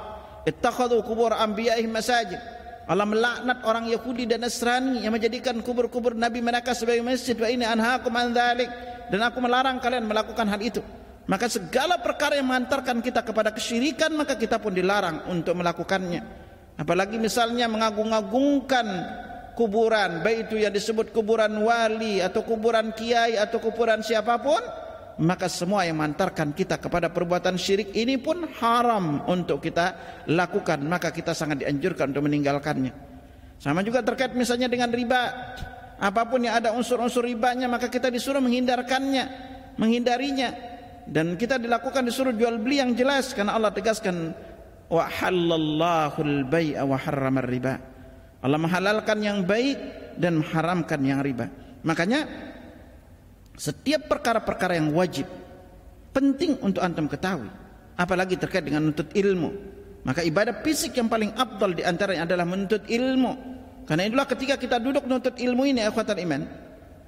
ittakhadhu 0.49 1.05
kubur 1.05 1.37
anbiya'ihim 1.37 1.93
masajid. 1.93 2.41
Allah 2.85 3.09
melaknat 3.09 3.65
orang 3.65 3.89
Yahudi 3.89 4.29
dan 4.29 4.45
Nasrani 4.45 5.09
yang 5.09 5.17
menjadikan 5.17 5.57
kubur-kubur 5.65 6.13
Nabi 6.13 6.45
mereka 6.45 6.77
sebagai 6.77 7.01
masjid 7.01 7.33
wa 7.33 7.49
ini 7.49 7.65
anhaakum 7.65 8.13
an 8.13 8.37
dzalik 8.37 8.69
dan 9.09 9.25
aku 9.25 9.41
melarang 9.41 9.81
kalian 9.81 10.05
melakukan 10.05 10.45
hal 10.45 10.61
itu. 10.61 10.85
Maka 11.25 11.49
segala 11.49 11.97
perkara 12.05 12.37
yang 12.37 12.53
mengantarkan 12.53 13.01
kita 13.01 13.25
kepada 13.25 13.57
kesyirikan 13.57 14.13
maka 14.13 14.37
kita 14.37 14.61
pun 14.61 14.77
dilarang 14.77 15.25
untuk 15.33 15.57
melakukannya. 15.57 16.21
Apalagi 16.77 17.17
misalnya 17.17 17.65
mengagung-agungkan 17.73 18.87
kuburan, 19.55 20.21
baik 20.21 20.51
itu 20.51 20.61
yang 20.61 20.75
disebut 20.75 21.15
kuburan 21.15 21.55
wali 21.63 22.19
atau 22.19 22.43
kuburan 22.43 22.91
kiai 22.93 23.39
atau 23.39 23.63
kuburan 23.63 24.03
siapa 24.03 24.37
pun, 24.43 24.61
maka 25.23 25.47
semua 25.47 25.87
yang 25.87 26.03
mengantarkan 26.03 26.51
kita 26.51 26.83
kepada 26.83 27.07
perbuatan 27.15 27.55
syirik 27.55 27.95
ini 27.95 28.19
pun 28.19 28.43
haram 28.59 29.23
untuk 29.31 29.63
kita 29.63 30.19
lakukan, 30.27 30.83
maka 30.83 31.15
kita 31.15 31.31
sangat 31.31 31.63
dianjurkan 31.63 32.11
untuk 32.11 32.27
meninggalkannya. 32.27 32.93
Sama 33.63 33.87
juga 33.87 34.03
terkait 34.03 34.35
misalnya 34.35 34.67
dengan 34.67 34.91
riba. 34.91 35.23
Apa 35.95 36.27
pun 36.27 36.43
yang 36.43 36.59
ada 36.59 36.75
unsur-unsur 36.75 37.23
ribanya 37.23 37.71
maka 37.71 37.87
kita 37.87 38.11
disuruh 38.11 38.43
menghindarkannya, 38.43 39.25
menghindarinya. 39.79 40.75
Dan 41.05 41.39
kita 41.39 41.61
dilakukan 41.61 42.03
disuruh 42.03 42.35
jual 42.35 42.59
beli 42.59 42.81
yang 42.83 42.97
jelas 42.97 43.37
karena 43.37 43.55
Allah 43.55 43.71
tegaskan 43.71 44.35
wa 44.89 45.05
halallahu 45.05 46.19
al-bai'a 46.25 46.83
wa 46.83 46.97
harrama 46.97 47.45
riba 47.45 47.94
Allah 48.45 48.61
menghalalkan 48.61 49.19
yang 49.25 49.41
baik 49.41 49.81
dan 50.21 50.45
mengharamkan 50.45 51.01
yang 51.01 51.25
riba. 51.25 51.49
Makanya 51.81 52.29
setiap 53.57 54.05
perkara-perkara 54.05 54.77
yang 54.77 54.93
wajib 54.93 55.25
penting 56.13 56.61
untuk 56.61 56.85
antum 56.85 57.09
ketahui, 57.09 57.49
apalagi 57.97 58.37
terkait 58.37 58.69
dengan 58.69 58.85
menuntut 58.85 59.09
ilmu. 59.17 59.51
Maka 60.05 60.21
ibadah 60.21 60.61
fisik 60.61 61.01
yang 61.01 61.09
paling 61.09 61.33
abdal 61.33 61.73
di 61.73 61.81
antaranya 61.81 62.29
adalah 62.29 62.45
menuntut 62.45 62.85
ilmu. 62.85 63.33
Karena 63.89 64.05
itulah 64.05 64.29
ketika 64.29 64.61
kita 64.61 64.77
duduk 64.77 65.09
menuntut 65.09 65.41
ilmu 65.41 65.65
ini 65.65 65.81
akhwatul 65.81 66.21
iman, 66.21 66.45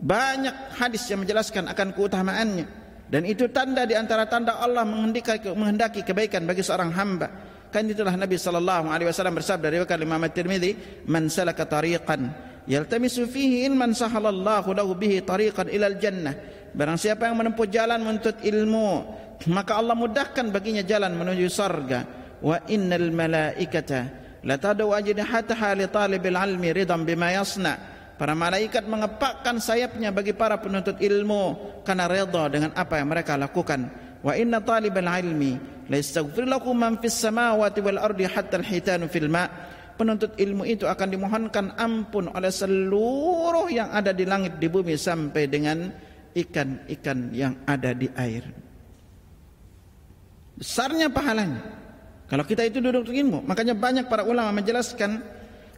banyak 0.01 0.81
hadis 0.81 1.05
yang 1.13 1.21
menjelaskan 1.21 1.69
akan 1.69 1.93
keutamaannya 1.93 2.87
dan 3.07 3.23
itu 3.23 3.47
tanda 3.55 3.87
di 3.87 3.95
antara 3.95 4.27
tanda 4.27 4.59
Allah 4.59 4.83
menghendaki, 4.83 5.55
menghendaki 5.55 6.01
kebaikan 6.03 6.43
bagi 6.43 6.67
seorang 6.67 6.91
hamba. 6.91 7.31
Kan 7.71 7.91
itulah 7.91 8.15
Nabi 8.15 8.39
sallallahu 8.39 8.89
alaihi 8.89 9.09
wasallam 9.11 9.37
bersabda 9.37 9.69
riwayat 9.69 10.01
Imam 10.01 10.23
At-Tirmizi, 10.23 11.03
"Man 11.11 11.29
salaka 11.29 11.67
tariqan 11.67 12.31
yaltamisu 12.67 13.27
fihi 13.29 13.67
ilman 13.69 13.93
sahalallahu 13.93 14.73
lahu 14.73 14.95
bihi 14.95 15.23
tariqan 15.27 15.69
ilal 15.69 15.99
jannah." 15.99 16.35
Barang 16.77 17.01
siapa 17.01 17.29
yang 17.29 17.41
menempuh 17.41 17.67
jalan 17.73 18.05
menuntut 18.05 18.37
ilmu, 18.45 18.89
maka 19.49 19.81
Allah 19.81 19.97
mudahkan 19.97 20.53
baginya 20.53 20.85
jalan 20.85 21.17
menuju 21.17 21.49
surga. 21.49 22.01
Wa 22.45 22.69
innal 22.69 23.09
malaikata 23.17 24.01
la 24.45 24.61
tadu 24.61 24.93
ajnihataha 24.93 25.73
li 25.73 25.89
talibil 25.89 26.37
ilmi 26.37 26.69
ridan 26.77 27.03
bima 27.09 27.33
yasna. 27.33 27.97
Para 28.17 28.33
malaikat 28.33 28.89
mengepakkan 28.89 29.61
sayapnya 29.61 30.09
bagi 30.09 30.33
para 30.33 30.57
penuntut 30.57 30.97
ilmu 30.97 31.77
karena 31.85 32.09
redha 32.09 32.49
dengan 32.49 32.73
apa 32.73 32.97
yang 32.97 33.13
mereka 33.13 33.37
lakukan. 33.37 34.06
Wa 34.25 34.33
inna 34.37 34.63
talibal 34.65 35.07
ilmi 35.07 35.59
la 35.91 35.97
yastaghfir 36.01 36.49
lakum 36.49 36.77
man 36.77 36.99
fis 36.99 37.17
samawati 37.17 37.83
wal 37.85 38.01
ardi 38.01 38.25
hatta 38.25 38.59
al-hitanu 38.61 39.11
fil 39.11 39.29
ma. 39.29 39.45
Penuntut 39.97 40.37
ilmu 40.37 40.69
itu 40.69 40.85
akan 40.85 41.09
dimohonkan 41.09 41.73
ampun 41.81 42.29
oleh 42.29 42.53
seluruh 42.53 43.73
yang 43.73 43.89
ada 43.97 44.13
di 44.13 44.29
langit 44.29 44.61
di 44.61 44.69
bumi 44.69 44.93
sampai 44.93 45.49
dengan 45.49 45.89
ikan-ikan 46.37 47.33
yang 47.33 47.65
ada 47.65 47.97
di 47.97 48.05
air. 48.13 48.45
Besarnya 50.61 51.09
pahalanya. 51.09 51.65
Kalau 52.29 52.45
kita 52.45 52.69
itu 52.69 52.83
duduk 52.83 53.09
ilmu 53.09 53.49
makanya 53.49 53.73
banyak 53.73 54.05
para 54.11 54.21
ulama 54.27 54.53
menjelaskan 54.53 55.23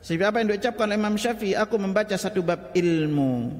seperti 0.02 0.24
apa 0.24 0.36
yang 0.42 0.48
diucapkan 0.50 0.88
Imam 0.90 1.14
Syafi'i 1.14 1.54
aku 1.54 1.78
membaca 1.78 2.16
satu 2.18 2.42
bab 2.42 2.74
ilmu. 2.74 3.54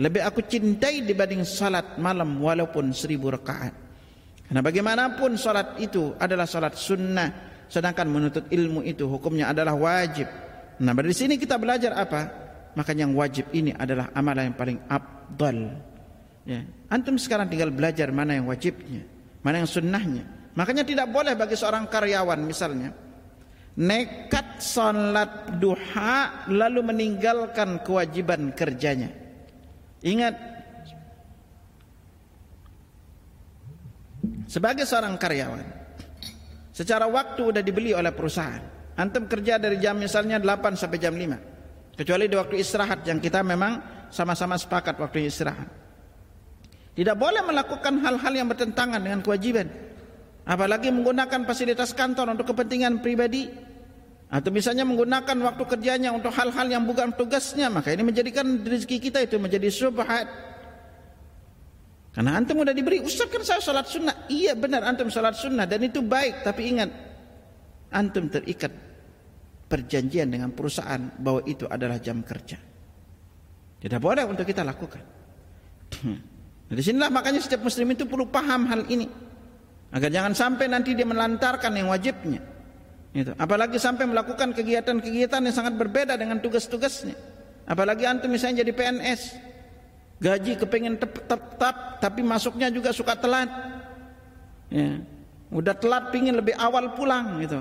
Lebih 0.00 0.24
aku 0.24 0.40
cintai 0.48 1.04
dibanding 1.04 1.44
salat 1.44 2.00
malam 2.00 2.40
walaupun 2.40 2.96
seribu 2.96 3.28
rakaat 3.28 3.91
Karena 4.52 4.68
bagaimanapun 4.68 5.40
salat 5.40 5.80
itu 5.80 6.12
adalah 6.20 6.44
salat 6.44 6.76
sunnah, 6.76 7.32
sedangkan 7.72 8.04
menuntut 8.04 8.52
ilmu 8.52 8.84
itu 8.84 9.08
hukumnya 9.08 9.48
adalah 9.48 9.72
wajib. 9.72 10.28
Nah, 10.76 10.92
dari 10.92 11.16
sini 11.16 11.40
kita 11.40 11.56
belajar 11.56 11.96
apa? 11.96 12.20
Maka 12.76 12.92
yang 12.92 13.16
wajib 13.16 13.48
ini 13.56 13.72
adalah 13.72 14.12
amalan 14.12 14.52
yang 14.52 14.56
paling 14.60 14.78
abdal. 14.92 15.72
Ya. 16.44 16.68
Antum 16.92 17.16
sekarang 17.16 17.48
tinggal 17.48 17.72
belajar 17.72 18.12
mana 18.12 18.36
yang 18.36 18.44
wajibnya, 18.44 19.08
mana 19.40 19.64
yang 19.64 19.70
sunnahnya. 19.72 20.52
Makanya 20.52 20.84
tidak 20.84 21.08
boleh 21.08 21.32
bagi 21.32 21.56
seorang 21.56 21.88
karyawan 21.88 22.44
misalnya 22.44 22.92
nekat 23.72 24.60
salat 24.60 25.56
duha 25.56 26.44
lalu 26.52 26.92
meninggalkan 26.92 27.80
kewajiban 27.80 28.52
kerjanya. 28.52 29.08
Ingat 30.04 30.51
Sebagai 34.52 34.84
seorang 34.84 35.16
karyawan, 35.16 35.64
secara 36.76 37.08
waktu 37.08 37.40
sudah 37.40 37.64
dibeli 37.64 37.96
oleh 37.96 38.12
perusahaan. 38.12 38.60
Antum 39.00 39.24
kerja 39.24 39.56
dari 39.56 39.80
jam 39.80 39.96
misalnya 39.96 40.36
8 40.36 40.76
sampai 40.76 41.00
jam 41.00 41.16
5. 41.16 41.96
Kecuali 41.96 42.28
di 42.28 42.36
waktu 42.36 42.60
istirahat 42.60 43.00
yang 43.08 43.16
kita 43.16 43.40
memang 43.40 43.80
sama-sama 44.12 44.60
sepakat 44.60 45.00
waktu 45.00 45.24
istirahat. 45.24 45.72
Tidak 46.92 47.16
boleh 47.16 47.40
melakukan 47.40 48.04
hal-hal 48.04 48.32
yang 48.36 48.52
bertentangan 48.52 49.00
dengan 49.00 49.24
kewajiban. 49.24 49.72
Apalagi 50.44 50.92
menggunakan 50.92 51.48
fasilitas 51.48 51.96
kantor 51.96 52.36
untuk 52.36 52.52
kepentingan 52.52 53.00
pribadi. 53.00 53.48
Atau 54.28 54.52
misalnya 54.52 54.84
menggunakan 54.84 55.32
waktu 55.48 55.64
kerjanya 55.64 56.12
untuk 56.12 56.36
hal-hal 56.36 56.68
yang 56.68 56.84
bukan 56.84 57.16
tugasnya. 57.16 57.72
Maka 57.72 57.96
ini 57.96 58.04
menjadikan 58.04 58.44
rezeki 58.60 59.00
kita 59.00 59.24
itu 59.24 59.40
menjadi 59.40 59.72
subhat. 59.72 60.51
Karena 62.12 62.36
antum 62.36 62.60
sudah 62.60 62.76
diberi, 62.76 63.00
Ustaz 63.00 63.32
kan 63.32 63.40
saya 63.40 63.64
salat 63.64 63.88
sunnah. 63.88 64.28
Iya 64.28 64.52
benar 64.52 64.84
antum 64.84 65.08
salat 65.08 65.32
sunnah 65.32 65.64
dan 65.64 65.80
itu 65.80 66.04
baik. 66.04 66.44
Tapi 66.44 66.62
ingat, 66.68 66.90
antum 67.88 68.28
terikat 68.28 68.72
perjanjian 69.64 70.28
dengan 70.28 70.52
perusahaan 70.52 71.00
bahwa 71.16 71.40
itu 71.48 71.64
adalah 71.64 71.96
jam 71.96 72.20
kerja. 72.20 72.60
Tidak 73.80 73.96
boleh 73.96 74.28
untuk 74.28 74.44
kita 74.44 74.60
lakukan. 74.60 75.00
Di 76.68 76.82
sinilah 76.84 77.08
makanya 77.08 77.40
setiap 77.40 77.64
muslim 77.64 77.88
itu 77.96 78.04
perlu 78.04 78.28
paham 78.28 78.68
hal 78.68 78.84
ini. 78.92 79.08
Agar 79.92 80.08
jangan 80.08 80.32
sampai 80.36 80.68
nanti 80.68 80.92
dia 80.92 81.08
melantarkan 81.08 81.72
yang 81.72 81.88
wajibnya. 81.88 82.40
Itu. 83.12 83.36
Apalagi 83.36 83.76
sampai 83.76 84.08
melakukan 84.08 84.56
kegiatan-kegiatan 84.56 85.40
yang 85.44 85.52
sangat 85.56 85.76
berbeda 85.76 86.16
dengan 86.16 86.40
tugas-tugasnya. 86.40 87.16
Apalagi 87.68 88.08
antum 88.08 88.32
misalnya 88.32 88.64
jadi 88.64 88.72
PNS. 88.72 89.51
Gaji 90.22 90.54
kepengen 90.54 90.94
tetap 91.02 91.98
tapi 91.98 92.22
masuknya 92.22 92.70
juga 92.70 92.94
suka 92.94 93.18
telat. 93.18 93.50
Ya. 94.72 95.04
udah 95.52 95.76
telat 95.76 96.08
pingin 96.08 96.32
lebih 96.38 96.56
awal 96.56 96.96
pulang 96.96 97.42
gitu. 97.44 97.60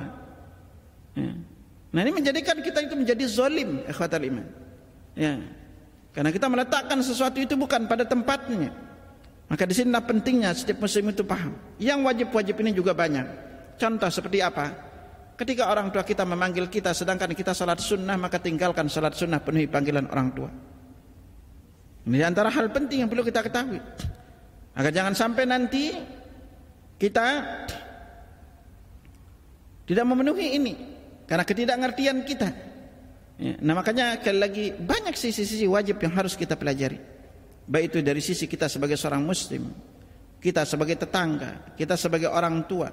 Ya. 1.18 1.36
nah 1.92 2.00
ini 2.08 2.24
menjadikan 2.24 2.56
kita 2.64 2.88
itu 2.88 2.96
menjadi 2.96 3.26
zolim 3.28 3.84
ikhwatal 3.84 4.24
iman. 4.24 4.46
Ya. 5.18 5.42
karena 6.16 6.32
kita 6.32 6.48
meletakkan 6.48 7.04
sesuatu 7.04 7.42
itu 7.42 7.58
bukan 7.58 7.90
pada 7.90 8.08
tempatnya. 8.08 8.72
Maka 9.52 9.68
di 9.68 9.76
sinilah 9.76 10.00
pentingnya 10.08 10.56
setiap 10.56 10.80
muslim 10.80 11.12
itu 11.12 11.28
paham. 11.28 11.52
Yang 11.76 12.00
wajib-wajib 12.08 12.56
ini 12.64 12.72
juga 12.72 12.96
banyak. 12.96 13.28
Contoh 13.76 14.08
seperti 14.08 14.40
apa? 14.40 14.72
Ketika 15.36 15.68
orang 15.68 15.92
tua 15.92 16.08
kita 16.08 16.24
memanggil 16.24 16.72
kita 16.72 16.96
sedangkan 16.96 17.36
kita 17.36 17.52
salat 17.52 17.84
sunnah 17.84 18.16
maka 18.16 18.40
tinggalkan 18.40 18.88
salat 18.88 19.12
sunnah 19.12 19.44
penuhi 19.44 19.68
panggilan 19.68 20.08
orang 20.08 20.32
tua 20.32 20.48
Ini 22.02 22.26
antara 22.26 22.50
hal 22.50 22.74
penting 22.74 23.06
yang 23.06 23.10
perlu 23.10 23.22
kita 23.22 23.46
ketahui. 23.46 23.78
Agar 24.74 24.92
jangan 24.96 25.14
sampai 25.14 25.44
nanti 25.46 25.94
kita 26.98 27.28
tidak 29.86 30.06
memenuhi 30.08 30.48
ini 30.56 30.74
karena 31.28 31.44
ketidakngertian 31.44 32.24
kita. 32.24 32.50
Ya, 33.42 33.58
nah 33.60 33.74
makanya 33.74 34.22
sekali 34.22 34.40
lagi 34.40 34.66
banyak 34.72 35.18
sisi-sisi 35.18 35.66
wajib 35.66 35.98
yang 36.02 36.14
harus 36.14 36.38
kita 36.38 36.54
pelajari. 36.54 37.02
Baik 37.66 37.94
itu 37.94 37.98
dari 38.06 38.22
sisi 38.22 38.46
kita 38.46 38.70
sebagai 38.70 38.98
seorang 38.98 39.22
muslim, 39.22 39.70
kita 40.42 40.66
sebagai 40.66 40.98
tetangga, 40.98 41.74
kita 41.78 41.98
sebagai 41.98 42.30
orang 42.30 42.66
tua. 42.66 42.90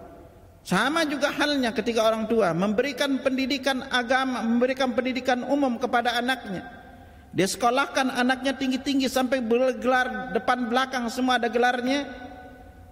Sama 0.64 1.07
juga 1.09 1.33
halnya 1.33 1.73
ketika 1.73 2.05
orang 2.05 2.29
tua 2.29 2.53
memberikan 2.53 3.25
pendidikan 3.25 3.88
agama, 3.88 4.44
memberikan 4.44 4.92
pendidikan 4.92 5.44
umum 5.47 5.81
kepada 5.81 6.16
anaknya. 6.18 6.64
Dia 7.28 7.44
sekolahkan 7.44 8.08
anaknya 8.08 8.56
tinggi-tinggi 8.56 9.06
sampai 9.06 9.44
bergelar 9.44 10.32
depan 10.32 10.68
belakang 10.68 11.04
semua 11.12 11.36
ada 11.36 11.52
gelarnya. 11.52 12.08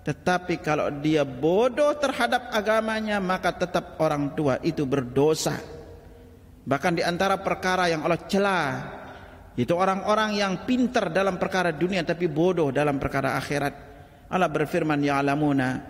Tetapi 0.07 0.62
kalau 0.62 0.92
dia 1.03 1.27
bodoh 1.27 1.96
terhadap 1.99 2.53
agamanya 2.55 3.18
maka 3.18 3.51
tetap 3.51 3.99
orang 3.99 4.37
tua 4.38 4.61
itu 4.62 4.87
berdosa. 4.87 5.57
Bahkan 6.62 6.92
di 6.94 7.03
antara 7.03 7.40
perkara 7.40 7.90
yang 7.90 8.07
Allah 8.07 8.22
celah 8.29 8.70
itu 9.57 9.72
orang-orang 9.72 10.37
yang 10.37 10.53
pintar 10.68 11.09
dalam 11.11 11.40
perkara 11.40 11.72
dunia 11.72 12.05
tapi 12.05 12.29
bodoh 12.29 12.68
dalam 12.70 13.01
perkara 13.01 13.40
akhirat. 13.40 13.75
Allah 14.31 14.51
berfirman 14.53 15.01
ya 15.01 15.18
alamuna 15.22 15.81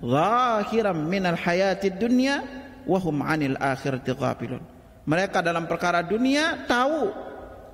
zahiran 0.00 0.96
minal 1.04 1.36
hayatid 1.36 1.98
dunya 1.98 2.40
wa 2.86 2.96
hum 3.02 3.20
'anil 3.20 3.58
akhirati 3.58 4.14
ghafilun. 4.14 4.62
Mereka 5.04 5.42
dalam 5.42 5.68
perkara 5.68 6.00
dunia 6.00 6.64
tahu 6.64 7.12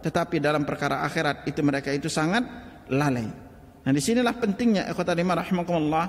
tetapi 0.03 0.43
dalam 0.43 0.67
perkara 0.67 1.07
akhirat 1.07 1.47
itu 1.47 1.63
mereka 1.63 1.95
itu 1.95 2.11
sangat 2.11 2.43
lalai. 2.91 3.31
Nah 3.83 3.91
di 3.91 4.03
sinilah 4.03 4.35
pentingnya 4.37 4.91
ikhwatal 4.91 5.19
iman 5.19 5.39
rahimakumullah 5.39 6.07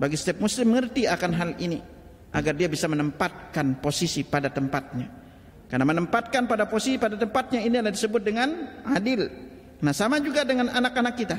bagi 0.00 0.16
setiap 0.16 0.42
muslim 0.42 0.72
mengerti 0.72 1.06
akan 1.06 1.30
hal 1.36 1.50
ini 1.60 1.78
agar 2.34 2.52
dia 2.58 2.66
bisa 2.66 2.90
menempatkan 2.90 3.78
posisi 3.78 4.26
pada 4.26 4.50
tempatnya. 4.50 5.06
Karena 5.70 5.86
menempatkan 5.86 6.50
pada 6.50 6.66
posisi 6.66 6.98
pada 6.98 7.14
tempatnya 7.14 7.62
ini 7.62 7.78
adalah 7.78 7.94
disebut 7.94 8.22
dengan 8.22 8.48
adil. 8.90 9.26
Nah, 9.80 9.92
sama 9.94 10.18
juga 10.18 10.42
dengan 10.42 10.70
anak-anak 10.70 11.14
kita. 11.14 11.36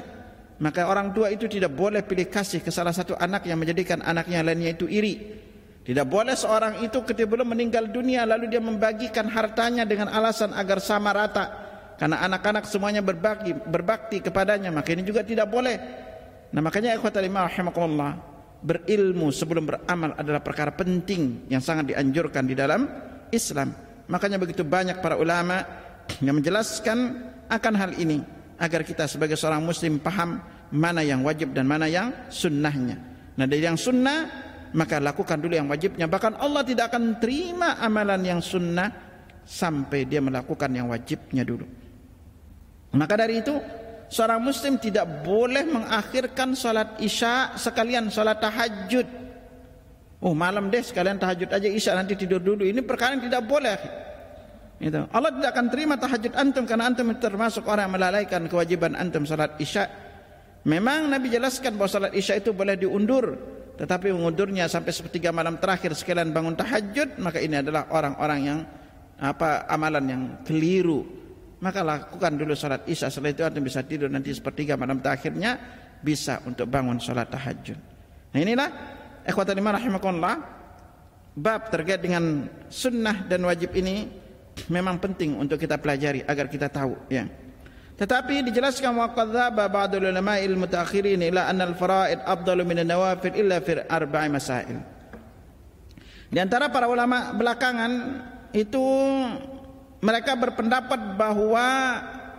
Maka 0.55 0.87
orang 0.87 1.11
tua 1.11 1.27
itu 1.31 1.51
tidak 1.51 1.75
boleh 1.75 1.99
pilih 2.07 2.31
kasih 2.31 2.63
ke 2.63 2.71
salah 2.71 2.95
satu 2.95 3.11
anak 3.19 3.43
yang 3.43 3.59
menjadikan 3.59 3.99
anaknya 3.99 4.39
lainnya 4.39 4.71
itu 4.71 4.87
iri. 4.87 5.43
Tidak 5.85 6.07
boleh 6.07 6.33
seorang 6.33 6.81
itu 6.81 7.03
ketika 7.05 7.27
belum 7.29 7.53
meninggal 7.53 7.91
dunia 7.91 8.25
lalu 8.25 8.49
dia 8.49 8.63
membagikan 8.63 9.27
hartanya 9.29 9.83
dengan 9.83 10.09
alasan 10.09 10.55
agar 10.55 10.79
sama 10.79 11.11
rata. 11.11 11.64
Karena 11.95 12.19
anak-anak 12.27 12.67
semuanya 12.67 12.99
berbagi, 12.99 13.55
berbakti 13.55 14.19
kepadanya. 14.19 14.71
Maka 14.71 14.91
ini 14.91 15.03
juga 15.07 15.23
tidak 15.23 15.47
boleh. 15.47 15.75
Nah 16.51 16.61
makanya 16.61 16.95
ikhwatal 16.95 17.23
iman 17.23 17.47
rahimakumullah. 17.47 18.11
Berilmu 18.65 19.29
sebelum 19.29 19.63
beramal 19.67 20.17
adalah 20.17 20.41
perkara 20.41 20.73
penting 20.73 21.47
yang 21.51 21.61
sangat 21.61 21.93
dianjurkan 21.93 22.43
di 22.49 22.55
dalam 22.57 22.87
Islam. 23.29 23.71
Makanya 24.09 24.41
begitu 24.41 24.65
banyak 24.65 24.99
para 24.99 25.15
ulama 25.15 25.61
yang 26.21 26.37
menjelaskan 26.37 26.97
akan 27.49 27.73
hal 27.77 27.91
ini 27.97 28.21
agar 28.57 28.81
kita 28.81 29.05
sebagai 29.05 29.37
seorang 29.37 29.61
muslim 29.61 30.01
paham 30.01 30.41
mana 30.73 31.05
yang 31.05 31.21
wajib 31.21 31.53
dan 31.53 31.69
mana 31.69 31.85
yang 31.85 32.09
sunnahnya. 32.31 32.97
Nah 33.37 33.45
dari 33.45 33.61
yang 33.61 33.77
sunnah 33.77 34.45
maka 34.75 34.99
lakukan 34.99 35.39
dulu 35.39 35.53
yang 35.55 35.69
wajibnya. 35.69 36.09
Bahkan 36.09 36.41
Allah 36.41 36.63
tidak 36.65 36.91
akan 36.91 37.21
terima 37.21 37.77
amalan 37.79 38.21
yang 38.25 38.41
sunnah 38.41 38.91
sampai 39.45 40.09
dia 40.09 40.19
melakukan 40.19 40.67
yang 40.73 40.89
wajibnya 40.89 41.45
dulu. 41.45 41.84
Maka 42.95 43.13
dari 43.19 43.43
itu 43.43 43.59
seorang 44.07 44.39
muslim 44.39 44.79
tidak 44.79 45.27
boleh 45.27 45.67
mengakhirkan 45.67 46.55
salat 46.55 46.95
isya 47.03 47.59
sekalian 47.59 48.07
salat 48.07 48.39
tahajud. 48.39 49.07
Oh 50.23 50.33
malam 50.33 50.71
deh 50.71 50.81
sekalian 50.81 51.19
tahajud 51.19 51.51
aja 51.51 51.67
isya 51.67 51.93
nanti 51.93 52.15
tidur 52.15 52.39
dulu. 52.39 52.63
Ini 52.63 52.81
perkara 52.81 53.19
yang 53.19 53.27
tidak 53.27 53.43
boleh. 53.45 53.77
Itu. 54.75 55.07
Allah 55.11 55.31
tidak 55.31 55.49
akan 55.55 55.67
terima 55.71 55.95
tahajud 55.95 56.33
antum 56.35 56.63
karena 56.67 56.91
antum 56.91 57.07
termasuk 57.15 57.63
orang 57.67 57.87
yang 57.87 57.95
melalaikan 57.95 58.41
kewajiban 58.47 58.95
antum 58.95 59.23
salat 59.23 59.55
isya. 59.59 59.87
Memang 60.65 61.13
Nabi 61.13 61.29
jelaskan 61.29 61.77
bahwa 61.77 61.91
salat 61.91 62.13
isya 62.17 62.41
itu 62.41 62.49
boleh 62.49 62.73
diundur, 62.73 63.37
tetapi 63.77 64.09
mengundurnya 64.09 64.65
sampai 64.65 64.91
sepertiga 64.91 65.29
malam 65.29 65.61
terakhir 65.61 65.93
sekalian 65.93 66.33
bangun 66.33 66.57
tahajud, 66.57 67.21
maka 67.21 67.37
ini 67.37 67.61
adalah 67.61 67.85
orang-orang 67.93 68.39
yang 68.41 68.59
apa 69.21 69.69
amalan 69.69 70.05
yang 70.09 70.23
keliru. 70.43 71.24
Maka 71.65 71.81
lakukan 71.81 72.37
dulu 72.37 72.53
salat 72.53 72.85
isya, 72.85 73.09
setelah 73.09 73.33
itu 73.33 73.41
antum 73.41 73.65
bisa 73.65 73.81
tidur 73.81 74.05
nanti 74.05 74.29
sepertiga 74.29 74.77
malam 74.77 75.01
terakhirnya 75.01 75.57
bisa 75.97 76.45
untuk 76.45 76.69
bangun 76.69 77.01
salat 77.01 77.25
tahajud. 77.25 77.79
Nah 78.29 78.37
inilah 78.37 78.69
ikhwatan 79.25 79.57
iman 79.57 79.73
rahimakumullah 79.81 80.35
bab 81.33 81.73
terkait 81.73 82.05
dengan 82.05 82.45
sunnah 82.69 83.25
dan 83.25 83.41
wajib 83.49 83.73
ini 83.73 84.05
memang 84.69 85.01
penting 85.01 85.41
untuk 85.41 85.57
kita 85.57 85.81
pelajari 85.81 86.21
agar 86.21 86.45
kita 86.45 86.69
tahu 86.69 86.93
ya. 87.09 87.25
Tetapi 87.97 88.45
dijelaskan 88.45 88.93
wa 88.93 89.09
qadzaba 89.09 89.65
ba'dul 89.65 90.05
ulama'il 90.05 90.53
mutaakhirin 90.53 91.25
ila 91.33 91.49
anna 91.49 91.65
al-fara'id 91.65 92.21
afdalu 92.29 92.61
min 92.61 92.77
an-nawafil 92.85 93.33
illa 93.33 93.57
fi 93.57 93.81
arba'i 93.81 94.29
masail. 94.29 94.77
Di 96.29 96.37
antara 96.37 96.69
para 96.69 96.85
ulama 96.85 97.33
belakangan 97.33 97.91
itu 98.53 98.85
mereka 100.03 100.35
berpendapat 100.35 101.15
bahwa 101.15 101.67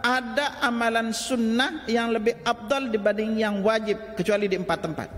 ada 0.04 0.62
amalan 0.62 1.10
sunnah 1.10 1.82
yang 1.90 2.14
lebih 2.14 2.38
abdal 2.46 2.92
dibanding 2.92 3.40
yang 3.40 3.58
wajib 3.64 4.14
kecuali 4.14 4.46
di 4.46 4.56
empat 4.60 4.78
tempat. 4.78 5.08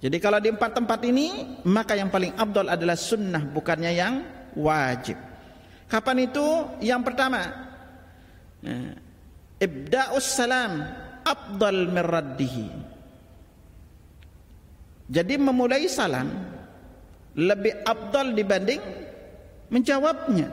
Jadi 0.00 0.16
kalau 0.16 0.40
di 0.40 0.48
empat 0.48 0.72
tempat 0.72 1.00
ini 1.04 1.60
maka 1.68 1.92
yang 1.92 2.08
paling 2.08 2.32
abdal 2.32 2.72
adalah 2.72 2.96
sunnah 2.96 3.44
bukannya 3.44 3.92
yang 3.92 4.14
wajib. 4.56 5.20
Kapan 5.90 6.30
itu? 6.30 6.46
Yang 6.80 7.02
pertama, 7.12 7.40
eh, 8.64 8.94
ibda'us 9.60 10.24
salam 10.24 10.86
afdal 11.26 11.90
meraddihi. 11.90 12.68
Jadi 15.10 15.34
memulai 15.36 15.90
salam 15.90 16.30
lebih 17.34 17.82
abdal 17.82 18.30
dibanding 18.32 18.80
menjawabnya. 19.68 20.48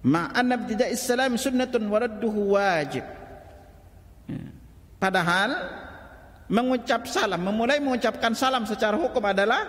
Ma'anna 0.00 0.56
ibtida'is 0.56 1.04
salam 1.04 1.36
sunnatun 1.36 1.84
waradduhu 1.92 2.56
wajib. 2.56 3.04
Padahal 4.96 5.50
mengucap 6.48 7.04
salam, 7.08 7.40
memulai 7.40 7.80
mengucapkan 7.80 8.32
salam 8.32 8.64
secara 8.64 8.96
hukum 8.96 9.20
adalah 9.24 9.64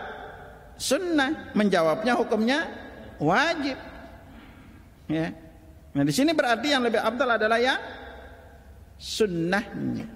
sunnah, 0.80 1.52
menjawabnya 1.56 2.14
hukumnya 2.16 2.60
wajib. 3.20 3.76
Ya. 5.12 5.36
Nah 5.92 6.04
di 6.08 6.14
sini 6.16 6.32
berarti 6.32 6.72
yang 6.72 6.84
lebih 6.88 7.04
abdal 7.04 7.36
adalah 7.36 7.60
yang 7.60 7.80
sunnahnya 8.96 10.08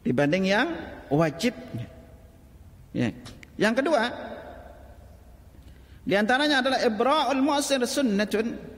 dibanding 0.00 0.44
yang 0.48 0.68
wajibnya. 1.12 1.86
Ya. 2.96 3.12
Yang 3.56 3.74
kedua, 3.84 4.02
di 6.06 6.14
antaranya 6.14 6.64
adalah 6.64 6.80
ibra'ul 6.84 7.42
mu'sir 7.42 7.80
sunnatun 7.84 8.76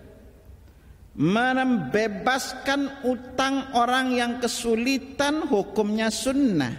membebaskan 1.18 3.02
utang 3.02 3.74
orang 3.74 4.14
yang 4.14 4.32
kesulitan 4.38 5.50
hukumnya 5.50 6.14
sunnah. 6.14 6.70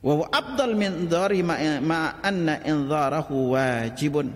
Wa 0.00 0.24
abdal 0.32 0.72
min 0.80 1.04
dhari 1.04 1.44
ma 1.44 2.24
anna 2.24 2.64
indharahu 2.64 3.52
wajibun. 3.52 4.32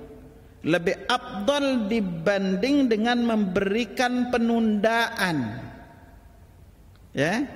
Lebih 0.64 1.09
abdol 1.09 1.88
dibanding 1.88 2.88
dengan 2.92 3.24
memberikan 3.24 4.28
penundaan. 4.28 5.37
Ya. 7.16 7.48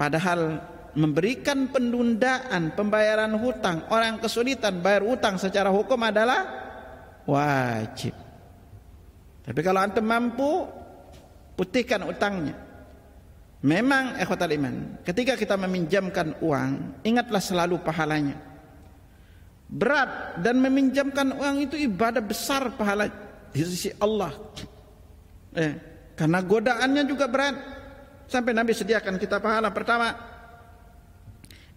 Padahal 0.00 0.64
memberikan 0.96 1.68
penundaan 1.68 2.72
pembayaran 2.72 3.36
hutang 3.36 3.84
orang 3.92 4.16
kesulitan 4.16 4.80
bayar 4.80 5.04
hutang 5.04 5.40
secara 5.40 5.72
hukum 5.72 5.96
adalah 6.04 6.44
wajib 7.24 8.12
tapi 9.42 9.60
kalau 9.60 9.82
antum 9.82 10.06
mampu 10.06 10.66
putihkan 11.58 12.06
utangnya 12.06 12.54
memang 13.62 14.18
ikhwatal 14.18 14.50
iman 14.54 15.02
ketika 15.06 15.38
kita 15.38 15.54
meminjamkan 15.58 16.38
uang 16.42 17.02
ingatlah 17.06 17.42
selalu 17.42 17.78
pahalanya 17.82 18.52
berat 19.72 20.36
dan 20.44 20.60
meminjamkan 20.60 21.32
uang 21.32 21.64
itu 21.64 21.80
ibadah 21.80 22.20
besar 22.20 22.76
pahala 22.76 23.08
di 23.48 23.64
sisi 23.64 23.88
Allah. 23.96 24.36
Eh, 25.56 25.72
karena 26.12 26.44
godaannya 26.44 27.02
juga 27.08 27.24
berat. 27.24 27.56
Sampai 28.28 28.52
Nabi 28.52 28.76
sediakan 28.76 29.16
kita 29.16 29.40
pahala 29.40 29.72
pertama. 29.72 30.12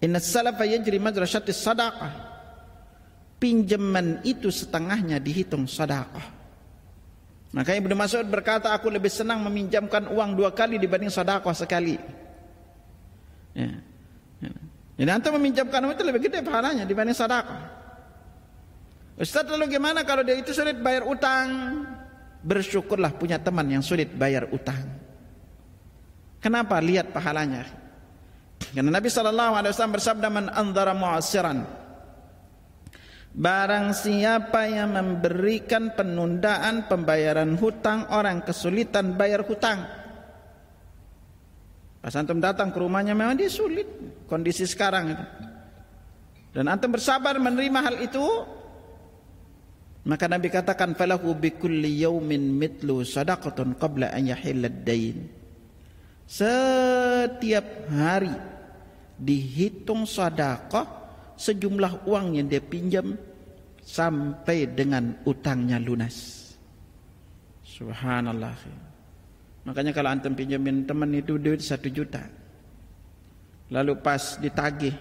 Inna 0.04 0.19
salafa 0.19 0.67
yajri 0.67 0.99
madrasyatis 0.99 1.56
sadaqah. 1.56 2.36
Pinjaman 3.39 4.23
itu 4.28 4.51
setengahnya 4.51 5.19
dihitung 5.19 5.67
sadaqah. 5.67 6.35
Maka 7.55 7.71
Ibnu 7.71 7.95
Mas'ud 7.95 8.27
berkata 8.27 8.75
aku 8.75 8.91
lebih 8.91 9.07
senang 9.07 9.39
meminjamkan 9.47 10.11
uang 10.11 10.35
dua 10.35 10.51
kali 10.51 10.75
dibanding 10.75 11.07
sedekah 11.07 11.55
sekali. 11.55 11.95
Ya. 13.55 13.71
Jadi 14.99 15.07
antum 15.07 15.39
meminjamkan 15.39 15.79
uang 15.87 15.95
itu 15.95 16.03
lebih 16.03 16.27
gede 16.27 16.43
pahalanya 16.43 16.83
dibanding 16.83 17.15
sedekah. 17.15 17.63
Ustaz 19.15 19.47
lalu 19.47 19.71
gimana 19.71 20.03
kalau 20.03 20.27
dia 20.27 20.35
itu 20.35 20.51
sulit 20.51 20.75
bayar 20.83 21.07
utang? 21.07 21.47
Bersyukurlah 22.43 23.15
punya 23.15 23.39
teman 23.39 23.71
yang 23.71 23.79
sulit 23.79 24.11
bayar 24.11 24.51
utang. 24.51 24.83
Kenapa? 26.43 26.83
Lihat 26.83 27.15
pahalanya. 27.15 27.63
Karena 28.75 28.99
Nabi 28.99 29.07
SAW 29.07 29.95
bersabda 29.95 30.27
man 30.27 30.51
andara 30.51 30.91
mu'asiran. 30.91 31.63
Barang 33.36 33.91
siapa 33.91 34.63
yang 34.71 34.95
memberikan 34.95 35.91
penundaan 35.91 36.88
pembayaran 36.88 37.60
hutang 37.60 38.08
orang 38.08 38.39
kesulitan 38.48 39.19
bayar 39.19 39.43
hutang. 39.43 39.84
Pas 42.00 42.15
antum 42.15 42.39
datang 42.39 42.71
ke 42.71 42.80
rumahnya 42.80 43.12
memang 43.12 43.36
dia 43.36 43.52
sulit 43.52 43.91
kondisi 44.32 44.63
sekarang 44.63 45.12
itu. 45.12 45.26
Dan 46.56 46.71
antum 46.71 46.95
bersabar 46.95 47.36
menerima 47.36 47.80
hal 47.84 47.95
itu, 48.00 48.24
maka 50.08 50.32
Nabi 50.32 50.48
katakan 50.48 50.95
falahu 50.95 51.36
bi 51.36 51.52
kulli 51.52 52.08
yaumin 52.08 52.56
mitlu 52.56 53.04
sadaqatun 53.04 53.76
qabla 53.76 54.15
an 54.15 54.32
dain. 54.88 55.28
Setiap 56.24 57.91
hari 57.91 58.32
dihitung 59.19 60.08
sedekah 60.08 61.04
sejumlah 61.36 62.08
uang 62.08 62.39
yang 62.39 62.48
dia 62.48 62.63
pinjam 62.63 63.15
sampai 63.84 64.67
dengan 64.71 65.15
utangnya 65.24 65.78
lunas. 65.78 66.50
Subhanallah. 67.63 68.56
Makanya 69.67 69.91
kalau 69.91 70.10
antum 70.13 70.34
pinjamin 70.34 70.88
teman 70.88 71.12
itu 71.13 71.36
duit 71.36 71.60
satu 71.60 71.91
juta. 71.91 72.24
Lalu 73.74 73.98
pas 74.00 74.38
ditagih 74.38 74.93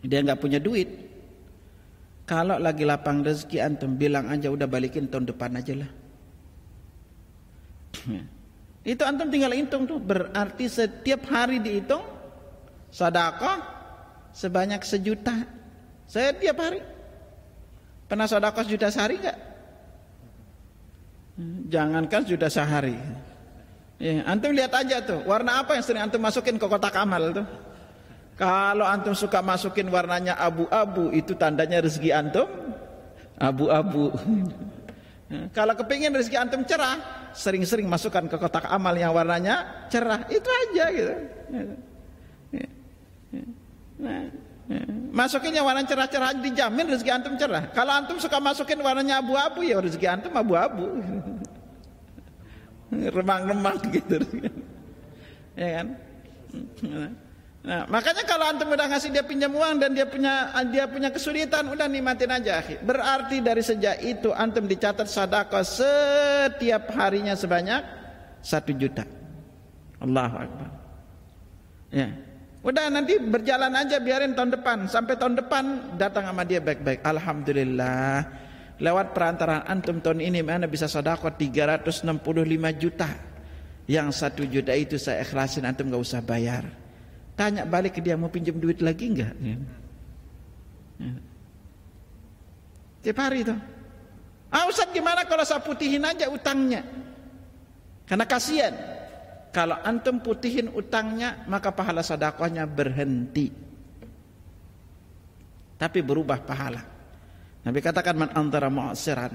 dia 0.00 0.24
nggak 0.24 0.40
punya 0.40 0.56
duit 0.56 0.88
kalau 2.24 2.56
lagi 2.56 2.86
lapang 2.88 3.20
rezeki 3.20 3.58
antum 3.60 3.98
bilang 3.98 4.32
aja 4.32 4.48
udah 4.48 4.64
balikin 4.64 5.10
tahun 5.10 5.28
depan 5.28 5.60
aja 5.60 5.74
lah 5.76 5.90
itu 8.96 9.02
antum 9.04 9.28
tinggal 9.28 9.52
hitung 9.52 9.84
tuh 9.84 10.00
berarti 10.00 10.64
setiap 10.70 11.28
hari 11.28 11.60
dihitung 11.60 12.00
sedekah 12.88 13.79
sebanyak 14.32 14.82
sejuta. 14.82 15.46
Setiap 16.10 16.56
hari. 16.58 16.82
Pernah 18.10 18.26
sedekah 18.26 18.64
sejuta 18.66 18.88
sehari 18.90 19.16
enggak 19.22 19.50
jangankan 21.70 22.20
sejuta 22.26 22.48
sehari. 22.52 22.96
Ya, 24.00 24.24
antum 24.24 24.56
lihat 24.56 24.72
aja 24.72 25.04
tuh 25.04 25.20
warna 25.28 25.60
apa 25.60 25.76
yang 25.76 25.84
sering 25.84 26.00
antum 26.00 26.24
masukin 26.24 26.56
ke 26.56 26.66
kotak 26.66 26.96
amal 26.96 27.36
tuh? 27.36 27.46
Kalau 28.40 28.88
antum 28.88 29.12
suka 29.12 29.44
masukin 29.44 29.92
warnanya 29.92 30.40
abu-abu 30.40 31.12
itu 31.12 31.36
tandanya 31.36 31.84
rezeki 31.84 32.10
antum 32.12 32.48
abu-abu. 33.36 34.08
Kalau 35.56 35.78
kepingin 35.78 36.10
rezeki 36.10 36.42
antum 36.42 36.66
cerah, 36.66 37.30
sering-sering 37.36 37.86
masukkan 37.86 38.26
ke 38.26 38.34
kotak 38.40 38.66
amal 38.66 38.96
yang 38.96 39.14
warnanya 39.14 39.86
cerah. 39.92 40.26
Itu 40.26 40.48
aja 40.48 40.84
gitu. 40.90 41.14
Masukin 45.10 45.50
yang 45.50 45.66
warna 45.66 45.82
cerah-cerah 45.82 46.38
dijamin 46.38 46.94
rezeki 46.94 47.10
antum 47.10 47.34
cerah. 47.34 47.66
Kalau 47.74 47.90
antum 47.90 48.22
suka 48.22 48.38
masukin 48.38 48.78
warnanya 48.78 49.18
abu-abu 49.18 49.66
ya 49.66 49.82
rezeki 49.82 50.06
antum 50.06 50.30
abu-abu. 50.38 51.02
Remang-remang 53.18 53.78
gitu. 53.90 54.18
Ya 55.58 55.82
kan? 55.82 55.86
Nah, 57.60 57.84
makanya 57.92 58.24
kalau 58.24 58.48
antum 58.48 58.72
udah 58.72 58.88
ngasih 58.88 59.12
dia 59.12 59.20
pinjam 59.20 59.52
uang 59.52 59.76
dan 59.82 59.92
dia 59.92 60.08
punya 60.08 60.48
dia 60.72 60.88
punya 60.88 61.12
kesulitan, 61.12 61.68
udah 61.68 61.84
nikmatin 61.84 62.32
aja. 62.32 62.64
Berarti 62.80 63.44
dari 63.44 63.60
sejak 63.60 64.00
itu 64.00 64.32
antum 64.32 64.64
dicatat 64.64 65.04
sedekah 65.04 65.60
setiap 65.60 66.88
harinya 66.96 67.36
sebanyak 67.36 67.84
satu 68.40 68.72
juta. 68.72 69.04
Allahu 70.00 70.36
Akbar. 70.40 70.70
Ya. 71.92 72.29
Udah 72.60 72.92
nanti 72.92 73.16
berjalan 73.16 73.72
aja 73.72 73.96
biarin 73.96 74.36
tahun 74.36 74.52
depan 74.52 74.84
sampai 74.84 75.16
tahun 75.16 75.40
depan 75.40 75.96
datang 75.96 76.28
sama 76.28 76.44
dia 76.44 76.60
baik-baik. 76.60 77.00
Alhamdulillah. 77.00 78.28
Lewat 78.80 79.12
perantaraan 79.16 79.64
antum 79.68 80.00
tahun 80.00 80.20
ini 80.24 80.40
mana 80.44 80.68
bisa 80.68 80.84
sedekah 80.84 81.32
365 81.36 82.04
juta. 82.76 83.08
Yang 83.88 84.08
satu 84.12 84.44
juta 84.44 84.76
itu 84.76 85.00
saya 85.00 85.24
ikhlasin 85.24 85.64
antum 85.64 85.88
gak 85.88 86.04
usah 86.04 86.20
bayar. 86.20 86.68
Tanya 87.32 87.64
balik 87.64 87.96
ke 87.96 88.00
dia 88.04 88.20
mau 88.20 88.28
pinjam 88.28 88.60
duit 88.60 88.84
lagi 88.84 89.08
enggak? 89.08 89.32
Ya. 89.40 89.56
Ya. 91.00 91.12
Tiap 93.08 93.16
hari 93.24 93.40
itu. 93.40 93.56
Ah 94.52 94.68
Ustaz 94.68 94.92
gimana 94.92 95.24
kalau 95.24 95.48
saya 95.48 95.64
putihin 95.64 96.04
aja 96.04 96.28
utangnya? 96.28 96.84
Karena 98.04 98.28
kasihan. 98.28 98.99
Kalau 99.50 99.74
antum 99.82 100.22
putihin 100.22 100.70
utangnya 100.70 101.42
maka 101.50 101.74
pahala 101.74 102.06
sedekahnya 102.06 102.70
berhenti. 102.70 103.50
Tapi 105.74 105.98
berubah 106.06 106.38
pahala. 106.46 106.82
Nabi 107.66 107.78
katakan 107.82 108.14
man 108.14 108.30
antara 108.32 108.70
mu'asiran. 108.70 109.34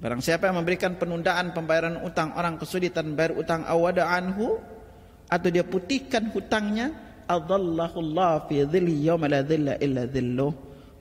Barang 0.00 0.22
siapa 0.24 0.48
yang 0.48 0.62
memberikan 0.62 0.96
penundaan 0.96 1.52
pembayaran 1.52 2.00
utang 2.06 2.32
orang 2.32 2.56
kesulitan 2.56 3.12
bayar 3.12 3.36
utang 3.36 3.68
awada 3.68 4.08
anhu 4.08 4.56
atau 5.28 5.48
dia 5.52 5.60
putihkan 5.60 6.32
hutangnya 6.32 6.88
adallahullah 7.28 8.48
fi 8.48 8.64
dhilli 8.64 9.04
yawma 9.04 9.28
la 9.28 9.44
illa 9.76 10.08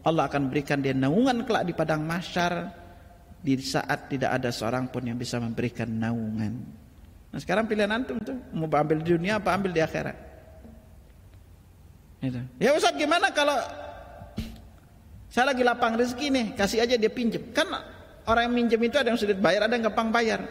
Allah 0.03 0.23
akan 0.27 0.51
berikan 0.51 0.83
dia 0.83 0.91
naungan 0.91 1.47
kelak 1.47 1.63
di 1.63 1.73
padang 1.73 2.03
mahsyar 2.03 2.75
di 3.39 3.55
saat 3.63 4.11
tidak 4.11 4.35
ada 4.35 4.51
seorang 4.51 4.91
pun 4.91 5.07
yang 5.07 5.15
bisa 5.15 5.39
memberikan 5.39 5.87
naungan 5.87 6.59
nah 7.29 7.39
sekarang 7.41 7.69
pilihan 7.69 7.91
antum 7.93 8.17
tuh 8.21 8.37
mau 8.53 8.65
ambil 8.65 9.01
di 9.01 9.13
dunia 9.13 9.37
apa 9.37 9.53
ambil 9.53 9.69
di 9.69 9.81
akhirat 9.81 10.17
itu. 12.19 12.41
ya 12.59 12.73
Ustaz 12.75 12.97
gimana 12.97 13.31
kalau 13.31 13.55
saya 15.29 15.53
lagi 15.53 15.61
lapang 15.61 15.93
rezeki 15.93 16.27
nih 16.33 16.45
kasih 16.57 16.83
aja 16.83 16.97
dia 16.97 17.11
pinjem 17.13 17.53
kan 17.53 17.69
orang 18.25 18.49
yang 18.49 18.53
minjem 18.65 18.81
itu 18.81 18.97
ada 18.97 19.13
yang 19.13 19.19
sulit 19.19 19.37
bayar 19.37 19.69
ada 19.69 19.77
yang 19.77 19.87
gampang 19.87 20.09
bayar 20.09 20.41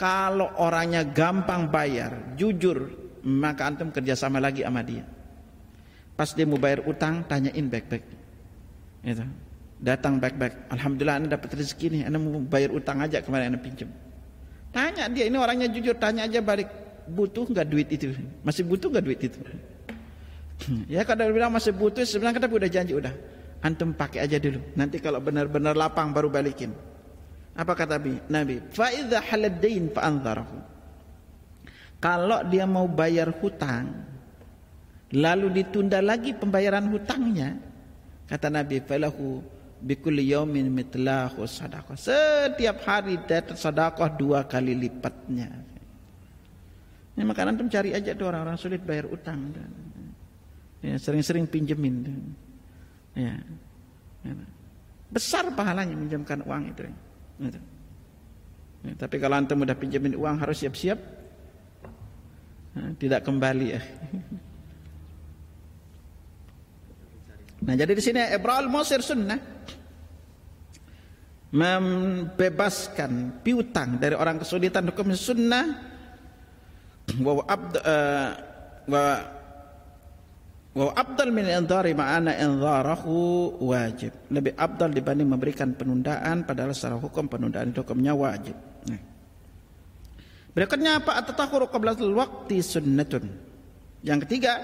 kalau 0.00 0.48
orangnya 0.56 1.04
gampang 1.04 1.68
bayar, 1.68 2.32
jujur, 2.32 2.88
maka 3.20 3.68
antum 3.68 3.92
kerjasama 3.92 4.40
lagi 4.40 4.64
sama 4.64 4.80
dia. 4.80 5.04
Pas 6.16 6.32
dia 6.32 6.48
mau 6.48 6.56
bayar 6.56 6.80
utang, 6.88 7.20
tanyain 7.28 7.68
baik-baik. 7.68 8.04
Itu. 9.04 9.20
Datang 9.76 10.16
baik-baik. 10.16 10.72
Alhamdulillah 10.72 11.20
anda 11.20 11.36
dapat 11.36 11.52
rezeki 11.52 12.00
nih, 12.00 12.02
anda 12.08 12.16
mau 12.16 12.40
bayar 12.40 12.72
utang 12.72 13.04
aja 13.04 13.20
kemarin 13.20 13.52
anda 13.52 13.60
pinjam. 13.60 13.92
Tanya 14.70 15.10
dia, 15.10 15.26
ini 15.26 15.36
orangnya 15.36 15.66
jujur, 15.66 15.98
tanya 15.98 16.30
aja 16.30 16.38
balik. 16.38 16.70
Butuh 17.10 17.42
nggak 17.50 17.66
duit 17.66 17.88
itu? 17.90 18.14
Masih 18.46 18.62
butuh 18.62 18.86
nggak 18.86 19.04
duit 19.04 19.20
itu? 19.20 19.38
ya 20.94 21.02
kalau 21.02 21.26
dia 21.26 21.34
bilang 21.34 21.50
masih 21.50 21.74
butuh, 21.74 22.06
sebenarnya 22.06 22.38
kita 22.38 22.46
udah 22.46 22.70
janji 22.70 22.92
udah. 22.94 23.14
Antum 23.60 23.92
pakai 23.92 24.24
aja 24.24 24.38
dulu. 24.38 24.62
Nanti 24.78 25.02
kalau 25.02 25.18
benar-benar 25.20 25.74
lapang 25.74 26.14
baru 26.14 26.30
balikin. 26.32 26.72
Apa 27.52 27.74
kata 27.76 27.98
Nabi? 28.30 28.62
Fa 28.72 28.88
idza 28.94 29.20
haladain. 29.20 29.90
Kalau 32.00 32.40
dia 32.48 32.64
mau 32.64 32.88
bayar 32.88 33.28
hutang 33.28 34.08
lalu 35.12 35.60
ditunda 35.60 35.98
lagi 36.00 36.32
pembayaran 36.32 36.86
hutangnya, 36.88 37.58
kata 38.30 38.48
Nabi 38.48 38.80
falahu 38.80 39.42
bikulli 39.80 40.28
yaumin 40.30 40.68
mitlahu 40.68 41.48
sadaqah. 41.48 41.96
Setiap 41.96 42.84
hari 42.84 43.16
dapat 43.24 43.56
sedekah 43.56 44.10
dua 44.14 44.44
kali 44.44 44.76
lipatnya. 44.76 45.48
Ini 47.16 47.24
makanan 47.26 47.58
tuh 47.58 47.68
cari 47.68 47.92
aja 47.92 48.14
tuh 48.16 48.28
orang-orang 48.28 48.56
sulit 48.56 48.80
bayar 48.84 49.08
utang. 49.08 49.52
Ya, 50.80 50.96
sering-sering 50.96 51.44
pinjemin. 51.44 52.06
Ya. 53.12 53.36
ya. 54.24 54.32
Besar 55.10 55.50
pahalanya 55.52 55.92
minjamkan 55.98 56.40
uang 56.46 56.72
itu. 56.72 56.88
Gitu. 57.40 57.60
Ya, 58.80 58.92
tapi 58.96 59.20
kalau 59.20 59.36
antum 59.36 59.60
udah 59.60 59.76
pinjamin 59.76 60.16
uang 60.16 60.40
harus 60.40 60.64
siap-siap 60.64 60.96
nah, 62.72 62.90
tidak 62.96 63.20
kembali 63.28 63.66
ya. 63.76 63.80
Nah 67.60 67.74
jadi 67.76 67.92
di 67.92 68.02
sini 68.02 68.20
Ibrahim 68.32 68.72
Musir 68.72 69.04
sunnah 69.04 69.36
membebaskan 71.50 73.42
piutang 73.42 73.98
dari 73.98 74.14
orang 74.14 74.38
kesulitan 74.38 74.86
hukum 74.94 75.10
sunnah 75.18 75.66
wa 77.18 77.42
abd 77.42 77.74
uh, 77.82 78.30
wa 80.70 80.94
abdal 80.94 81.34
min 81.34 81.50
indhari 81.50 81.90
ma'ana 81.92 82.38
indharahu 82.38 83.58
wajib. 83.66 84.14
Lebih 84.30 84.54
abdal 84.54 84.94
dibanding 84.94 85.26
memberikan 85.26 85.74
penundaan 85.74 86.46
padahal 86.46 86.70
secara 86.70 86.96
hukum 87.02 87.26
penundaan 87.26 87.74
itu 87.74 87.82
hukumnya 87.82 88.14
wajib. 88.14 88.54
Nah. 88.86 89.02
Berikutnya 90.54 91.02
apa? 91.02 91.18
At-tatahuru 91.18 91.66
qabla 91.70 91.98
waktu 91.98 92.62
sunnatun. 92.62 93.26
Yang 94.06 94.18
ketiga, 94.26 94.62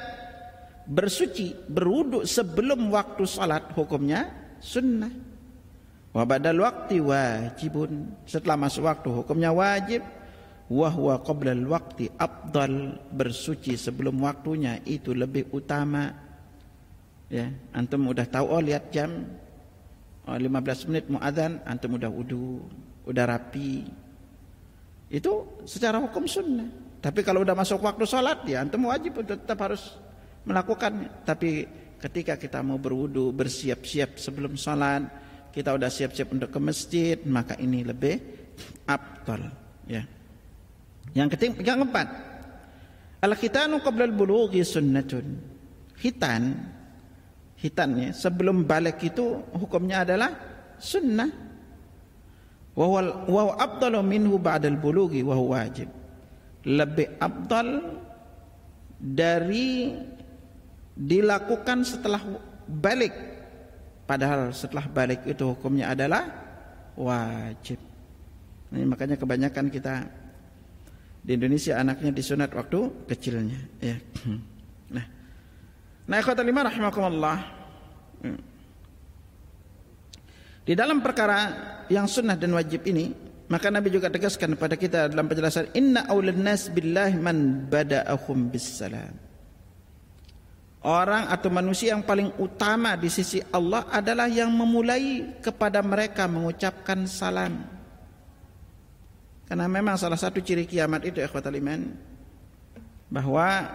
bersuci, 0.86 1.52
berwudu 1.66 2.22
sebelum 2.22 2.88
waktu 2.94 3.26
salat 3.26 3.74
hukumnya 3.74 4.30
sunnah. 4.62 5.10
Wa 6.14 6.24
badal 6.24 6.62
waktu 6.62 7.02
wajibun. 7.02 8.16
Setelah 8.24 8.56
masuk 8.56 8.88
waktu 8.88 9.08
hukumnya 9.12 9.52
wajib. 9.52 10.00
Wahwa 10.66 11.22
qabla 11.22 11.54
waktu 11.70 12.10
afdal 12.18 12.98
bersuci 13.14 13.78
sebelum 13.78 14.18
waktunya 14.18 14.82
itu 14.82 15.14
lebih 15.14 15.46
utama. 15.54 16.10
Ya 17.30 17.50
antum 17.70 18.10
udah 18.10 18.26
tahu 18.26 18.46
oh 18.50 18.62
lihat 18.62 18.90
jam. 18.90 19.26
Oh, 20.26 20.34
15 20.34 20.90
menit 20.90 21.06
muadzan 21.06 21.62
antum 21.62 21.94
udah 21.94 22.10
wudu 22.10 22.58
udah 23.06 23.24
rapi. 23.30 23.86
Itu 25.06 25.62
secara 25.62 26.02
hukum 26.02 26.26
sunnah. 26.26 26.66
Tapi 26.98 27.22
kalau 27.22 27.46
udah 27.46 27.54
masuk 27.54 27.78
waktu 27.86 28.02
sholat 28.02 28.42
ya 28.50 28.66
antum 28.66 28.90
wajib 28.90 29.22
tetap 29.22 29.62
harus 29.62 29.94
melakukannya 30.46 31.26
tapi 31.26 31.66
ketika 31.98 32.38
kita 32.38 32.62
mau 32.62 32.78
berwudu 32.78 33.34
bersiap-siap 33.34 34.16
sebelum 34.16 34.54
sholat 34.54 35.02
kita 35.50 35.74
udah 35.74 35.90
siap-siap 35.90 36.30
untuk 36.30 36.54
ke 36.54 36.60
masjid 36.62 37.18
maka 37.26 37.58
ini 37.58 37.82
lebih 37.82 38.20
afdal 38.86 39.50
ya 39.90 40.06
yang 41.16 41.32
ketiga, 41.32 41.64
yang 41.64 41.88
keempat, 41.88 42.08
al-khitanu 43.24 43.80
qabla 43.80 44.04
al-bulughi 44.04 44.60
sunnatun. 44.60 45.56
Khitan, 45.96 46.52
khitannya 47.56 48.12
sebelum 48.12 48.68
balik 48.68 49.00
itu 49.00 49.40
hukumnya 49.56 50.04
adalah 50.04 50.28
sunnah. 50.76 51.32
Wa 52.76 52.84
huwa 53.24 53.56
afdalu 53.56 54.04
minhu 54.04 54.36
ba'da 54.36 54.68
al-bulughi 54.68 55.24
wa 55.24 55.40
wajib. 55.40 55.88
Lebih 56.68 57.16
abdal 57.16 57.96
dari 59.00 59.96
dilakukan 60.96 61.84
setelah 61.84 62.24
balik. 62.64 63.12
Padahal 64.08 64.50
setelah 64.56 64.88
balik 64.88 65.28
itu 65.28 65.44
hukumnya 65.52 65.92
adalah 65.92 66.24
wajib. 66.96 67.76
Ini 68.72 68.82
makanya 68.88 69.20
kebanyakan 69.20 69.68
kita 69.68 69.94
di 71.26 71.34
Indonesia 71.36 71.76
anaknya 71.76 72.10
disunat 72.10 72.50
waktu 72.56 73.06
kecilnya 73.06 73.60
ya. 73.82 73.98
Nah 74.94 75.06
nah 76.06 76.16
ikhwatal 76.22 76.46
lima 76.46 76.62
rahimakumullah. 76.66 77.38
Hmm. 78.16 78.40
di 80.64 80.72
dalam 80.72 81.04
perkara 81.04 81.52
yang 81.92 82.08
sunnah 82.08 82.32
dan 82.32 82.56
wajib 82.56 82.80
ini 82.88 83.12
maka 83.46 83.68
Nabi 83.68 83.92
juga 83.92 84.08
tegaskan 84.08 84.56
kepada 84.56 84.74
kita 84.74 85.12
dalam 85.12 85.28
penjelasan 85.28 85.68
inna 85.76 86.08
aulan 86.08 86.40
nas 86.40 86.72
billahi 86.72 87.20
man 87.20 87.68
bada'ahum 87.68 88.48
bis 88.48 88.80
salam 88.80 89.25
Orang 90.86 91.26
atau 91.26 91.50
manusia 91.50 91.98
yang 91.98 92.06
paling 92.06 92.30
utama 92.38 92.94
di 92.94 93.10
sisi 93.10 93.42
Allah 93.50 93.90
adalah 93.90 94.30
yang 94.30 94.54
memulai 94.54 95.34
kepada 95.42 95.82
mereka 95.82 96.30
mengucapkan 96.30 97.10
salam. 97.10 97.66
Karena 99.50 99.66
memang 99.66 99.98
salah 99.98 100.14
satu 100.14 100.38
ciri 100.38 100.62
kiamat 100.62 101.02
itu 101.02 101.18
ikhwatal 101.18 101.58
iman 101.58 101.90
bahwa 103.10 103.66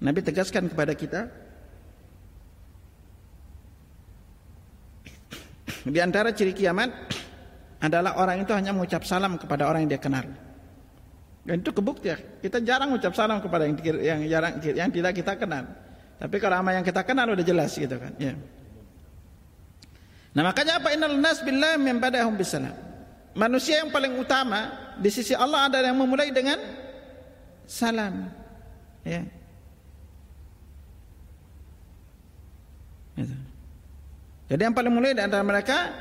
Nabi 0.00 0.24
tegaskan 0.24 0.72
kepada 0.72 0.96
kita 0.96 1.28
di 5.84 6.00
antara 6.00 6.32
ciri 6.32 6.56
kiamat 6.56 6.88
adalah 7.84 8.16
orang 8.16 8.40
itu 8.40 8.56
hanya 8.56 8.72
mengucap 8.72 9.04
salam 9.04 9.36
kepada 9.36 9.68
orang 9.68 9.84
yang 9.84 10.00
dia 10.00 10.00
kenal. 10.00 10.43
Dan 11.44 11.60
itu 11.60 11.70
kebuktian. 11.76 12.16
Kita 12.40 12.56
jarang 12.64 12.96
ucap 12.96 13.12
salam 13.12 13.38
kepada 13.44 13.68
yang 13.68 13.76
yang 14.00 14.20
jarang 14.32 14.52
yang 14.64 14.88
tidak 14.88 15.12
kita 15.12 15.36
kenal. 15.36 15.68
Tapi 16.16 16.36
kalau 16.40 16.56
sama 16.56 16.72
yang 16.72 16.80
kita 16.80 17.04
kenal 17.04 17.28
udah 17.36 17.44
jelas 17.44 17.76
gitu 17.76 18.00
kan. 18.00 18.16
Ya. 18.16 18.32
Nah 20.32 20.42
makanya 20.50 20.80
apa 20.80 20.96
innal 20.96 21.20
nas 21.20 21.44
billah 21.44 21.76
min 21.76 22.00
badahum 22.00 22.32
bisalam. 22.32 22.72
Manusia 23.36 23.84
yang 23.84 23.92
paling 23.92 24.16
utama 24.16 24.72
di 24.96 25.10
sisi 25.12 25.36
Allah 25.36 25.68
ada 25.68 25.84
yang 25.84 26.00
memulai 26.00 26.32
dengan 26.32 26.56
salam. 27.68 28.32
Ya. 29.04 29.20
Gitu. 33.20 33.36
Jadi 34.48 34.60
yang 34.64 34.72
paling 34.72 34.92
mulai 34.96 35.12
di 35.12 35.20
antara 35.20 35.44
mereka 35.44 35.92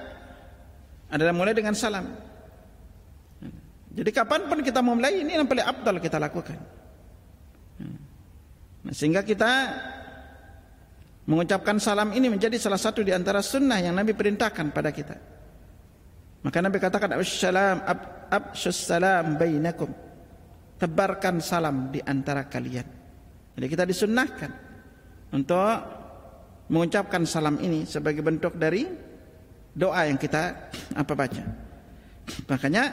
adalah 1.11 1.35
mulai 1.35 1.51
dengan 1.51 1.75
salam. 1.75 2.22
Jadi 3.93 4.09
kapan 4.09 4.49
pun 4.49 4.59
kita 4.65 4.81
memulai 4.81 5.21
ini 5.21 5.37
yang 5.37 5.45
paling 5.45 5.65
abdal 5.65 6.01
kita 6.01 6.17
lakukan. 6.17 6.57
Nah, 8.83 8.93
sehingga 8.93 9.21
kita 9.21 9.51
mengucapkan 11.29 11.79
salam 11.79 12.11
ini 12.11 12.27
menjadi 12.27 12.57
salah 12.59 12.81
satu 12.81 13.05
di 13.05 13.13
antara 13.15 13.39
sunnah 13.39 13.79
yang 13.79 13.95
Nabi 13.95 14.11
perintahkan 14.17 14.73
pada 14.73 14.89
kita. 14.89 15.15
Maka 16.43 16.57
Nabi 16.59 16.77
katakan 16.81 17.15
Assalam 17.15 17.79
abshus 18.27 18.89
salam 18.89 19.39
bainakum. 19.39 19.87
Tebarkan 20.75 21.39
salam 21.39 21.93
di 21.93 22.03
antara 22.03 22.43
kalian. 22.49 22.83
Jadi 23.55 23.65
kita 23.69 23.87
disunnahkan 23.87 24.51
untuk 25.31 25.79
mengucapkan 26.67 27.23
salam 27.23 27.55
ini 27.63 27.87
sebagai 27.87 28.19
bentuk 28.19 28.59
dari 28.59 28.83
doa 29.71 30.09
yang 30.09 30.19
kita 30.19 30.73
apa 30.91 31.13
baca. 31.15 31.43
Makanya 32.51 32.83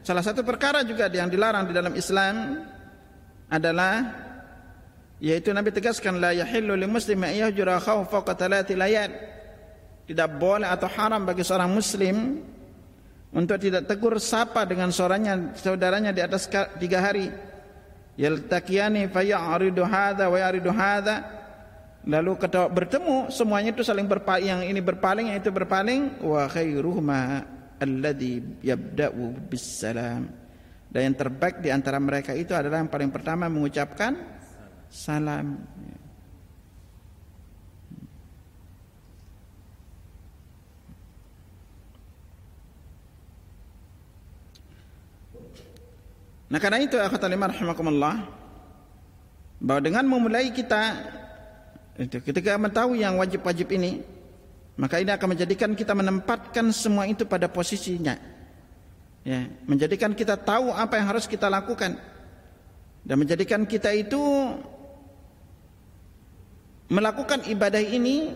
Salah 0.00 0.24
satu 0.24 0.40
perkara 0.40 0.80
juga 0.80 1.12
yang 1.12 1.28
dilarang 1.28 1.68
di 1.68 1.74
dalam 1.76 1.92
Islam 1.92 2.64
adalah 3.52 4.00
yaitu 5.20 5.52
Nabi 5.52 5.68
tegaskan 5.68 6.16
la 6.16 6.32
yahillu 6.32 6.72
lil 6.72 6.88
muslimi 6.88 7.36
yahjura 7.36 7.76
akhahu 7.76 8.08
fawqa 8.08 8.32
thalathi 8.32 8.72
layal. 8.72 9.12
Tidak 10.08 10.30
boleh 10.40 10.66
atau 10.66 10.88
haram 10.90 11.22
bagi 11.22 11.44
seorang 11.44 11.70
muslim 11.70 12.40
untuk 13.30 13.60
tidak 13.62 13.86
tegur 13.86 14.16
sapa 14.18 14.66
dengan 14.66 14.90
saudaranya 14.90 15.54
saudaranya 15.54 16.10
di 16.10 16.24
atas 16.24 16.48
tiga 16.80 16.98
hari. 17.04 17.30
Yaltaqiyani 18.16 19.06
fa 19.12 19.20
ya'ridu 19.22 19.84
hadha 19.84 20.26
wa 20.32 20.34
ya'ridu 20.40 20.72
hadha. 20.72 21.16
Lalu 22.08 22.40
bertemu 22.72 23.28
semuanya 23.28 23.76
itu 23.76 23.84
saling 23.84 24.08
berpaling 24.08 24.48
yang 24.48 24.60
ini 24.64 24.80
berpaling 24.80 25.28
yang 25.28 25.38
itu 25.38 25.52
berpaling 25.52 26.24
wa 26.24 26.48
khairuhuma 26.48 27.44
alladhi 27.80 28.60
yabda'u 28.60 29.48
bisalam 29.48 30.28
dan 30.90 31.00
yang 31.06 31.16
terbaik 31.16 31.62
di 31.62 31.70
antara 31.70 32.02
mereka 32.02 32.34
itu 32.34 32.50
adalah 32.50 32.82
yang 32.82 32.90
paling 32.90 33.14
pertama 33.14 33.46
mengucapkan 33.46 34.18
salam. 34.90 35.62
Nah 46.50 46.58
karena 46.58 46.82
itu 46.82 46.98
kata 46.98 47.30
lima 47.30 47.46
rahimakumullah 47.46 48.26
bahwa 49.62 49.78
dengan 49.78 50.02
memulai 50.02 50.50
kita 50.50 50.98
itu 52.02 52.18
ketika 52.18 52.58
mengetahui 52.58 53.06
yang 53.06 53.14
wajib-wajib 53.22 53.70
ini 53.70 54.02
maka 54.80 54.96
ini 54.96 55.12
akan 55.12 55.36
menjadikan 55.36 55.76
kita 55.76 55.92
menempatkan 55.92 56.72
semua 56.72 57.04
itu 57.04 57.28
pada 57.28 57.52
posisinya. 57.52 58.16
Ya, 59.20 59.44
menjadikan 59.68 60.16
kita 60.16 60.40
tahu 60.40 60.72
apa 60.72 60.96
yang 60.96 61.12
harus 61.12 61.28
kita 61.28 61.52
lakukan 61.52 62.00
dan 63.04 63.16
menjadikan 63.20 63.68
kita 63.68 63.92
itu 63.92 64.16
melakukan 66.88 67.44
ibadah 67.44 67.84
ini 67.84 68.32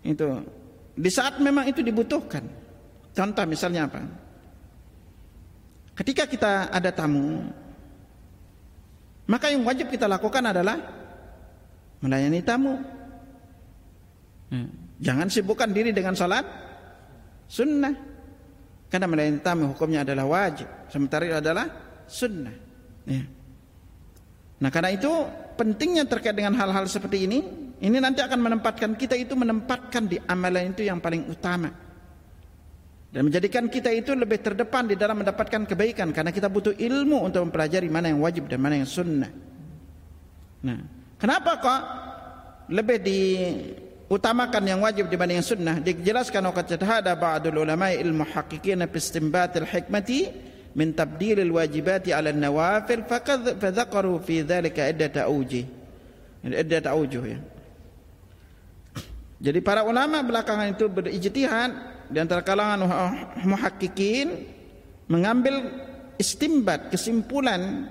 itu 0.00 0.24
di 0.96 1.10
saat 1.12 1.36
memang 1.36 1.68
itu 1.68 1.84
dibutuhkan. 1.84 2.48
Contoh 3.12 3.44
misalnya 3.44 3.84
apa? 3.84 4.00
Ketika 6.00 6.24
kita 6.24 6.72
ada 6.72 6.88
tamu, 6.88 7.44
maka 9.28 9.52
yang 9.52 9.60
wajib 9.68 9.92
kita 9.92 10.08
lakukan 10.08 10.40
adalah 10.40 10.80
melayani 12.00 12.40
tamu. 12.40 12.80
Hmm. 14.48 14.85
Jangan 14.96 15.28
sibukkan 15.28 15.70
diri 15.72 15.92
dengan 15.92 16.16
salat 16.16 16.44
sunnah. 17.46 17.94
Karena 18.86 19.10
tamu 19.42 19.74
hukumnya 19.74 20.06
adalah 20.06 20.24
wajib, 20.30 20.70
sementara 20.88 21.26
itu 21.26 21.36
adalah 21.36 21.66
sunnah. 22.06 22.54
Ya. 23.02 23.26
Nah, 24.56 24.70
karena 24.72 24.94
itu 24.94 25.10
pentingnya 25.58 26.06
terkait 26.06 26.32
dengan 26.32 26.54
hal-hal 26.56 26.86
seperti 26.86 27.28
ini, 27.28 27.38
ini 27.82 27.98
nanti 28.00 28.24
akan 28.24 28.40
menempatkan 28.40 28.96
kita 28.96 29.18
itu 29.18 29.36
menempatkan 29.36 30.06
di 30.08 30.16
amalan 30.24 30.72
itu 30.72 30.86
yang 30.86 31.02
paling 31.02 31.28
utama. 31.28 31.68
Dan 33.12 33.28
menjadikan 33.28 33.68
kita 33.68 33.92
itu 33.92 34.12
lebih 34.16 34.40
terdepan 34.40 34.88
di 34.88 34.96
dalam 34.96 35.20
mendapatkan 35.20 35.64
kebaikan 35.64 36.12
karena 36.12 36.30
kita 36.32 36.52
butuh 36.52 36.76
ilmu 36.76 37.24
untuk 37.26 37.48
mempelajari 37.48 37.88
mana 37.88 38.12
yang 38.12 38.20
wajib 38.20 38.48
dan 38.48 38.60
mana 38.60 38.80
yang 38.80 38.88
sunnah. 38.88 39.32
Nah, 40.64 40.78
kenapa 41.20 41.50
kok 41.60 41.80
lebih 42.72 42.98
di 43.00 43.20
utamakan 44.06 44.62
yang 44.62 44.80
wajib 44.82 45.10
dibanding 45.10 45.42
yang 45.42 45.46
sunnah. 45.46 45.76
Dijelaskan 45.82 46.42
waqad 46.50 46.78
hada 46.82 47.12
ba'dul 47.18 47.62
ulama 47.62 47.90
ilmu 47.90 48.26
haqiqin 48.26 48.82
fi 48.86 48.96
istinbat 48.98 49.58
al 49.58 49.66
hikmati 49.66 50.30
min 50.76 50.94
tabdil 50.94 51.42
al 51.42 51.52
wajibati 51.52 52.14
ala 52.14 52.30
al 52.30 52.38
nawafil 52.38 53.02
faqad 53.06 53.58
fadzakaru 53.58 54.22
fi 54.22 54.46
dhalika 54.46 54.86
iddat 54.86 55.26
auji 55.26 55.66
iddat 56.46 56.86
aujuh 56.86 57.24
ya. 57.26 57.38
Jadi 59.36 59.60
para 59.60 59.84
ulama 59.84 60.24
belakangan 60.24 60.72
itu 60.72 60.88
berijtihad 60.88 61.70
di 62.08 62.18
antara 62.22 62.40
kalangan 62.40 62.88
muhakkikin 63.44 64.48
mengambil 65.10 65.60
istimbat 66.16 66.88
kesimpulan 66.88 67.90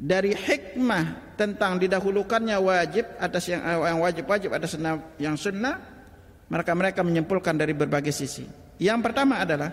dari 0.00 0.32
hikmah 0.32 1.36
tentang 1.36 1.76
didahulukannya 1.76 2.56
wajib 2.56 3.04
atas 3.20 3.52
yang 3.52 3.60
yang 3.60 4.00
wajib-wajib 4.00 4.48
atas 4.56 4.80
yang 5.20 5.36
sunnah 5.36 5.76
mereka 6.48 6.72
mereka 6.72 7.00
menyimpulkan 7.04 7.54
dari 7.54 7.76
berbagai 7.76 8.10
sisi. 8.10 8.48
Yang 8.80 8.98
pertama 9.04 9.44
adalah 9.44 9.70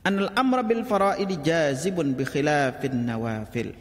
anal 0.00 0.32
amra 0.32 0.64
bil 0.64 0.82
faraid 0.88 1.28
jazibun 1.44 2.16
bi 2.16 2.24
khilafin 2.24 3.04
nawafil. 3.04 3.76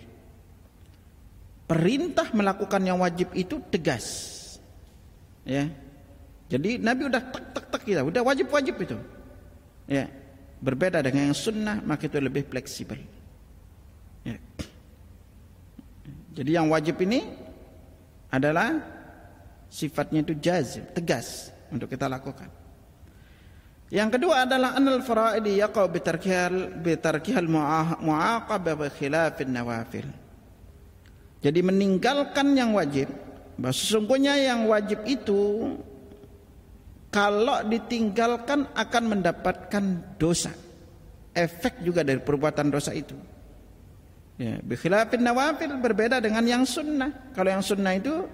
Perintah 1.63 2.27
melakukan 2.36 2.84
yang 2.84 2.99
wajib 2.99 3.31
itu 3.34 3.63
tegas. 3.71 4.05
Ya. 5.47 5.71
Jadi 6.51 6.77
Nabi 6.77 7.07
udah 7.07 7.23
tek 7.34 7.55
tek 7.55 7.65
tek 7.71 7.81
kita, 7.88 8.03
udah 8.03 8.19
wajib-wajib 8.19 8.75
itu. 8.84 8.99
Ya. 9.88 10.11
Berbeda 10.59 10.99
dengan 10.99 11.31
yang 11.31 11.38
sunnah 11.39 11.79
maka 11.81 12.05
itu 12.11 12.19
lebih 12.19 12.45
fleksibel. 12.45 12.99
Ya. 14.27 14.38
Jadi 16.34 16.49
yang 16.57 16.67
wajib 16.73 16.97
ini 17.05 17.21
adalah 18.34 18.73
sifatnya 19.69 20.25
itu 20.25 20.34
jazim, 20.41 20.86
tegas 20.93 21.53
untuk 21.69 21.89
kita 21.89 22.09
lakukan. 22.09 22.49
Yang 23.93 24.17
kedua 24.17 24.49
adalah 24.49 24.73
anal 24.73 25.05
faraidi 25.05 25.61
yaqau 25.61 25.86
bitarkihal 25.86 26.81
bitarkihal 26.81 27.45
muaqabah 28.01 28.73
bi 28.73 28.88
khilafin 28.89 29.53
nawafil. 29.53 30.09
Jadi 31.45 31.59
meninggalkan 31.61 32.57
yang 32.57 32.73
wajib 32.73 33.13
bahwa 33.53 33.75
sesungguhnya 33.75 34.34
yang 34.41 34.65
wajib 34.65 35.05
itu 35.05 35.77
kalau 37.13 37.61
ditinggalkan 37.69 38.65
akan 38.73 39.03
mendapatkan 39.05 40.17
dosa 40.17 40.49
efek 41.38 41.86
juga 41.86 42.01
dari 42.01 42.17
perbuatan 42.17 42.73
dosa 42.73 42.89
itu 42.97 43.13
ya 44.38 44.57
bikhilafin 44.61 45.21
nawafil 45.21 45.77
berbeda 45.77 46.19
dengan 46.23 46.43
yang 46.45 46.63
sunnah. 46.63 47.34
Kalau 47.34 47.49
yang 47.49 47.63
sunnah 47.63 47.93
itu 47.93 48.25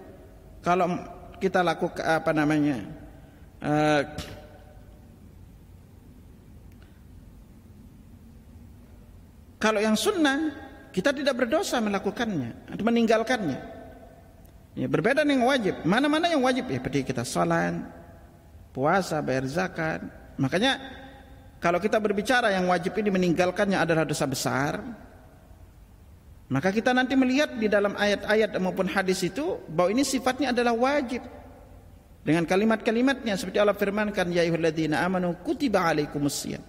kalau 0.63 0.87
kita 1.39 1.63
lakukan 1.63 2.03
apa 2.03 2.31
namanya 2.35 2.83
uh, 3.63 4.01
kalau 9.59 9.79
yang 9.79 9.95
sunnah 9.95 10.51
kita 10.91 11.15
tidak 11.15 11.35
berdosa 11.35 11.79
melakukannya 11.79 12.75
meninggalkannya. 12.79 13.59
Ya 14.77 14.87
berbeda 14.87 15.27
dengan 15.27 15.49
wajib. 15.49 15.75
Mana-mana 15.83 16.31
yang 16.31 16.39
wajib 16.45 16.71
ya 16.71 16.79
seperti 16.79 17.03
kita 17.03 17.27
salat 17.27 17.75
puasa, 18.71 19.19
bayar 19.19 19.45
zakat. 19.49 19.99
Makanya 20.39 20.79
kalau 21.59 21.81
kita 21.81 21.99
berbicara 21.99 22.53
yang 22.55 22.69
wajib 22.71 22.95
ini 22.95 23.11
meninggalkannya 23.11 23.75
adalah 23.75 24.07
dosa 24.07 24.23
besar, 24.23 24.79
maka 26.49 26.73
kita 26.73 26.91
nanti 26.97 27.13
melihat 27.13 27.53
di 27.55 27.69
dalam 27.69 27.93
ayat-ayat 27.93 28.57
maupun 28.57 28.89
hadis 28.89 29.21
itu 29.21 29.61
bahwa 29.69 29.93
ini 29.93 30.01
sifatnya 30.01 30.49
adalah 30.49 30.73
wajib. 30.73 31.21
Dengan 32.19 32.43
kalimat-kalimatnya 32.43 33.39
seperti 33.39 33.57
Allah 33.63 33.77
firmankan 33.77 34.27
ya 34.33 34.43
ayyuhalladzina 34.43 35.01
amanu 35.01 35.37
kutiba 35.39 35.87
alaikumusiyam. 35.87 36.61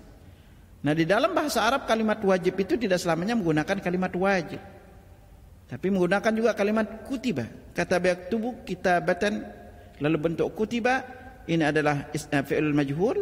Nah, 0.81 0.93
di 0.97 1.05
dalam 1.05 1.37
bahasa 1.37 1.65
Arab 1.67 1.85
kalimat 1.85 2.17
wajib 2.23 2.57
itu 2.57 2.81
tidak 2.81 2.97
selamanya 3.03 3.37
menggunakan 3.37 3.77
kalimat 3.83 4.13
wajib. 4.17 4.61
Tapi 5.69 5.87
menggunakan 5.93 6.33
juga 6.33 6.57
kalimat 6.57 7.05
kutiba. 7.05 7.45
Kata 7.77 8.01
tubuh 8.31 8.65
kitabatan 8.65 9.45
lalu 10.01 10.17
bentuk 10.17 10.49
kutiba 10.57 11.05
ini 11.47 11.65
adalah 11.65 12.09
eh, 12.13 12.43
fi'il 12.45 12.73
majhul 12.73 13.19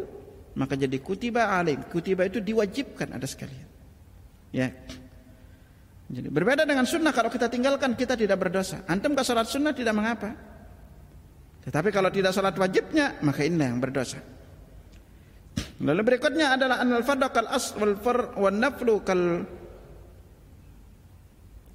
maka 0.59 0.74
jadi 0.74 0.98
kutiba 0.98 1.54
alim 1.54 1.82
kutiba 1.86 2.26
itu 2.26 2.42
diwajibkan 2.42 3.14
ada 3.14 3.26
sekalian 3.26 3.68
ya 4.54 4.70
jadi 6.09 6.28
berbeda 6.32 6.64
dengan 6.64 6.88
sunnah 6.88 7.12
kalau 7.12 7.28
kita 7.28 7.52
tinggalkan 7.52 7.92
kita 7.92 8.16
tidak 8.16 8.40
berdosa. 8.40 8.84
Antum 8.88 9.12
ke 9.12 9.20
salat 9.20 9.44
sunnah 9.44 9.76
tidak 9.76 9.92
mengapa. 9.92 10.32
Tetapi 11.68 11.88
kalau 11.92 12.09
tidak 12.09 12.32
salat 12.32 12.56
wajibnya 12.56 13.20
maka 13.20 13.44
ini 13.44 13.61
yang 13.61 13.76
berdosa. 13.76 14.18
Lalu 15.78 16.02
berikutnya 16.02 16.56
adalah 16.56 16.80
anal 16.82 17.04
fardhu 17.04 17.28
kal 17.30 17.46
as 17.52 17.76
wal 17.76 17.94
far 18.00 18.34
wan 18.40 18.56
naflu 18.56 19.04
kal 19.04 19.44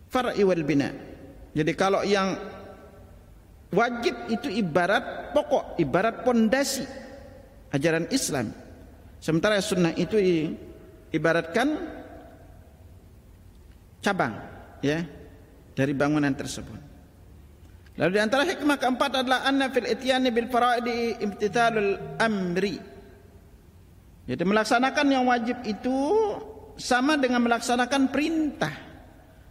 far'i 0.09 0.43
wal 0.43 0.63
bina. 0.65 0.89
Jadi 1.53 1.71
kalau 1.77 2.01
yang 2.01 2.33
Wajib 3.73 4.29
itu 4.29 4.53
ibarat 4.53 5.33
pokok, 5.33 5.81
ibarat 5.81 6.21
pondasi 6.21 6.85
ajaran 7.73 8.05
Islam. 8.13 8.53
Sementara 9.17 9.57
sunnah 9.65 9.97
itu 9.97 10.21
ibaratkan 11.09 11.73
cabang 14.03 14.35
ya 14.83 15.07
dari 15.71 15.95
bangunan 15.95 16.35
tersebut. 16.35 16.91
Lalu 17.93 18.11
di 18.17 18.21
antara 18.21 18.43
hikmah 18.43 18.77
keempat 18.77 19.21
adalah 19.23 19.47
anna 19.47 19.69
fil 19.69 19.87
ityani 19.87 20.29
bil 20.33 20.49
faraidi 20.49 21.17
imtithalul 21.23 22.19
amri. 22.19 22.77
Jadi 24.23 24.43
melaksanakan 24.43 25.07
yang 25.07 25.25
wajib 25.29 25.61
itu 25.63 25.95
sama 26.75 27.15
dengan 27.15 27.43
melaksanakan 27.45 28.09
perintah. 28.09 28.73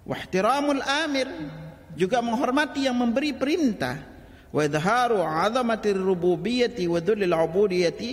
Wahtiramul 0.02 0.82
amir 0.82 1.30
juga 1.94 2.18
menghormati 2.18 2.90
yang 2.90 2.98
memberi 2.98 3.30
perintah 3.30 3.94
wa 4.50 4.60
idharu 4.66 5.22
'azamatir 5.22 5.94
rububiyyati 5.94 6.90
wa 6.90 6.98
dhullil 6.98 7.30
'ubudiyyati 7.30 8.10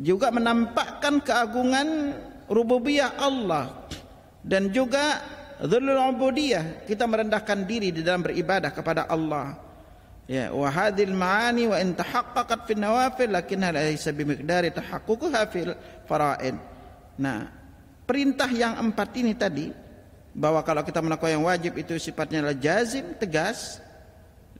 juga 0.00 0.32
menampakkan 0.32 1.20
keagungan 1.20 2.16
rububiyah 2.48 3.20
Allah 3.20 3.84
dan 4.40 4.72
juga 4.72 5.20
dhullul 5.62 5.98
'ubudiyah. 5.98 6.86
Kita 6.86 7.08
merendahkan 7.10 7.66
diri 7.66 7.90
di 7.90 8.06
dalam 8.06 8.22
beribadah 8.22 8.70
kepada 8.70 9.10
Allah. 9.10 9.68
Ya 10.28 10.52
wa 10.52 10.68
hadhil 10.68 11.16
ma'ani 11.16 11.72
wa 11.72 11.80
in 11.80 11.96
tahaqqaqat 11.96 12.68
fi 12.68 12.76
nawafil 12.76 13.32
lakinna 13.32 13.72
laysa 13.72 14.12
bimiqdari 14.12 14.76
tahaqququha 14.76 15.48
fil 15.48 15.72
fara'id. 16.04 16.52
Nah 17.16 17.48
perintah 18.04 18.52
yang 18.52 18.76
empat 18.76 19.08
ini 19.16 19.32
tadi 19.32 19.72
bahwa 20.36 20.60
kalau 20.60 20.84
kita 20.84 21.00
melakukan 21.00 21.32
yang 21.32 21.48
wajib 21.48 21.80
itu 21.80 21.96
sifatnya 21.96 22.44
adalah 22.44 22.60
jazim 22.60 23.16
tegas 23.16 23.80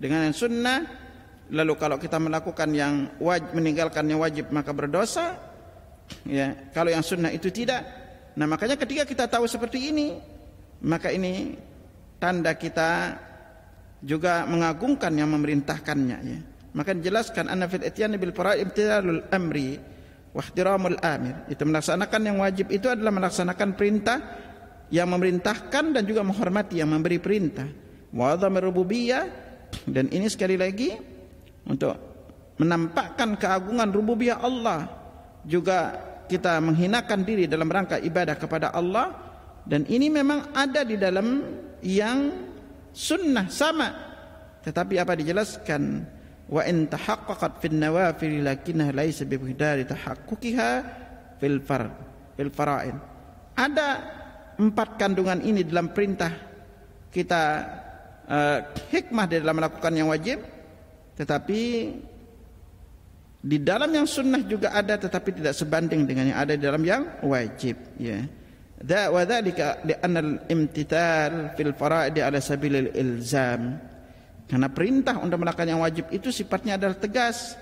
dengan 0.00 0.24
yang 0.24 0.32
sunnah. 0.32 0.88
Lalu 1.52 1.76
kalau 1.76 2.00
kita 2.00 2.16
melakukan 2.16 2.68
yang 2.72 3.12
wajib 3.20 3.52
meninggalkan 3.52 4.08
yang 4.08 4.24
wajib 4.24 4.48
maka 4.48 4.72
berdosa. 4.72 5.36
Ya 6.24 6.56
kalau 6.72 6.88
yang 6.88 7.04
sunnah 7.04 7.28
itu 7.28 7.52
tidak. 7.52 7.84
Nah 8.40 8.48
makanya 8.48 8.80
ketika 8.80 9.04
kita 9.04 9.28
tahu 9.28 9.44
seperti 9.44 9.92
ini 9.92 10.16
maka 10.82 11.10
ini 11.10 11.58
tanda 12.22 12.54
kita 12.54 13.18
juga 14.02 14.46
mengagungkan 14.46 15.10
yang 15.14 15.30
memerintahkannya 15.34 16.18
ya. 16.22 16.40
Maka 16.76 16.94
dijelaskan 16.94 17.50
anna 17.50 17.66
fil 17.66 17.82
ityan 17.82 18.14
bil 18.14 18.30
fara'id 18.30 18.70
amri 19.34 19.80
wa 20.30 20.42
ihtiramul 20.44 20.98
amir. 21.02 21.34
Itu 21.50 21.66
melaksanakan 21.66 22.20
yang 22.22 22.36
wajib 22.38 22.70
itu 22.70 22.86
adalah 22.86 23.10
melaksanakan 23.10 23.74
perintah 23.74 24.18
yang 24.92 25.10
memerintahkan 25.10 25.84
dan 25.96 26.02
juga 26.06 26.22
menghormati 26.22 26.78
yang 26.78 26.92
memberi 26.92 27.18
perintah. 27.18 27.66
Wa 28.14 28.38
rububiyah 28.38 29.24
dan 29.90 30.08
ini 30.14 30.30
sekali 30.30 30.56
lagi 30.56 30.94
untuk 31.66 31.98
menampakkan 32.62 33.34
keagungan 33.34 33.90
rububiyah 33.90 34.38
Allah. 34.38 34.86
Juga 35.42 35.96
kita 36.28 36.60
menghinakan 36.60 37.24
diri 37.24 37.48
dalam 37.48 37.66
rangka 37.66 37.96
ibadah 37.98 38.36
kepada 38.36 38.70
Allah 38.70 39.27
dan 39.68 39.84
ini 39.84 40.08
memang 40.08 40.56
ada 40.56 40.80
di 40.80 40.96
dalam 40.96 41.44
yang 41.84 42.32
sunnah 42.88 43.52
sama. 43.52 43.88
Tetapi 44.64 44.96
apa 44.96 45.12
dijelaskan? 45.12 45.82
Wa 46.48 46.64
in 46.64 46.88
tahaqqaqat 46.88 47.60
fil 47.60 47.76
nawafil 47.76 48.40
lakinnaha 48.40 48.96
laysa 48.96 49.28
bi 49.28 49.36
miqdari 49.36 49.84
tahaqquqiha 49.84 50.70
fil 51.36 51.60
fard 51.60 51.92
fil 52.40 52.48
ada 53.58 53.88
empat 54.56 54.96
kandungan 54.96 55.44
ini 55.44 55.60
dalam 55.66 55.92
perintah 55.92 56.32
kita 57.12 57.42
uh, 58.24 58.58
hikmah 58.88 59.26
di 59.28 59.36
dalam 59.44 59.60
melakukan 59.60 59.92
yang 59.92 60.08
wajib. 60.08 60.40
Tetapi 61.18 61.60
di 63.38 63.58
dalam 63.60 63.90
yang 63.90 64.06
sunnah 64.06 64.42
juga 64.46 64.72
ada 64.72 64.94
tetapi 64.96 65.42
tidak 65.42 65.54
sebanding 65.54 66.06
dengan 66.06 66.30
yang 66.30 66.38
ada 66.38 66.54
di 66.56 66.62
dalam 66.62 66.82
yang 66.86 67.02
wajib 67.26 67.76
ya. 68.00 68.22
da 68.22 68.37
dzalika 68.82 69.82
li 69.82 69.94
anna 69.98 70.20
al-imtithal 70.22 71.54
fil 71.58 71.74
fara'id 71.74 72.18
ala 72.18 72.38
sabilil 72.38 72.94
ilzam. 72.94 73.78
Karena 74.48 74.68
perintah 74.72 75.20
untuk 75.20 75.44
melakukan 75.44 75.68
yang 75.68 75.82
wajib 75.84 76.08
itu 76.14 76.32
sifatnya 76.32 76.80
adalah 76.80 76.96
tegas. 76.96 77.58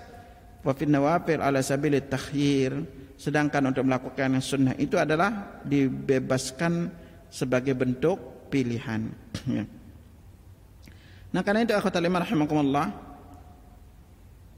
Wa 0.62 0.77
fil 0.77 0.93
nawafil 0.93 1.41
ala 1.43 1.64
sabilit 1.64 2.12
takhyir. 2.12 2.73
Sedangkan 3.17 3.64
untuk 3.73 3.89
melakukan 3.89 4.37
yang 4.37 4.45
sunnah 4.45 4.77
itu 4.77 5.01
adalah 5.01 5.61
dibebaskan 5.64 6.93
sebagai 7.33 7.73
bentuk 7.73 8.49
pilihan. 8.53 9.03
Ya. 9.47 9.62
nah 11.31 11.45
karena 11.45 11.69
itu 11.69 11.77
akhwatul 11.77 12.09
iman 12.09 12.25
rahimakumullah 12.25 12.87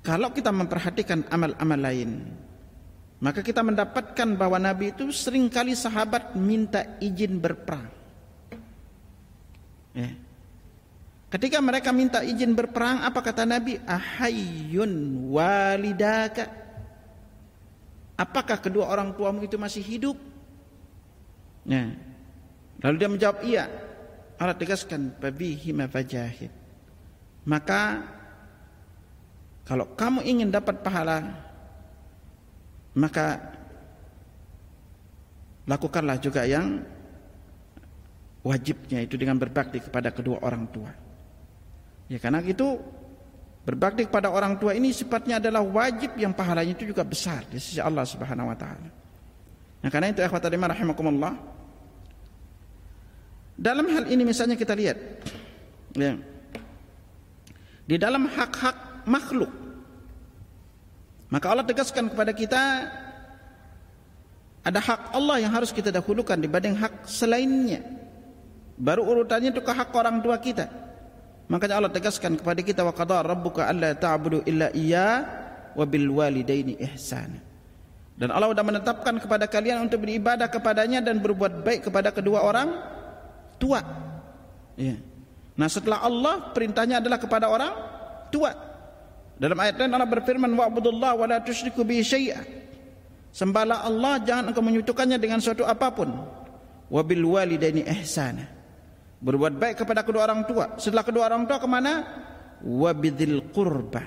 kalau 0.09 0.33
kita 0.33 0.49
memperhatikan 0.49 1.27
amal-amal 1.29 1.77
lain, 1.77 2.25
maka 3.19 3.43
kita 3.43 3.67
mendapatkan 3.67 4.29
bahwa 4.39 4.63
Nabi 4.63 4.95
itu 4.95 5.11
sering 5.11 5.51
kali 5.51 5.75
sahabat 5.75 6.39
minta 6.39 6.87
izin 7.03 7.43
berperang. 7.43 7.91
Ya. 9.91 10.15
Ketika 11.29 11.59
mereka 11.59 11.91
minta 11.91 12.23
izin 12.23 12.55
berperang, 12.55 13.03
apa 13.03 13.19
kata 13.19 13.43
Nabi? 13.43 13.75
Ahayun 13.83 15.27
walidaka. 15.35 16.47
Apakah 18.15 18.63
kedua 18.63 18.87
orang 18.87 19.11
tuamu 19.19 19.43
itu 19.43 19.59
masih 19.59 19.83
hidup? 19.83 20.17
Ya. 21.67 21.91
Lalu 22.87 22.95
dia 23.03 23.11
menjawab 23.11 23.39
iya. 23.43 23.67
Allah 24.39 24.55
tegaskan, 24.55 25.11
"Babihima 25.19 25.91
fajahid." 25.91 26.55
Maka 27.43 28.07
kalau 29.67 29.91
kamu 29.99 30.23
ingin 30.23 30.55
dapat 30.55 30.81
pahala 30.87 31.48
maka 32.97 33.53
lakukanlah 35.69 36.17
juga 36.17 36.49
yang 36.49 36.81
wajibnya 38.41 39.05
itu 39.05 39.21
dengan 39.21 39.37
berbakti 39.37 39.85
kepada 39.85 40.09
kedua 40.09 40.41
orang 40.41 40.65
tua. 40.73 40.89
Ya 42.09 42.17
karena 42.17 42.41
itu 42.41 42.81
berbakti 43.69 44.09
kepada 44.09 44.33
orang 44.33 44.57
tua 44.57 44.73
ini 44.73 44.97
sifatnya 44.97 45.37
adalah 45.37 45.61
wajib 45.61 46.17
yang 46.17 46.33
pahalanya 46.33 46.73
itu 46.73 46.89
juga 46.89 47.05
besar 47.05 47.45
di 47.53 47.61
sisi 47.61 47.77
Allah 47.85 48.09
Subhanahu 48.09 48.49
wa 48.49 48.57
taala. 48.57 48.89
Nah, 49.79 49.91
karena 49.93 50.11
itu 50.11 50.25
ikhwatul 50.25 50.57
iman 50.57 50.73
rahimakumullah. 50.73 51.35
Dalam 53.59 53.87
hal 53.91 54.09
ini 54.09 54.23
misalnya 54.23 54.55
kita 54.55 54.73
lihat 54.73 54.99
ya 55.99 56.15
di 57.85 57.97
dalam 58.01 58.25
hak-hak 58.25 59.05
makhluk. 59.05 59.68
Maka 61.29 61.47
Allah 61.53 61.65
tegaskan 61.65 62.09
kepada 62.09 62.33
kita 62.33 62.63
ada 64.65 64.81
hak 64.81 65.17
Allah 65.17 65.37
yang 65.41 65.53
harus 65.53 65.73
kita 65.73 65.93
dahulukan 65.93 66.37
dibanding 66.37 66.77
hak 66.77 67.09
selainnya. 67.09 67.85
Baru 68.79 69.05
urutannya 69.05 69.53
itu 69.53 69.65
ke 69.65 69.73
hak 69.73 69.91
orang 69.97 70.21
tua 70.21 70.37
kita. 70.41 70.69
Makanya 71.49 71.81
Allah 71.81 71.93
tegaskan 71.93 72.37
kepada 72.37 72.61
kita 72.61 72.85
wa 72.85 72.93
qadara 72.93 73.33
rabbuka 73.33 73.65
alla 73.65 73.97
ta'budu 73.97 74.45
illa 74.45 74.69
iya 74.77 75.25
wa 75.73 75.85
bil 75.89 76.13
walidaini 76.13 76.77
ihsana. 76.77 77.41
Dan 78.19 78.29
Allah 78.35 78.53
sudah 78.53 78.67
menetapkan 78.67 79.15
kepada 79.17 79.49
kalian 79.49 79.89
untuk 79.89 80.05
beribadah 80.05 80.51
kepadanya 80.51 81.01
dan 81.01 81.23
berbuat 81.23 81.65
baik 81.65 81.89
kepada 81.89 82.13
kedua 82.13 82.45
orang 82.45 82.69
tua. 83.57 83.81
Ya. 84.77 85.01
Nah 85.57 85.69
setelah 85.71 86.05
Allah 86.05 86.53
perintahnya 86.53 87.01
adalah 87.01 87.17
kepada 87.17 87.49
orang 87.49 87.73
tua. 88.29 88.68
Dalam 89.39 89.55
ayat 89.55 89.79
lain 89.79 89.95
Allah 89.95 90.11
berfirman 90.11 90.51
wa'budullah 90.51 91.15
wa 91.15 91.27
la 91.31 91.39
tusyriku 91.39 91.87
bihi 91.87 92.03
syai'a. 92.03 92.43
Allah 93.39 94.19
jangan 94.27 94.51
engkau 94.51 94.63
menyekutukannya 94.67 95.15
dengan 95.15 95.39
suatu 95.39 95.63
apa 95.63 95.95
pun. 95.95 96.11
Wa 96.91 97.03
bil 97.07 97.23
walidaini 97.23 97.87
ihsana. 97.87 98.51
Berbuat 99.23 99.55
baik 99.55 99.87
kepada 99.87 100.03
kedua 100.03 100.27
orang 100.27 100.43
tua. 100.43 100.75
Setelah 100.75 101.07
kedua 101.07 101.31
orang 101.31 101.47
tua 101.47 101.63
ke 101.63 101.69
mana? 101.71 102.03
Wa 102.67 102.91
bidzil 102.91 103.55
qurba. 103.55 104.03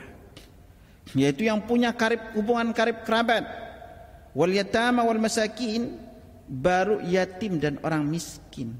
Yaitu 1.15 1.47
yang 1.47 1.63
punya 1.63 1.95
karib 1.95 2.35
hubungan 2.35 2.75
karib 2.75 3.07
kerabat. 3.07 3.43
Wal 4.35 4.51
yatama 4.51 5.03
wal 5.07 5.19
masakin 5.19 5.95
baru 6.47 6.99
yatim 7.07 7.59
dan 7.59 7.79
orang 7.83 8.03
miskin. 8.03 8.75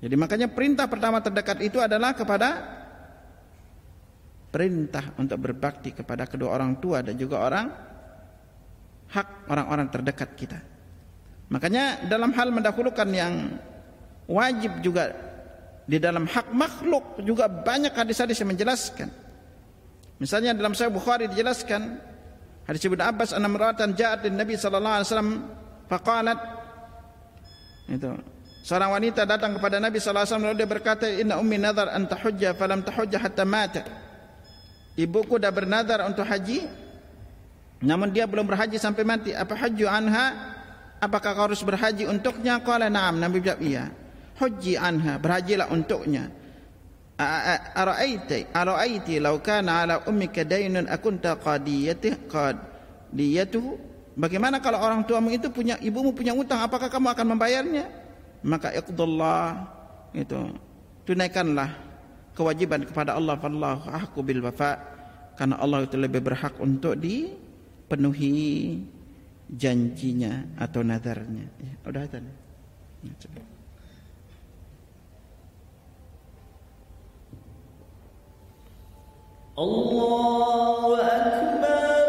Jadi 0.00 0.16
makanya 0.16 0.48
perintah 0.48 0.88
pertama 0.88 1.20
terdekat 1.20 1.60
itu 1.60 1.76
adalah 1.76 2.16
kepada 2.16 2.79
perintah 4.50 5.14
untuk 5.16 5.38
berbakti 5.38 5.94
kepada 5.94 6.26
kedua 6.26 6.58
orang 6.58 6.82
tua 6.82 7.00
dan 7.06 7.14
juga 7.14 7.38
orang 7.38 7.66
hak 9.10 9.46
orang-orang 9.50 9.86
terdekat 9.90 10.30
kita. 10.34 10.58
Makanya 11.50 12.06
dalam 12.06 12.30
hal 12.34 12.50
mendahulukan 12.54 13.08
yang 13.10 13.58
wajib 14.30 14.82
juga 14.82 15.10
di 15.86 15.98
dalam 15.98 16.26
hak 16.26 16.54
makhluk 16.54 17.18
juga 17.22 17.50
banyak 17.50 17.90
hadis-hadis 17.90 18.38
yang 18.38 18.54
menjelaskan. 18.54 19.10
Misalnya 20.22 20.54
dalam 20.54 20.76
Sahih 20.76 20.94
Bukhari 20.94 21.26
dijelaskan 21.26 21.98
hadis 22.68 22.86
Ibnu 22.86 23.02
Abbas 23.02 23.34
anna 23.34 23.50
maratan 23.50 23.98
ja'at 23.98 24.22
Nabi 24.30 24.54
sallallahu 24.54 24.96
alaihi 25.00 25.08
wasallam 25.08 25.32
faqalat 25.90 26.38
itu 27.90 28.10
Seorang 28.60 29.00
wanita 29.00 29.24
datang 29.24 29.56
kepada 29.56 29.80
Nabi 29.80 29.96
sallallahu 29.96 30.20
alaihi 30.20 30.32
wasallam 30.36 30.48
lalu 30.52 30.58
dia 30.60 30.68
berkata, 30.68 31.06
"Inna 31.08 31.40
ummi 31.40 31.56
nadhar 31.56 31.96
an 31.96 32.04
tahujja 32.04 32.52
falam 32.52 32.84
tahujja 32.84 33.16
hatta 33.16 33.44
mata." 33.48 33.82
Ibuku 34.98 35.38
dah 35.38 35.52
bernadar 35.54 36.02
untuk 36.06 36.26
haji 36.26 36.66
namun 37.80 38.12
dia 38.12 38.28
belum 38.28 38.44
berhaji 38.44 38.76
sampai 38.76 39.06
mati. 39.08 39.30
Apa 39.32 39.56
hajju 39.56 39.88
anha? 39.88 40.56
Apakah 41.00 41.32
kau 41.32 41.48
harus 41.48 41.64
berhaji 41.64 42.04
untuknya? 42.04 42.60
Qala 42.60 42.92
na'am. 42.92 43.16
Nabi 43.16 43.40
jawab 43.40 43.64
iya. 43.64 43.88
Haji 44.36 44.76
anha, 44.76 45.16
berhajilah 45.16 45.72
untuknya. 45.72 46.28
Ara'aiti 47.76 48.48
ara'aiti 48.52 49.20
law 49.20 49.36
kana 49.44 49.84
ala 49.84 49.94
ummika 50.08 50.44
daynun 50.44 50.88
akunta 50.88 51.36
qadiyatihi 51.40 52.28
qadiyatuhu? 52.28 53.70
Bagaimana 54.16 54.60
kalau 54.60 54.80
orang 54.80 55.04
tuamu 55.04 55.32
itu 55.32 55.48
punya 55.48 55.80
ibumu 55.80 56.12
punya 56.12 56.36
utang, 56.36 56.60
apakah 56.60 56.92
kamu 56.92 57.12
akan 57.12 57.26
membayarnya? 57.36 57.84
maka 58.40 58.72
iqdullah 58.72 59.68
itu 60.16 60.56
tunaikanlah 61.04 61.68
kewajiban 62.40 62.88
kepada 62.88 63.20
Allah. 63.20 63.36
Fallahu 63.36 63.84
ahqu 63.92 64.18
bil 64.24 64.40
wafa. 64.40 64.80
Karena 65.36 65.60
Allah 65.60 65.84
itu 65.84 65.96
lebih 66.00 66.24
berhak 66.24 66.56
untuk 66.56 66.96
dipenuhi 66.96 68.80
janjinya 69.50 70.56
atau 70.62 70.80
nadarnya 70.86 71.44
ya, 71.58 71.72
udah 71.82 72.02
akbar 81.00 81.99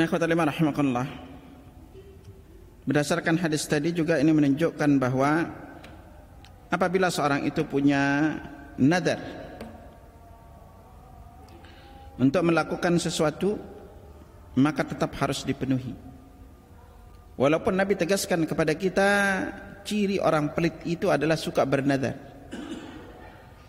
Nah. 0.00 1.08
Berdasarkan 2.88 3.36
hadis 3.36 3.68
tadi 3.68 3.92
juga 3.92 4.16
ini 4.16 4.32
menunjukkan 4.32 4.90
bahwa 4.96 5.44
apabila 6.72 7.12
seorang 7.12 7.44
itu 7.44 7.60
punya 7.68 8.34
nadar 8.80 9.20
untuk 12.16 12.40
melakukan 12.40 12.96
sesuatu 12.96 13.60
maka 14.56 14.82
tetap 14.82 15.12
harus 15.20 15.44
dipenuhi. 15.44 15.92
Walaupun 17.36 17.76
Nabi 17.76 17.96
tegaskan 17.96 18.44
kepada 18.44 18.76
kita 18.76 19.08
ciri 19.84 20.20
orang 20.20 20.52
pelit 20.52 20.76
itu 20.84 21.08
adalah 21.08 21.36
suka 21.36 21.64
bernadar. 21.64 22.16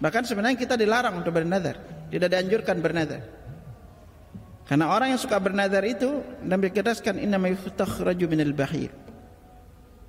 Bahkan 0.01 0.23
sebenarnya 0.25 0.57
kita 0.57 0.75
dilarang 0.75 1.21
untuk 1.21 1.31
bernadar, 1.31 2.07
tidak 2.09 2.29
dianjurkan 2.31 2.77
bernadar. 2.81 3.40
Karena 4.71 4.87
orang 4.87 5.11
yang 5.11 5.19
suka 5.19 5.35
bernadar 5.35 5.83
itu 5.83 6.23
Nabi 6.47 6.71
tegaskan 6.71 7.19
inna 7.19 7.35
ma 7.35 7.51
raju 7.51 8.25
minal 8.31 8.55
bahir. 8.55 8.87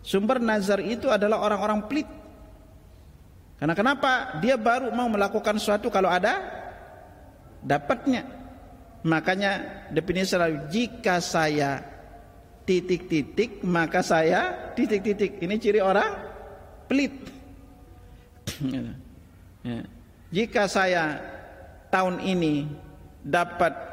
Sumber 0.06 0.38
nazar 0.38 0.78
itu 0.78 1.10
adalah 1.10 1.42
orang-orang 1.42 1.82
pelit. 1.90 2.06
Karena 3.58 3.74
kenapa? 3.74 4.38
Dia 4.38 4.54
baru 4.54 4.94
mau 4.94 5.10
melakukan 5.10 5.58
sesuatu 5.58 5.90
kalau 5.90 6.06
ada 6.06 6.38
dapatnya. 7.58 8.22
Makanya 9.02 9.82
definisi 9.90 10.30
selalu 10.30 10.70
jika 10.70 11.18
saya 11.18 11.82
titik-titik 12.62 13.66
maka 13.66 13.98
saya 13.98 14.70
titik-titik. 14.78 15.42
Ini 15.42 15.58
ciri 15.58 15.82
orang 15.82 16.10
pelit. 16.86 17.14
Ya. 19.62 19.86
Jika 20.34 20.66
saya 20.66 21.22
tahun 21.86 22.18
ini 22.18 22.66
dapat 23.22 23.91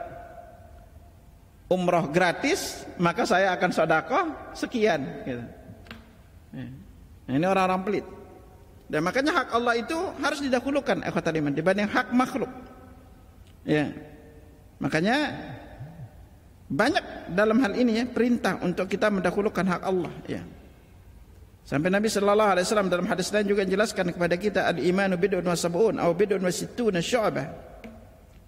umroh 1.69 2.09
gratis, 2.09 2.83
maka 2.97 3.23
saya 3.23 3.53
akan 3.53 3.69
sodakoh 3.69 4.25
sekian. 4.57 5.05
Gitu. 5.23 5.43
Nah, 7.29 7.33
ini 7.37 7.45
orang-orang 7.45 7.81
pelit. 7.85 8.05
Dan 8.89 9.05
makanya 9.05 9.45
hak 9.45 9.53
Allah 9.53 9.77
itu 9.77 9.97
harus 10.17 10.41
didahulukan 10.41 11.05
iman 11.05 11.53
dibanding 11.53 11.85
hak 11.85 12.09
makhluk. 12.09 12.49
Ya. 13.61 13.93
Makanya 14.81 15.37
banyak 16.65 17.33
dalam 17.37 17.61
hal 17.61 17.77
ini 17.77 18.01
ya 18.01 18.05
perintah 18.09 18.57
untuk 18.65 18.89
kita 18.89 19.13
mendahulukan 19.13 19.61
hak 19.61 19.81
Allah 19.85 20.13
ya. 20.25 20.41
Sampai 21.69 21.93
Nabi 21.93 22.09
sallallahu 22.09 22.57
alaihi 22.57 22.65
wasallam 22.65 22.89
dalam 22.89 23.05
hadis 23.05 23.29
lain 23.29 23.45
juga 23.45 23.61
menjelaskan 23.61 24.09
kepada 24.09 24.35
kita 24.41 24.65
al-imanu 24.65 25.21
bid'un 25.21 25.45
wa 25.45 25.53
sab'un 25.53 26.01
atau 26.01 26.17
bid'un 26.17 26.41
wa 26.41 26.49
sittuna 26.49 26.97
syu'bah. 26.97 27.45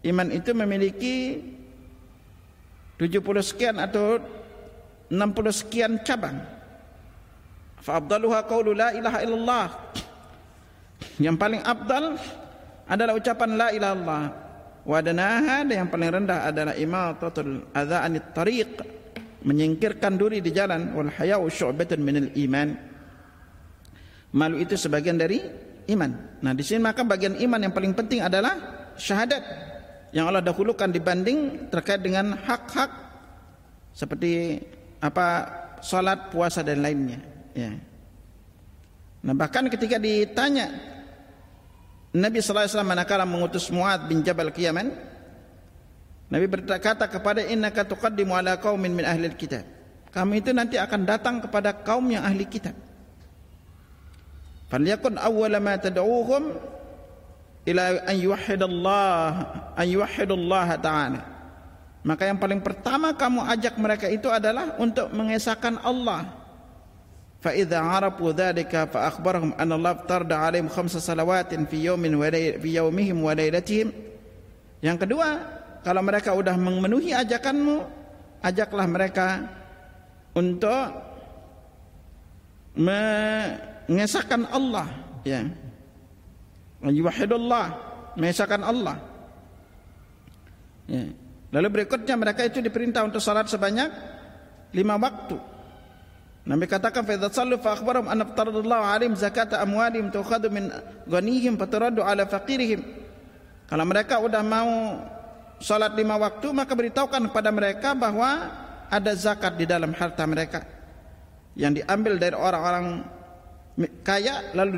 Iman 0.02 0.34
itu 0.34 0.58
memiliki 0.58 1.38
70 3.02 3.18
sekian 3.42 3.82
atau 3.82 4.22
60 5.10 5.18
sekian 5.50 5.98
cabang. 6.06 6.38
Fa 7.82 7.98
afdaluha 7.98 8.46
la 8.78 8.94
ilaha 8.94 9.20
illallah. 9.26 9.66
Yang 11.18 11.36
paling 11.42 11.62
abdal 11.66 12.14
adalah 12.86 13.14
ucapan 13.18 13.50
la 13.58 13.68
ilaha 13.74 13.94
illallah. 13.98 14.24
Wa 14.86 14.98
dan 15.02 15.18
yang 15.66 15.90
paling 15.90 16.10
rendah 16.14 16.46
adalah 16.46 16.78
imatatul 16.78 17.74
adza 17.74 18.06
anit 18.06 18.38
tariq, 18.38 18.82
menyingkirkan 19.50 20.14
duri 20.14 20.38
di 20.42 20.54
jalan 20.54 20.94
wal 20.94 21.10
haya'u 21.10 21.50
syu'batun 21.50 22.06
iman. 22.38 22.70
Malu 24.38 24.62
itu 24.62 24.78
sebagian 24.78 25.18
dari 25.18 25.42
iman. 25.90 26.38
Nah, 26.46 26.54
di 26.54 26.62
sini 26.62 26.86
maka 26.86 27.02
bagian 27.02 27.34
iman 27.34 27.66
yang 27.66 27.74
paling 27.74 27.98
penting 27.98 28.22
adalah 28.22 28.58
syahadat 28.94 29.71
yang 30.12 30.28
Allah 30.28 30.44
dahulukan 30.44 30.92
dibanding 30.92 31.72
terkait 31.72 32.04
dengan 32.04 32.36
hak-hak 32.36 32.92
seperti 33.96 34.60
apa 35.00 35.48
salat, 35.84 36.30
puasa 36.30 36.62
dan 36.62 36.84
lainnya. 36.84 37.20
Ya. 37.56 37.76
Nah 39.22 39.34
bahkan 39.36 39.68
ketika 39.68 40.00
ditanya 40.00 40.72
Nabi 42.12 42.44
sallallahu 42.44 42.68
alaihi 42.68 42.74
wasallam 42.76 42.92
manakala 42.92 43.24
mengutus 43.24 43.72
Muad 43.72 44.08
bin 44.12 44.20
Jabal 44.24 44.52
ke 44.52 44.68
Nabi 46.32 46.48
berkata 46.48 47.12
kepada 47.12 47.44
innaka 47.44 47.84
tuqaddimu 47.84 48.32
ala 48.36 48.56
qaumin 48.56 48.96
min 48.96 49.04
ahli 49.04 49.32
kitab 49.36 49.68
kamu 50.12 50.44
itu 50.44 50.52
nanti 50.56 50.76
akan 50.80 51.08
datang 51.08 51.36
kepada 51.44 51.76
kaum 51.76 52.08
yang 52.08 52.24
ahli 52.24 52.48
kitab 52.48 52.76
falyakun 54.72 55.20
awwala 55.20 55.60
ma 55.60 55.76
tad'uuhum 55.76 56.56
ila 57.68 57.84
an 58.08 58.16
yuwahhidallah 58.18 59.26
an 59.78 59.86
yuwahhidullah 59.88 60.68
ta'ala. 60.82 61.22
Maka 62.02 62.26
yang 62.26 62.42
paling 62.42 62.62
pertama 62.66 63.14
kamu 63.14 63.46
ajak 63.46 63.78
mereka 63.78 64.10
itu 64.10 64.26
adalah 64.26 64.74
untuk 64.82 65.14
mengesahkan 65.14 65.78
Allah. 65.86 66.34
Fa 67.42 67.54
idza 67.54 67.82
arafu 67.82 68.34
dzalika 68.34 68.86
fa 68.90 69.10
akhbarahum 69.10 69.54
anna 69.58 69.74
Allah 69.74 69.98
tarda 70.06 70.46
alaihim 70.46 70.70
khamsa 70.70 71.02
salawatin 71.02 71.66
fi 71.66 71.90
yawmin 71.90 72.14
wa 72.14 72.30
fi 72.30 72.70
yawmihim 72.78 73.18
wa 73.18 73.34
lailatihim 73.34 73.90
yang 74.82 74.98
kedua 74.98 75.42
kalau 75.82 76.02
mereka 76.06 76.38
sudah 76.38 76.54
memenuhi 76.54 77.14
ajakanmu 77.18 77.82
ajaklah 78.46 78.86
mereka 78.90 79.28
untuk 80.34 80.90
mengesahkan 82.78 84.50
Allah 84.50 84.90
ya 85.22 85.46
yuwahhidullah 86.90 87.66
mengesahkan 88.18 88.62
Allah 88.66 88.98
ya. 90.90 91.06
lalu 91.54 91.68
berikutnya 91.70 92.16
mereka 92.18 92.48
itu 92.48 92.64
diperintah 92.64 93.06
untuk 93.06 93.22
salat 93.22 93.46
sebanyak 93.46 93.90
lima 94.74 94.98
waktu 94.98 95.38
Nabi 96.42 96.66
katakan 96.66 97.06
fa 97.06 97.30
sallu 97.30 97.62
fa 97.62 97.78
akhbarahum 97.78 98.10
anna 98.10 98.26
taradallahu 98.26 98.82
alaihim 98.82 99.14
zakata 99.14 99.62
amwalihim 99.62 100.10
tukhadu 100.10 100.50
min 100.50 100.74
ghanihim 101.06 101.54
fataradu 101.54 102.02
ala 102.02 102.26
faqirihim. 102.26 102.82
Kalau 103.70 103.86
mereka 103.86 104.18
sudah 104.18 104.42
mau 104.42 104.98
salat 105.62 105.94
lima 105.94 106.18
waktu 106.18 106.50
maka 106.50 106.74
beritahukan 106.74 107.30
kepada 107.30 107.54
mereka 107.54 107.94
bahwa 107.94 108.50
ada 108.90 109.14
zakat 109.14 109.54
di 109.56 109.70
dalam 109.70 109.94
harta 109.94 110.26
mereka 110.26 110.66
yang 111.54 111.78
diambil 111.78 112.18
dari 112.18 112.34
orang-orang 112.34 113.06
kaya 114.02 114.52
lalu 114.58 114.76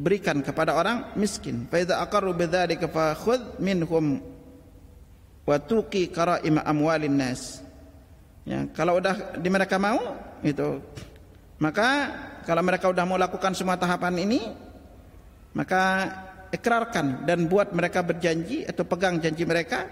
diberikan 0.00 0.40
kepada 0.40 0.72
orang 0.72 1.12
miskin. 1.20 1.68
Fa 1.68 1.76
idza 1.76 2.00
aqarru 2.00 2.32
bidzalika 2.32 2.88
fa 2.88 3.12
minhum 3.60 4.24
wa 5.44 5.56
tuqi 5.60 6.08
qara'im 6.08 6.56
amwalin 6.64 7.20
nas. 7.20 7.60
Ya, 8.48 8.64
kalau 8.72 8.96
udah 8.96 9.36
di 9.36 9.52
mereka 9.52 9.76
mau 9.76 10.00
itu 10.40 10.80
maka 11.60 11.88
kalau 12.48 12.64
mereka 12.64 12.88
sudah 12.88 13.04
mau 13.04 13.20
lakukan 13.20 13.52
semua 13.52 13.76
tahapan 13.76 14.16
ini 14.24 14.40
maka 15.52 16.08
ikrarkan 16.48 17.28
dan 17.28 17.44
buat 17.44 17.76
mereka 17.76 18.00
berjanji 18.00 18.64
atau 18.64 18.88
pegang 18.88 19.20
janji 19.20 19.44
mereka 19.44 19.84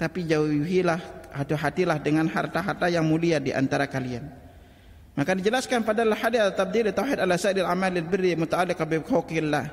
tapi 0.00 0.24
jauhilah 0.24 1.28
atau 1.36 1.60
hatilah 1.60 2.00
dengan 2.00 2.24
harta-harta 2.24 2.88
yang 2.88 3.04
mulia 3.04 3.36
di 3.36 3.52
antara 3.52 3.84
kalian 3.84 4.43
maka 5.14 5.30
dijelaskan 5.38 5.86
pada 5.86 6.02
hadis 6.02 6.42
tabdil 6.58 6.90
tauhid 6.90 7.18
ala 7.22 7.38
sa'il 7.38 7.62
amal 7.62 7.94
birri 8.02 8.34
muta'alliq 8.34 8.78
bi 8.86 8.98
huquqillah 9.02 9.64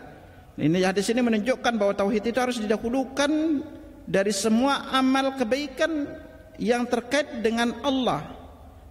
ini 0.61 0.85
hadis 0.85 1.09
ini 1.09 1.21
menunjukkan 1.25 1.73
bahwa 1.77 1.93
tauhid 1.97 2.29
itu 2.29 2.37
harus 2.37 2.61
didahulukan 2.61 3.31
dari 4.05 4.33
semua 4.33 4.89
amal 4.93 5.33
kebaikan 5.37 6.05
yang 6.61 6.85
terkait 6.85 7.41
dengan 7.41 7.73
Allah 7.81 8.41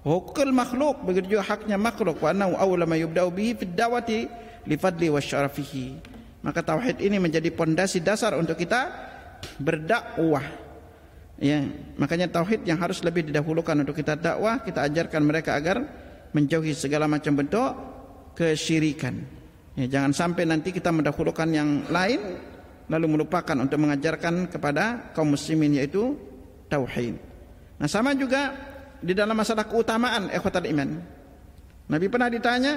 Hukul 0.01 0.49
makhluk 0.49 1.05
begitu 1.05 1.37
juga 1.37 1.45
haknya 1.45 1.77
makhluk 1.77 2.25
wa 2.25 2.33
annahu 2.33 2.57
awla 2.57 2.89
ma 2.89 2.97
yubda'u 2.97 3.29
bihi 3.29 3.53
fid 3.53 3.77
dawati 3.77 4.25
li 4.65 4.77
fadli 4.81 5.13
wa 5.13 5.21
syarafihi. 5.21 6.01
Maka 6.41 6.65
tauhid 6.65 7.05
ini 7.05 7.21
menjadi 7.21 7.53
pondasi 7.53 8.01
dasar 8.01 8.33
untuk 8.41 8.57
kita 8.57 8.89
berdakwah. 9.61 10.45
Ya, 11.37 11.69
makanya 12.01 12.33
tauhid 12.33 12.65
yang 12.65 12.81
harus 12.81 13.05
lebih 13.05 13.29
didahulukan 13.29 13.77
untuk 13.77 13.93
kita 13.93 14.17
dakwah, 14.17 14.65
kita 14.65 14.89
ajarkan 14.89 15.21
mereka 15.21 15.57
agar 15.57 15.85
menjauhi 16.33 16.72
segala 16.74 17.11
macam 17.11 17.35
bentuk 17.35 17.70
kesyirikan. 18.39 19.18
Ya, 19.78 19.87
jangan 19.87 20.12
sampai 20.12 20.45
nanti 20.47 20.74
kita 20.74 20.91
mendahulukan 20.91 21.47
yang 21.51 21.87
lain 21.89 22.20
lalu 22.91 23.07
melupakan 23.18 23.55
untuk 23.55 23.78
mengajarkan 23.78 24.51
kepada 24.51 25.14
kaum 25.14 25.35
muslimin 25.35 25.78
yaitu 25.78 26.18
tauhid. 26.66 27.14
Nah, 27.78 27.87
sama 27.87 28.12
juga 28.18 28.55
di 28.99 29.14
dalam 29.14 29.39
masalah 29.39 29.64
keutamaan 29.64 30.28
ikhwatal 30.28 30.66
iman. 30.66 31.01
Nabi 31.91 32.07
pernah 32.07 32.28
ditanya 32.31 32.74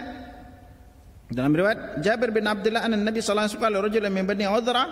dalam 1.34 1.54
riwayat 1.54 2.02
Jabir 2.02 2.30
bin 2.30 2.46
Abdullah 2.46 2.86
an 2.86 2.94
Nabi 2.94 3.20
sallallahu 3.20 3.50
alaihi 3.50 3.58
wasallam 3.58 3.84
rajul 3.90 4.04
min 4.10 4.24
bani 4.26 4.46
Udra 4.46 4.84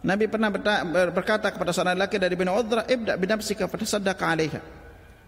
Nabi 0.00 0.24
pernah 0.32 0.48
berkata 1.12 1.52
kepada 1.52 1.76
seorang 1.76 1.92
lelaki 1.92 2.16
dari 2.16 2.32
Bani 2.32 2.48
Udra 2.48 2.88
ibda 2.88 3.20
bi 3.20 3.28
nafsika 3.28 3.68
fatasaddaq 3.68 4.16
'alaiha 4.16 4.60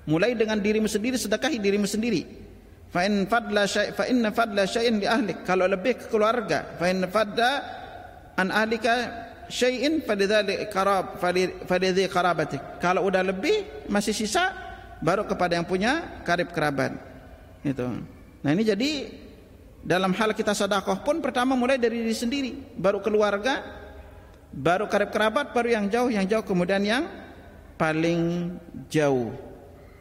mulai 0.08 0.32
dengan 0.32 0.56
dirimu 0.56 0.88
sendiri 0.88 1.20
sedekahi 1.20 1.60
dirimu 1.60 1.84
sendiri 1.84 2.24
fa 2.92 3.08
in 3.08 3.24
fadla 3.24 3.64
syai 3.64 3.96
fa 3.96 4.04
inna 4.04 4.28
fadla 4.30 4.68
syai'in 4.68 5.00
li 5.00 5.08
ahlik 5.08 5.48
kalau 5.48 5.64
lebih 5.64 5.96
ke 5.96 6.06
keluarga 6.12 6.76
fa 6.76 6.86
in 6.92 7.00
fadda 7.08 7.50
an 8.36 8.52
ahlika 8.52 8.94
syai'in 9.48 10.04
falidzalik 10.04 10.68
qarab 10.68 11.16
falidzi 11.64 12.04
qarabatik 12.12 12.60
kalau 12.84 13.08
udah 13.08 13.24
lebih 13.24 13.88
masih 13.88 14.12
sisa 14.12 14.72
baru 15.02 15.26
kepada 15.26 15.58
yang 15.58 15.66
punya 15.66 16.22
karib 16.22 16.54
kerabat. 16.54 16.94
Itu. 17.66 17.90
Nah 18.42 18.50
ini 18.54 18.62
jadi 18.62 18.90
dalam 19.82 20.14
hal 20.14 20.30
kita 20.32 20.54
sedekah 20.54 21.02
pun 21.02 21.18
pertama 21.18 21.58
mulai 21.58 21.76
dari 21.76 22.06
diri 22.06 22.14
sendiri, 22.14 22.50
baru 22.78 23.02
keluarga, 23.02 23.60
baru 24.54 24.86
karib 24.86 25.10
kerabat, 25.10 25.50
baru 25.50 25.68
yang 25.74 25.86
jauh, 25.90 26.08
yang 26.08 26.24
jauh 26.24 26.46
kemudian 26.46 26.80
yang 26.86 27.04
paling 27.74 28.54
jauh. 28.86 29.34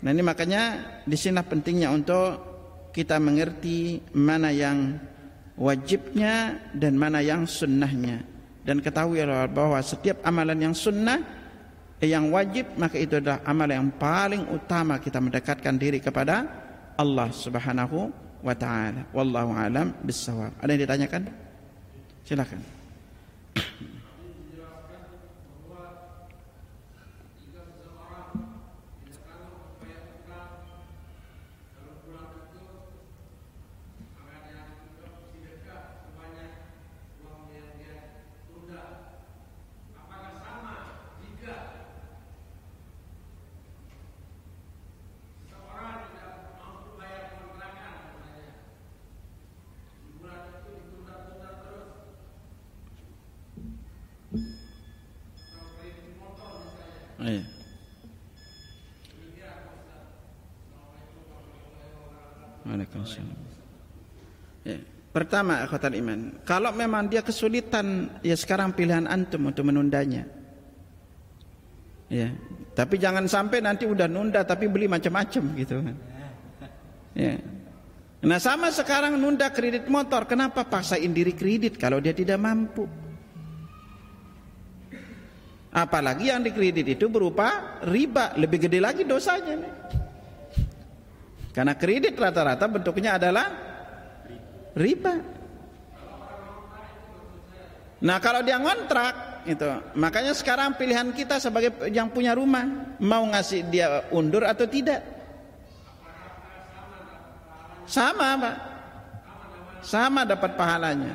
Nah 0.05 0.09
ini 0.13 0.21
makanya 0.21 0.61
di 1.05 1.17
sini 1.17 1.41
pentingnya 1.41 1.89
untuk 1.89 2.50
kita 2.91 3.17
mengerti 3.17 4.03
mana 4.11 4.51
yang 4.51 4.99
wajibnya 5.55 6.59
dan 6.75 6.99
mana 6.99 7.23
yang 7.23 7.47
sunnahnya 7.47 8.23
dan 8.61 8.83
ketahui 8.83 9.23
bahwa 9.51 9.79
setiap 9.81 10.21
amalan 10.21 10.69
yang 10.69 10.75
sunnah 10.75 11.19
yang 12.01 12.33
wajib 12.33 12.65
maka 12.77 12.97
itu 12.97 13.17
adalah 13.17 13.41
amalan 13.45 13.85
yang 13.85 13.91
paling 13.95 14.43
utama 14.49 14.97
kita 14.97 15.21
mendekatkan 15.21 15.77
diri 15.77 16.01
kepada 16.01 16.45
Allah 16.97 17.29
Subhanahu 17.29 18.09
wa 18.41 18.55
taala. 18.57 19.05
Wallahu 19.13 19.53
alam 19.53 19.93
bissawab. 20.01 20.57
Ada 20.61 20.69
yang 20.73 20.81
ditanyakan? 20.85 21.23
Silakan. 22.25 22.81
Iya. 57.21 57.45
Waalaikumsalam. 62.65 63.37
Ya. 64.65 64.77
Pertama, 65.21 65.61
akhwatal 65.61 65.93
iman. 66.01 66.41
Kalau 66.41 66.73
memang 66.73 67.05
dia 67.05 67.21
kesulitan, 67.21 68.09
ya 68.25 68.33
sekarang 68.33 68.73
pilihan 68.73 69.05
antum 69.05 69.53
untuk 69.53 69.69
menundanya. 69.69 70.25
Ya. 72.09 72.33
Tapi 72.73 72.97
jangan 72.97 73.29
sampai 73.29 73.61
nanti 73.61 73.85
udah 73.85 74.09
nunda 74.09 74.41
tapi 74.41 74.65
beli 74.65 74.89
macam-macam 74.89 75.43
gitu 75.61 75.77
kan. 75.77 75.95
Ya. 77.13 77.37
Nah 78.25 78.41
sama 78.41 78.73
sekarang 78.73 79.13
nunda 79.21 79.53
kredit 79.53 79.85
motor, 79.85 80.25
kenapa 80.25 80.65
paksain 80.65 81.13
diri 81.13 81.37
kredit 81.37 81.77
kalau 81.77 82.01
dia 82.01 82.17
tidak 82.17 82.41
mampu? 82.41 82.89
Apalagi 85.69 86.33
yang 86.33 86.41
dikredit 86.41 86.97
itu 86.97 87.05
berupa 87.13 87.77
riba, 87.85 88.33
lebih 88.41 88.65
gede 88.65 88.81
lagi 88.81 89.05
dosanya 89.05 89.53
nih. 89.53 89.73
Karena 91.53 91.77
kredit 91.77 92.17
rata-rata 92.17 92.65
bentuknya 92.65 93.21
adalah 93.21 93.70
riba. 94.75 95.15
Nah, 98.01 98.17
kalau 98.17 98.41
dia 98.41 98.57
ngontrak 98.57 99.45
itu, 99.45 99.65
makanya 99.93 100.33
sekarang 100.33 100.73
pilihan 100.73 101.13
kita 101.13 101.37
sebagai 101.37 101.89
yang 101.93 102.09
punya 102.09 102.33
rumah 102.33 102.97
mau 102.97 103.21
ngasih 103.29 103.61
dia 103.69 104.09
undur 104.09 104.41
atau 104.41 104.65
tidak. 104.65 105.05
Sama, 107.85 108.39
Pak. 108.39 108.57
Sama 109.81 110.21
dapat 110.25 110.57
pahalanya. 110.57 111.13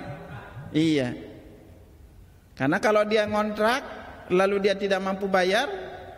Iya. 0.74 1.14
Karena 2.54 2.78
kalau 2.82 3.02
dia 3.06 3.26
ngontrak 3.26 3.82
lalu 4.30 4.62
dia 4.62 4.74
tidak 4.74 5.02
mampu 5.02 5.30
bayar, 5.30 5.70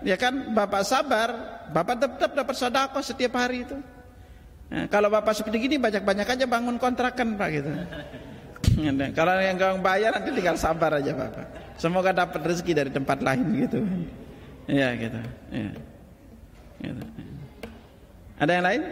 ya 0.04 0.16
kan 0.16 0.52
bapak 0.52 0.82
sabar, 0.84 1.28
bapak 1.72 1.96
tetap 1.98 2.30
dapat 2.32 2.54
sedekah 2.56 3.04
setiap 3.04 3.32
hari 3.36 3.64
itu. 3.64 3.76
Nah, 4.68 4.84
kalau 4.92 5.08
bapak 5.08 5.32
seperti 5.32 5.64
gini 5.64 5.76
banyak-banyak 5.80 6.28
aja 6.28 6.44
bangun 6.44 6.76
kontrakan 6.76 7.40
pak 7.40 7.48
gitu. 7.56 7.72
kalau 9.16 9.32
yang 9.40 9.56
gak 9.56 9.80
bayar 9.80 10.12
nanti 10.12 10.30
tinggal 10.36 10.60
sabar 10.60 11.00
aja 11.00 11.16
bapak. 11.16 11.46
Semoga 11.80 12.12
dapat 12.12 12.40
rezeki 12.44 12.72
dari 12.76 12.90
tempat 12.92 13.24
lain 13.24 13.44
gitu. 13.64 13.80
Ya 14.68 14.92
gitu. 14.92 15.20
Ya. 15.48 15.70
gitu. 16.84 17.02
Ada 18.38 18.52
yang 18.52 18.64
lain? 18.66 18.82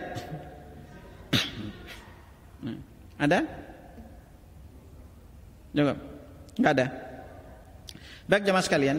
Ada? 3.16 3.38
Jawab. 5.76 5.96
Enggak 6.56 6.72
ada. 6.72 6.86
Baik 8.26 8.42
jemaah 8.48 8.64
sekalian, 8.64 8.98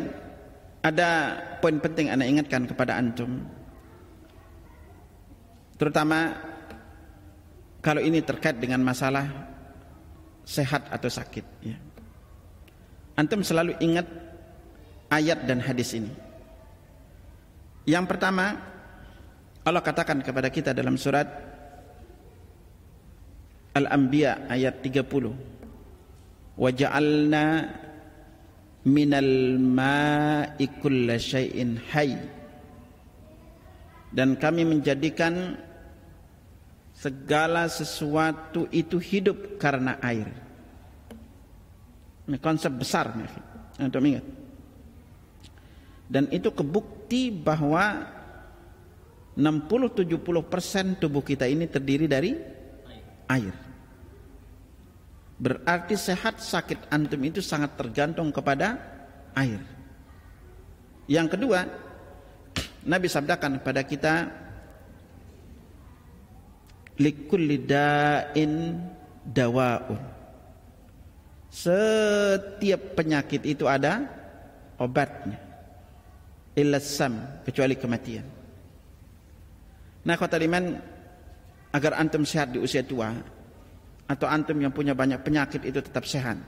ada 0.86 1.10
poin 1.60 1.78
penting 1.82 2.14
anda 2.14 2.24
ingatkan 2.24 2.64
kepada 2.70 2.96
antum. 2.96 3.44
Terutama 5.78 6.34
kalau 7.82 8.02
ini 8.02 8.20
terkait 8.26 8.58
dengan 8.58 8.82
masalah 8.84 9.26
sehat 10.48 10.88
atau 10.90 11.10
sakit 11.12 11.46
ya. 11.64 11.78
Antum 13.18 13.42
selalu 13.42 13.74
ingat 13.82 14.06
ayat 15.10 15.44
dan 15.50 15.58
hadis 15.58 15.98
ini. 15.98 16.14
Yang 17.88 18.06
pertama, 18.14 18.54
Allah 19.66 19.82
katakan 19.82 20.22
kepada 20.22 20.54
kita 20.54 20.72
dalam 20.76 21.00
surat 21.00 21.26
Al-Anbiya 23.74 24.46
ayat 24.52 24.86
30. 24.86 25.02
Wa 26.58 26.70
ja'alna 26.74 27.46
minal 28.88 29.60
ma'i 29.60 30.66
kulla 30.80 31.20
syai'in 31.20 31.76
hayy 31.92 32.18
dan 34.16 34.40
kami 34.40 34.64
menjadikan 34.64 35.60
segala 36.98 37.70
sesuatu 37.70 38.66
itu 38.74 38.98
hidup 38.98 39.62
karena 39.62 40.02
air. 40.02 40.34
Ini 42.26 42.42
konsep 42.42 42.74
besar 42.74 43.14
nih. 43.14 43.30
Untuk 43.78 44.02
ingat. 44.02 44.26
Dan 46.10 46.26
itu 46.34 46.50
kebukti 46.50 47.30
bahwa 47.30 48.10
60-70% 49.38 50.98
tubuh 50.98 51.22
kita 51.22 51.46
ini 51.46 51.70
terdiri 51.70 52.10
dari 52.10 52.34
air. 53.30 53.54
Berarti 55.38 55.94
sehat 55.94 56.42
sakit 56.42 56.90
antum 56.90 57.22
itu 57.22 57.46
sangat 57.46 57.78
tergantung 57.78 58.34
kepada 58.34 58.82
air. 59.38 59.62
Yang 61.06 61.38
kedua, 61.38 61.70
Nabi 62.90 63.06
sabdakan 63.06 63.62
kepada 63.62 63.86
kita 63.86 64.14
likulli 66.98 67.64
da'in 67.64 68.54
dawa'un. 69.26 70.02
Setiap 71.48 72.94
penyakit 72.94 73.42
itu 73.48 73.66
ada 73.66 74.06
obatnya. 74.78 75.40
Illasam 76.58 77.42
kecuali 77.46 77.78
kematian. 77.78 78.26
Nah, 80.06 80.16
kata 80.18 80.42
iman 80.42 80.74
agar 81.74 82.02
antum 82.02 82.26
sehat 82.26 82.54
di 82.54 82.60
usia 82.62 82.82
tua, 82.82 83.14
atau 84.08 84.26
antum 84.26 84.56
yang 84.58 84.72
punya 84.72 84.96
banyak 84.96 85.20
penyakit 85.22 85.62
itu 85.68 85.84
tetap 85.84 86.08
sehat. 86.08 86.40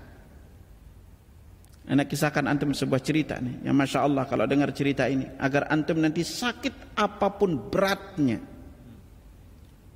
Anak 1.89 2.07
kisahkan 2.07 2.45
antum 2.45 2.71
sebuah 2.71 3.01
cerita 3.01 3.41
nih, 3.41 3.65
yang 3.65 3.75
masya 3.75 4.05
Allah 4.05 4.23
kalau 4.29 4.45
dengar 4.45 4.69
cerita 4.71 5.09
ini, 5.09 5.25
agar 5.41 5.67
antum 5.73 5.97
nanti 5.99 6.21
sakit 6.21 6.95
apa 6.97 7.33
pun 7.33 7.69
beratnya, 7.69 8.39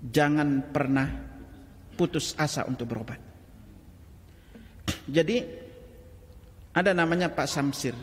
jangan 0.04 0.60
pernah 0.74 1.08
putus 1.96 2.36
asa 2.36 2.68
untuk 2.68 2.92
berobat. 2.92 3.22
Jadi 5.08 5.38
ada 6.76 6.92
namanya 6.92 7.32
Pak 7.32 7.48
Samsir. 7.48 7.96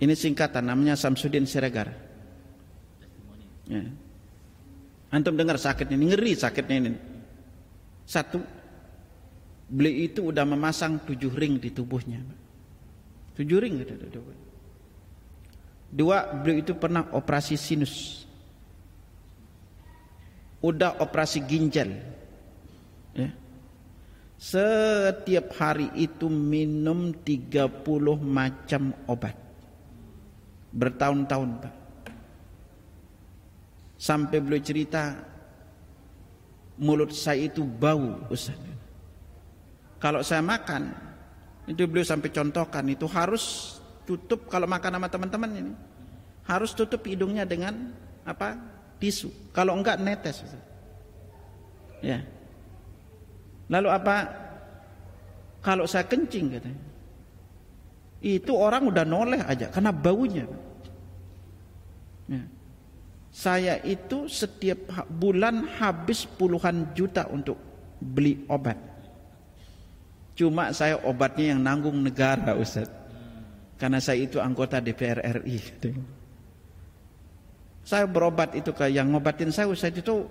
Ini 0.00 0.14
singkatan 0.16 0.64
namanya 0.64 0.96
Samsudin 0.96 1.44
Siregar. 1.44 1.92
Ya. 3.68 3.84
Antum 5.12 5.36
dengar 5.36 5.60
sakit 5.60 5.92
ini 5.92 6.14
ngeri 6.14 6.32
sakitnya 6.32 6.76
ini. 6.80 6.90
Satu, 8.08 8.40
beliau 9.68 10.06
itu 10.08 10.20
udah 10.32 10.42
memasang 10.48 11.04
tujuh 11.04 11.30
ring 11.36 11.60
di 11.60 11.70
tubuhnya. 11.70 12.22
Tujuh 13.36 13.58
ring. 13.60 13.84
Dua, 15.90 16.16
beliau 16.32 16.58
itu 16.62 16.72
pernah 16.78 17.10
operasi 17.12 17.60
sinus. 17.60 18.24
Udah 20.60 21.00
operasi 21.00 21.40
ginjal. 21.48 21.88
Ya. 23.16 23.32
Setiap 24.40 25.52
hari 25.56 25.88
itu 25.96 26.28
minum 26.28 27.12
30 27.12 27.80
macam 28.20 28.92
obat. 29.08 29.36
Bertahun-tahun, 30.72 31.50
Pak. 31.60 31.74
Sampai 34.00 34.40
beliau 34.40 34.64
cerita 34.64 35.12
mulut 36.80 37.12
saya 37.12 37.52
itu 37.52 37.60
bau 37.60 38.16
Ustaz. 38.32 38.56
Kalau 40.00 40.24
saya 40.24 40.40
makan 40.40 40.88
itu 41.68 41.84
beliau 41.84 42.08
sampai 42.08 42.32
contohkan 42.32 42.88
itu 42.88 43.04
harus 43.04 43.76
tutup 44.08 44.48
kalau 44.48 44.64
makan 44.64 44.96
sama 44.96 45.08
teman-teman 45.12 45.50
ini 45.52 45.72
harus 46.48 46.72
tutup 46.72 47.04
hidungnya 47.04 47.44
dengan 47.44 47.92
apa 48.24 48.56
tisu. 49.00 49.32
Kalau 49.50 49.74
enggak 49.74 49.98
netes. 49.98 50.44
Ya. 52.04 52.20
Lalu 53.72 53.88
apa? 53.88 54.16
Kalau 55.64 55.88
saya 55.88 56.04
kencing 56.04 56.46
katanya. 56.54 56.82
Itu 58.20 58.52
orang 58.52 58.92
udah 58.92 59.04
noleh 59.08 59.40
aja 59.40 59.72
karena 59.72 59.90
baunya. 59.90 60.44
Ya. 62.30 62.46
saya 63.30 63.74
itu 63.82 64.30
setiap 64.30 64.86
bulan 65.10 65.66
habis 65.82 66.26
puluhan 66.26 66.94
juta 66.94 67.26
untuk 67.26 67.58
beli 67.98 68.46
obat. 68.46 68.78
Cuma 70.38 70.70
saya 70.70 70.98
obatnya 71.02 71.54
yang 71.54 71.60
nanggung 71.62 71.98
negara 71.98 72.54
Ustaz. 72.54 72.86
Karena 73.80 73.98
saya 73.98 74.24
itu 74.28 74.36
anggota 74.38 74.78
DPR 74.78 75.40
RI 75.40 75.58
saya 77.90 78.06
berobat 78.06 78.54
itu 78.54 78.70
ke 78.70 78.86
yang 78.86 79.10
ngobatin 79.10 79.50
saya 79.50 79.66
Ustaz 79.66 79.90
itu 79.90 80.22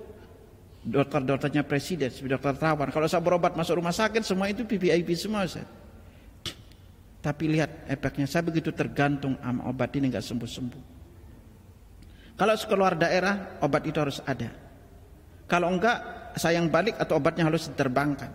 dokter-dokternya 0.80 1.68
presiden, 1.68 2.08
dokter 2.08 2.56
terawan. 2.56 2.88
Kalau 2.88 3.04
saya 3.12 3.20
berobat 3.20 3.60
masuk 3.60 3.84
rumah 3.84 3.92
sakit 3.92 4.24
semua 4.24 4.48
itu 4.48 4.64
PPIP 4.64 5.12
semua 5.20 5.44
Ustaz. 5.44 5.68
Tapi 7.20 7.52
lihat 7.52 7.84
efeknya 7.92 8.32
saya 8.32 8.48
begitu 8.48 8.72
tergantung 8.72 9.36
sama 9.44 9.68
obat 9.68 9.92
ini 10.00 10.08
nggak 10.08 10.24
sembuh-sembuh. 10.24 10.84
Kalau 12.40 12.56
keluar 12.64 12.96
daerah 12.96 13.60
obat 13.60 13.84
itu 13.84 14.00
harus 14.00 14.24
ada. 14.24 14.48
Kalau 15.44 15.68
enggak 15.68 16.32
saya 16.40 16.64
yang 16.64 16.72
balik 16.72 16.96
atau 16.96 17.20
obatnya 17.20 17.44
harus 17.44 17.68
diterbangkan. 17.68 18.32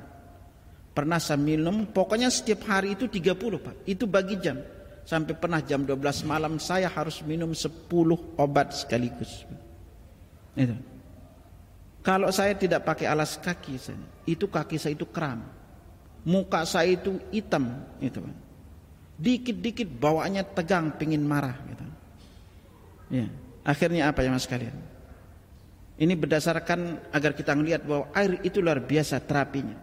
Pernah 0.92 1.16
saya 1.16 1.40
minum 1.40 1.88
pokoknya 1.88 2.28
setiap 2.28 2.68
hari 2.68 2.92
itu 2.92 3.08
30 3.08 3.40
Pak. 3.40 3.88
Itu 3.88 4.04
bagi 4.04 4.36
jam. 4.36 4.60
Sampai 5.04 5.36
pernah 5.36 5.60
jam 5.60 5.84
12 5.84 6.24
malam 6.24 6.56
saya 6.56 6.88
harus 6.88 7.20
minum 7.20 7.52
10 7.52 7.68
obat 8.40 8.72
sekaligus. 8.72 9.44
Itu. 10.56 10.76
Kalau 12.04 12.28
saya 12.32 12.52
tidak 12.52 12.84
pakai 12.84 13.08
alas 13.08 13.40
kaki, 13.40 13.80
itu 14.28 14.44
kaki 14.48 14.76
saya 14.76 14.92
itu 14.92 15.08
kram. 15.08 15.40
Muka 16.24 16.64
saya 16.64 16.96
itu 16.96 17.20
hitam, 17.32 17.80
itu 18.00 18.20
Dikit-dikit 19.16 19.88
bawaannya 19.88 20.42
tegang, 20.56 20.92
pingin 20.96 21.24
marah, 21.24 21.56
gitu. 21.68 21.84
Ya. 23.12 23.26
Akhirnya 23.64 24.12
apa 24.12 24.20
ya 24.20 24.32
mas 24.32 24.44
kalian? 24.44 24.76
Ini 25.94 26.12
berdasarkan 26.18 27.08
agar 27.14 27.32
kita 27.32 27.54
melihat 27.54 27.86
bahwa 27.86 28.10
air 28.12 28.42
itu 28.44 28.60
luar 28.60 28.82
biasa 28.82 29.22
terapinya. 29.24 29.78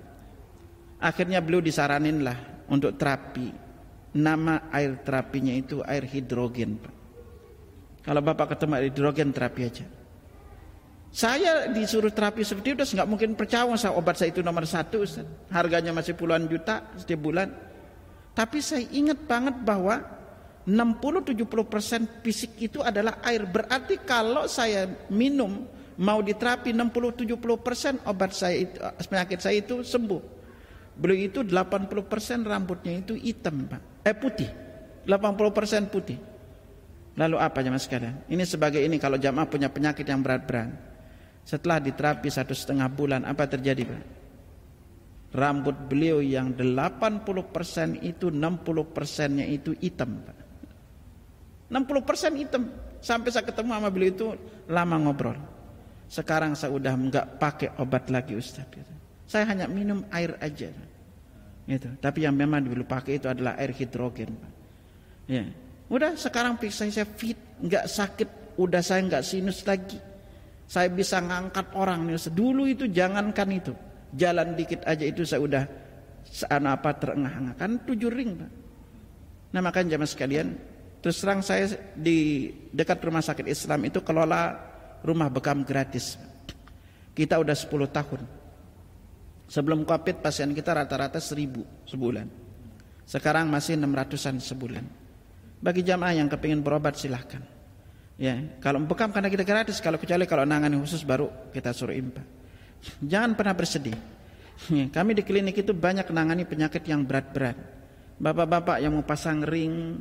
Akhirnya 1.02 1.42
beliau 1.42 1.64
disaranin 1.64 2.22
lah 2.22 2.38
untuk 2.70 2.94
terapi. 3.00 3.71
Nama 4.12 4.68
air 4.76 5.00
terapinya 5.08 5.56
itu 5.56 5.80
air 5.88 6.04
hidrogen. 6.04 6.76
Pak. 6.76 6.94
Kalau 8.02 8.20
bapak 8.20 8.58
ketemu 8.58 8.72
air 8.76 8.86
hidrogen 8.92 9.30
terapi 9.32 9.62
aja. 9.64 9.86
Saya 11.12 11.68
disuruh 11.68 12.12
terapi 12.12 12.40
seperti 12.44 12.72
itu 12.72 12.96
nggak 12.96 13.08
mungkin 13.08 13.36
percaya 13.36 13.68
saya 13.76 13.96
obat 14.00 14.16
saya 14.16 14.32
itu 14.32 14.40
nomor 14.40 14.64
satu 14.64 15.04
Ustaz. 15.04 15.28
Harganya 15.52 15.92
masih 15.92 16.16
puluhan 16.16 16.48
juta 16.48 16.92
setiap 16.96 17.20
bulan. 17.20 17.52
Tapi 18.32 18.64
saya 18.64 18.88
ingat 18.96 19.28
banget 19.28 19.60
bahwa 19.60 20.00
60-70% 20.64 22.24
fisik 22.24 22.56
itu 22.64 22.80
adalah 22.80 23.20
air. 23.28 23.44
Berarti 23.44 24.00
kalau 24.08 24.48
saya 24.48 24.88
minum 25.12 25.68
mau 26.00 26.24
diterapi 26.24 26.72
60-70% 26.72 28.08
obat 28.08 28.32
saya 28.32 28.56
itu 28.64 28.80
penyakit 29.12 29.40
saya 29.44 29.60
itu 29.60 29.84
sembuh. 29.84 30.22
Beliau 30.96 31.28
itu 31.28 31.40
80% 31.44 32.48
rambutnya 32.48 32.94
itu 33.04 33.20
hitam, 33.20 33.68
Pak. 33.68 33.91
Eh 34.02 34.16
putih. 34.18 34.50
80% 35.06 35.90
putih. 35.90 36.18
Lalu 37.18 37.38
apa 37.38 37.60
jemaah 37.60 37.82
sekalian? 37.82 38.24
Ini 38.32 38.44
sebagai 38.48 38.80
ini 38.80 38.96
kalau 38.96 39.20
jamaah 39.20 39.50
punya 39.50 39.68
penyakit 39.68 40.08
yang 40.08 40.24
berat-berat 40.24 40.72
setelah 41.44 41.82
diterapi 41.82 42.30
satu 42.32 42.56
setengah 42.56 42.88
bulan 42.88 43.28
apa 43.28 43.50
terjadi 43.50 43.84
Pak? 43.84 44.04
Rambut 45.32 45.76
beliau 45.88 46.20
yang 46.20 46.56
80% 46.56 48.04
itu 48.04 48.32
60% 48.32 49.38
nya 49.40 49.46
itu 49.48 49.76
hitam 49.80 50.24
Pak. 50.24 50.38
60% 51.72 52.40
hitam. 52.40 52.64
Sampai 53.02 53.34
saya 53.34 53.48
ketemu 53.48 53.74
sama 53.76 53.90
beliau 53.90 54.12
itu 54.12 54.28
lama 54.70 54.96
ngobrol. 55.02 55.40
Sekarang 56.12 56.54
saya 56.56 56.76
udah 56.76 56.94
nggak 56.96 57.26
pakai 57.40 57.70
obat 57.80 58.12
lagi 58.12 58.36
Ustaz. 58.36 58.68
Saya 59.28 59.48
hanya 59.48 59.72
minum 59.72 60.04
air 60.12 60.36
aja. 60.44 60.68
Gitu. 61.70 61.90
Tapi 62.02 62.26
yang 62.26 62.36
memang 62.36 62.66
dulu 62.66 62.84
pakai 62.84 63.22
itu 63.22 63.28
adalah 63.30 63.58
air 63.58 63.72
hidrogen. 63.76 64.34
Ya. 65.30 65.46
Udah 65.92 66.16
sekarang 66.16 66.58
saya, 66.72 66.90
saya 66.90 67.08
fit, 67.08 67.38
nggak 67.62 67.86
sakit, 67.86 68.30
udah 68.58 68.82
saya 68.82 69.02
nggak 69.06 69.24
sinus 69.24 69.62
lagi 69.68 70.00
saya 70.72 70.88
bisa 70.88 71.20
ngangkat 71.20 71.76
orang 71.76 72.08
nih. 72.08 72.16
Dulu 72.32 72.64
itu 72.64 72.88
jangankan 72.88 73.50
itu. 73.52 73.76
Jalan 74.16 74.56
dikit 74.56 74.88
aja 74.88 75.04
itu 75.04 75.28
saya 75.28 75.44
udah 75.44 75.64
sana 76.24 76.80
apa 76.80 76.96
terengah-engah. 76.96 77.60
Kan 77.60 77.84
tujuh 77.84 78.08
ring. 78.08 78.40
Pak. 78.40 78.52
Nah 79.52 79.60
makanya 79.60 80.00
jamaah 80.00 80.08
sekalian. 80.08 80.56
Terus 81.04 81.20
terang 81.20 81.44
saya 81.44 81.76
di 81.92 82.48
dekat 82.72 83.04
rumah 83.04 83.20
sakit 83.20 83.52
Islam 83.52 83.84
itu 83.84 84.00
kelola 84.00 84.56
rumah 85.04 85.28
bekam 85.28 85.68
gratis. 85.68 86.16
Kita 87.12 87.36
udah 87.36 87.58
10 87.58 87.92
tahun. 87.92 88.22
Sebelum 89.52 89.84
covid 89.84 90.24
pasien 90.24 90.56
kita 90.56 90.72
rata-rata 90.72 91.20
1000 91.20 91.84
sebulan. 91.84 92.24
Sekarang 93.04 93.52
masih 93.52 93.76
600an 93.76 94.40
sebulan. 94.40 94.86
Bagi 95.60 95.84
jamaah 95.84 96.16
yang 96.16 96.32
kepingin 96.32 96.64
berobat 96.64 96.96
silahkan. 96.96 97.44
Ya, 98.16 98.40
kalau 98.64 98.80
bekam 98.88 99.12
karena 99.12 99.28
kita 99.28 99.44
gratis, 99.44 99.84
kalau 99.84 100.00
kecuali 100.00 100.24
kalau 100.24 100.48
nangani 100.48 100.80
khusus 100.80 101.04
baru 101.04 101.28
kita 101.52 101.76
suruh 101.76 101.92
impa. 101.92 102.24
Jangan 103.04 103.36
pernah 103.36 103.52
bersedih. 103.52 103.98
Ya, 104.72 104.88
kami 104.88 105.20
di 105.20 105.24
klinik 105.28 105.60
itu 105.60 105.76
banyak 105.76 106.08
nangani 106.16 106.48
penyakit 106.48 106.88
yang 106.88 107.04
berat-berat. 107.04 107.60
Bapak-bapak 108.24 108.80
yang 108.80 108.96
mau 108.96 109.04
pasang 109.04 109.44
ring, 109.44 110.00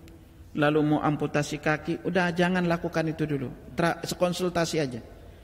lalu 0.55 0.95
mau 0.95 1.01
amputasi 1.03 1.59
kaki, 1.59 2.07
udah 2.07 2.31
jangan 2.37 2.71
lakukan 2.71 3.03
itu 3.11 3.27
dulu. 3.27 3.51
Tra 3.75 3.99
konsultasi 3.99 4.77
aja. 4.79 5.01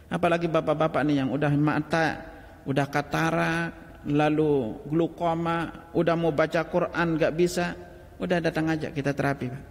Apalagi 0.06 0.46
bapak-bapak 0.46 1.02
nih 1.02 1.26
yang 1.26 1.34
udah 1.34 1.50
mata, 1.58 2.22
udah 2.68 2.86
katara, 2.86 3.85
lalu 4.06 4.78
glukoma, 4.86 5.90
udah 5.92 6.14
mau 6.14 6.30
baca 6.30 6.62
Quran 6.66 7.18
gak 7.18 7.34
bisa, 7.34 7.74
udah 8.16 8.38
datang 8.38 8.70
aja 8.70 8.94
kita 8.94 9.12
terapi, 9.12 9.46
Pak. 9.50 9.62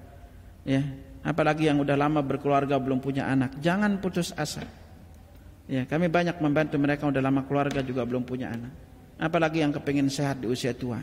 Ya, 0.66 0.82
apalagi 1.22 1.70
yang 1.70 1.82
udah 1.82 1.94
lama 1.94 2.26
berkeluarga 2.26 2.78
belum 2.82 2.98
punya 3.00 3.30
anak. 3.30 3.58
Jangan 3.62 4.02
putus 4.02 4.34
asa. 4.34 4.66
Ya 5.66 5.82
kami 5.86 6.10
banyak 6.10 6.38
membantu 6.38 6.78
mereka 6.78 7.10
udah 7.10 7.22
lama 7.22 7.42
keluarga 7.50 7.82
juga 7.82 8.06
belum 8.06 8.22
punya 8.22 8.54
anak. 8.54 8.74
Apalagi 9.18 9.66
yang 9.66 9.74
kepingin 9.74 10.10
sehat 10.10 10.42
di 10.42 10.48
usia 10.50 10.78
tua. 10.78 11.02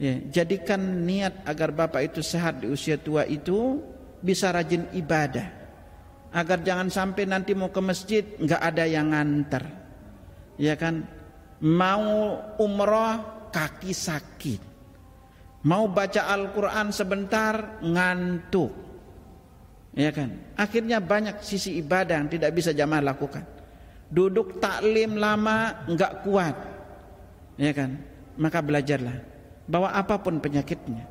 Ya 0.00 0.16
jadikan 0.32 0.80
niat 1.04 1.44
agar 1.44 1.76
bapak 1.76 2.12
itu 2.12 2.24
sehat 2.24 2.64
di 2.64 2.72
usia 2.72 2.96
tua 2.96 3.28
itu 3.28 3.84
bisa 4.24 4.48
rajin 4.48 4.88
ibadah. 4.96 5.60
Agar 6.32 6.64
jangan 6.64 6.88
sampai 6.88 7.28
nanti 7.28 7.52
mau 7.52 7.68
ke 7.68 7.80
masjid 7.84 8.24
nggak 8.24 8.62
ada 8.64 8.84
yang 8.88 9.12
nganter. 9.12 9.64
Ya 10.56 10.72
kan 10.80 11.04
mau 11.62 12.38
umroh 12.58 13.48
kaki 13.54 13.92
sakit 13.94 14.60
mau 15.66 15.86
baca 15.86 16.26
Al-Quran 16.26 16.90
sebentar 16.90 17.78
ngantuk 17.82 18.82
Ya 19.92 20.08
kan? 20.08 20.32
Akhirnya 20.56 21.04
banyak 21.04 21.44
sisi 21.44 21.76
ibadah 21.76 22.24
yang 22.24 22.30
tidak 22.32 22.56
bisa 22.56 22.72
jamaah 22.72 23.12
lakukan. 23.12 23.44
Duduk 24.08 24.56
taklim 24.56 25.20
lama 25.20 25.84
enggak 25.84 26.24
kuat. 26.24 26.56
Ya 27.60 27.76
kan? 27.76 28.00
Maka 28.40 28.64
belajarlah 28.64 29.16
bahwa 29.68 29.92
apa 29.92 30.16
pun 30.16 30.40
penyakitnya, 30.40 31.04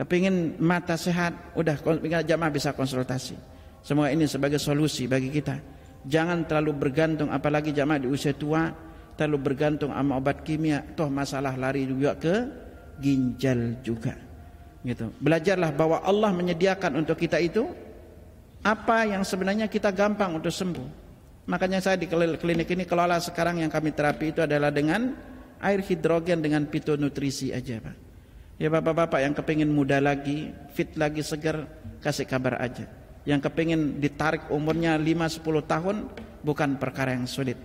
kepingin 0.00 0.56
mata 0.56 0.96
sehat, 0.96 1.52
udah 1.52 1.76
jamaah 2.24 2.52
bisa 2.52 2.72
konsultasi. 2.72 3.36
Semua 3.84 4.08
ini 4.08 4.24
sebagai 4.24 4.56
solusi 4.56 5.04
bagi 5.04 5.28
kita. 5.28 5.60
Jangan 6.08 6.48
terlalu 6.48 6.88
bergantung 6.88 7.28
apalagi 7.28 7.76
jamaah 7.76 8.00
di 8.00 8.08
usia 8.08 8.32
tua 8.32 8.72
terlalu 9.14 9.52
bergantung 9.52 9.94
sama 9.94 10.18
obat 10.18 10.42
kimia, 10.42 10.82
toh 10.94 11.10
masalah 11.10 11.54
lari 11.54 11.86
juga 11.86 12.18
ke 12.18 12.34
ginjal 12.98 13.78
juga. 13.82 14.14
Gitu. 14.84 15.10
Belajarlah 15.18 15.72
bahwa 15.72 16.04
Allah 16.04 16.30
menyediakan 16.34 17.00
untuk 17.00 17.16
kita 17.16 17.40
itu 17.40 17.64
apa 18.64 19.08
yang 19.08 19.24
sebenarnya 19.24 19.70
kita 19.70 19.92
gampang 19.94 20.36
untuk 20.36 20.52
sembuh. 20.52 21.04
Makanya 21.44 21.80
saya 21.80 21.96
di 22.00 22.08
klinik 22.08 22.68
ini 22.72 22.84
kelola 22.88 23.20
sekarang 23.20 23.60
yang 23.60 23.68
kami 23.68 23.92
terapi 23.92 24.32
itu 24.32 24.40
adalah 24.44 24.72
dengan 24.72 25.12
air 25.60 25.80
hidrogen 25.84 26.40
dengan 26.40 26.64
fitonutrisi 26.68 27.52
aja 27.52 27.80
Pak. 27.80 27.96
Ya 28.56 28.70
bapak-bapak 28.70 29.20
yang 29.20 29.34
kepingin 29.34 29.68
muda 29.68 29.98
lagi, 29.98 30.54
fit 30.72 30.94
lagi, 30.94 31.26
segar, 31.26 31.66
kasih 32.00 32.28
kabar 32.28 32.60
aja. 32.60 32.86
yang 33.24 33.40
kepingin 33.40 34.04
ditarik 34.04 34.52
umurnya 34.52 35.00
5-10 35.00 35.64
tahun 35.64 35.96
bukan 36.44 36.76
perkara 36.76 37.16
yang 37.16 37.24
sulit. 37.24 37.56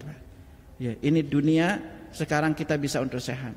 Ya, 0.80 0.96
ini 1.04 1.20
dunia 1.20 1.84
sekarang 2.16 2.56
kita 2.56 2.80
bisa 2.80 3.04
untuk 3.04 3.20
sehat. 3.20 3.52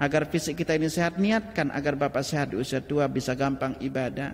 Agar 0.00 0.24
fisik 0.26 0.56
kita 0.56 0.72
ini 0.72 0.88
sehat, 0.88 1.20
niatkan 1.20 1.68
agar 1.68 1.94
Bapak 1.94 2.24
sehat 2.24 2.50
di 2.50 2.56
usia 2.58 2.80
tua 2.80 3.06
bisa 3.06 3.36
gampang 3.36 3.76
ibadah, 3.78 4.32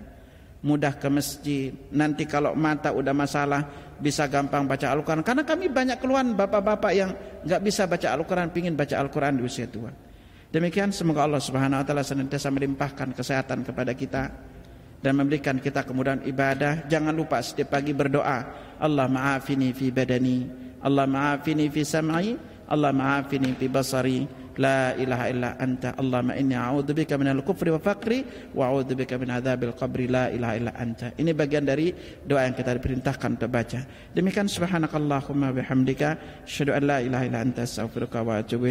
mudah 0.63 0.95
ke 0.95 1.11
masjid. 1.11 1.75
Nanti 1.91 2.23
kalau 2.23 2.55
mata 2.55 2.95
udah 2.95 3.11
masalah 3.11 3.67
bisa 3.99 4.25
gampang 4.31 4.63
baca 4.65 4.87
Al-Quran. 4.87 5.21
Karena 5.21 5.43
kami 5.43 5.67
banyak 5.67 5.99
keluhan 5.99 6.33
bapak-bapak 6.33 6.91
yang 6.95 7.11
nggak 7.43 7.61
bisa 7.61 7.85
baca 7.85 8.07
Al-Quran, 8.15 8.47
pingin 8.55 8.73
baca 8.73 8.95
Al-Quran 8.95 9.35
di 9.35 9.43
usia 9.43 9.67
tua. 9.67 9.91
Demikian 10.49 10.89
semoga 10.89 11.27
Allah 11.27 11.43
Subhanahu 11.43 11.83
Wa 11.83 11.85
Taala 11.85 12.01
senantiasa 12.07 12.49
melimpahkan 12.49 13.13
kesehatan 13.13 13.61
kepada 13.67 13.93
kita 13.93 14.23
dan 15.03 15.13
memberikan 15.13 15.59
kita 15.61 15.85
kemudahan 15.85 16.25
ibadah. 16.25 16.87
Jangan 16.89 17.13
lupa 17.13 17.43
setiap 17.43 17.77
pagi 17.77 17.93
berdoa. 17.93 18.39
Allah 18.79 19.05
maafini 19.05 19.75
fi 19.75 19.93
badani, 19.93 20.68
Allah 20.83 21.05
maafini 21.07 21.67
fi 21.71 21.81
sam'i, 21.83 22.35
Allah 22.69 22.91
maafini 22.93 23.55
fi 23.55 23.67
basari. 23.67 24.27
La 24.59 24.91
ilaha 24.91 25.31
illa 25.31 25.55
anta 25.55 25.95
Allahumma 25.95 26.35
inni 26.35 26.51
a'udzubika 26.51 27.15
minal 27.15 27.39
kufri 27.47 27.71
wa 27.71 27.79
faqri 27.79 28.27
wa 28.51 28.67
a'udzubika 28.67 29.15
min 29.15 29.31
adzabil 29.31 29.71
qabri 29.71 30.11
la 30.11 30.27
ilaha 30.35 30.53
illa 30.59 30.75
anta. 30.75 31.15
Ini 31.15 31.31
bagian 31.31 31.63
dari 31.63 31.95
doa 32.27 32.43
yang 32.43 32.51
kita 32.59 32.75
diperintahkan 32.75 33.39
untuk 33.39 33.47
baca. 33.47 33.87
Demikian 34.11 34.51
subhanakallahumma 34.51 35.55
bihamdika 35.55 36.43
asyhadu 36.43 36.75
an 36.75 36.83
la 36.91 36.99
ilaha 36.99 37.23
illa 37.23 37.39
anta 37.39 37.63
astaghfiruka 37.63 38.19
wa 38.19 38.43
atubu 38.43 38.67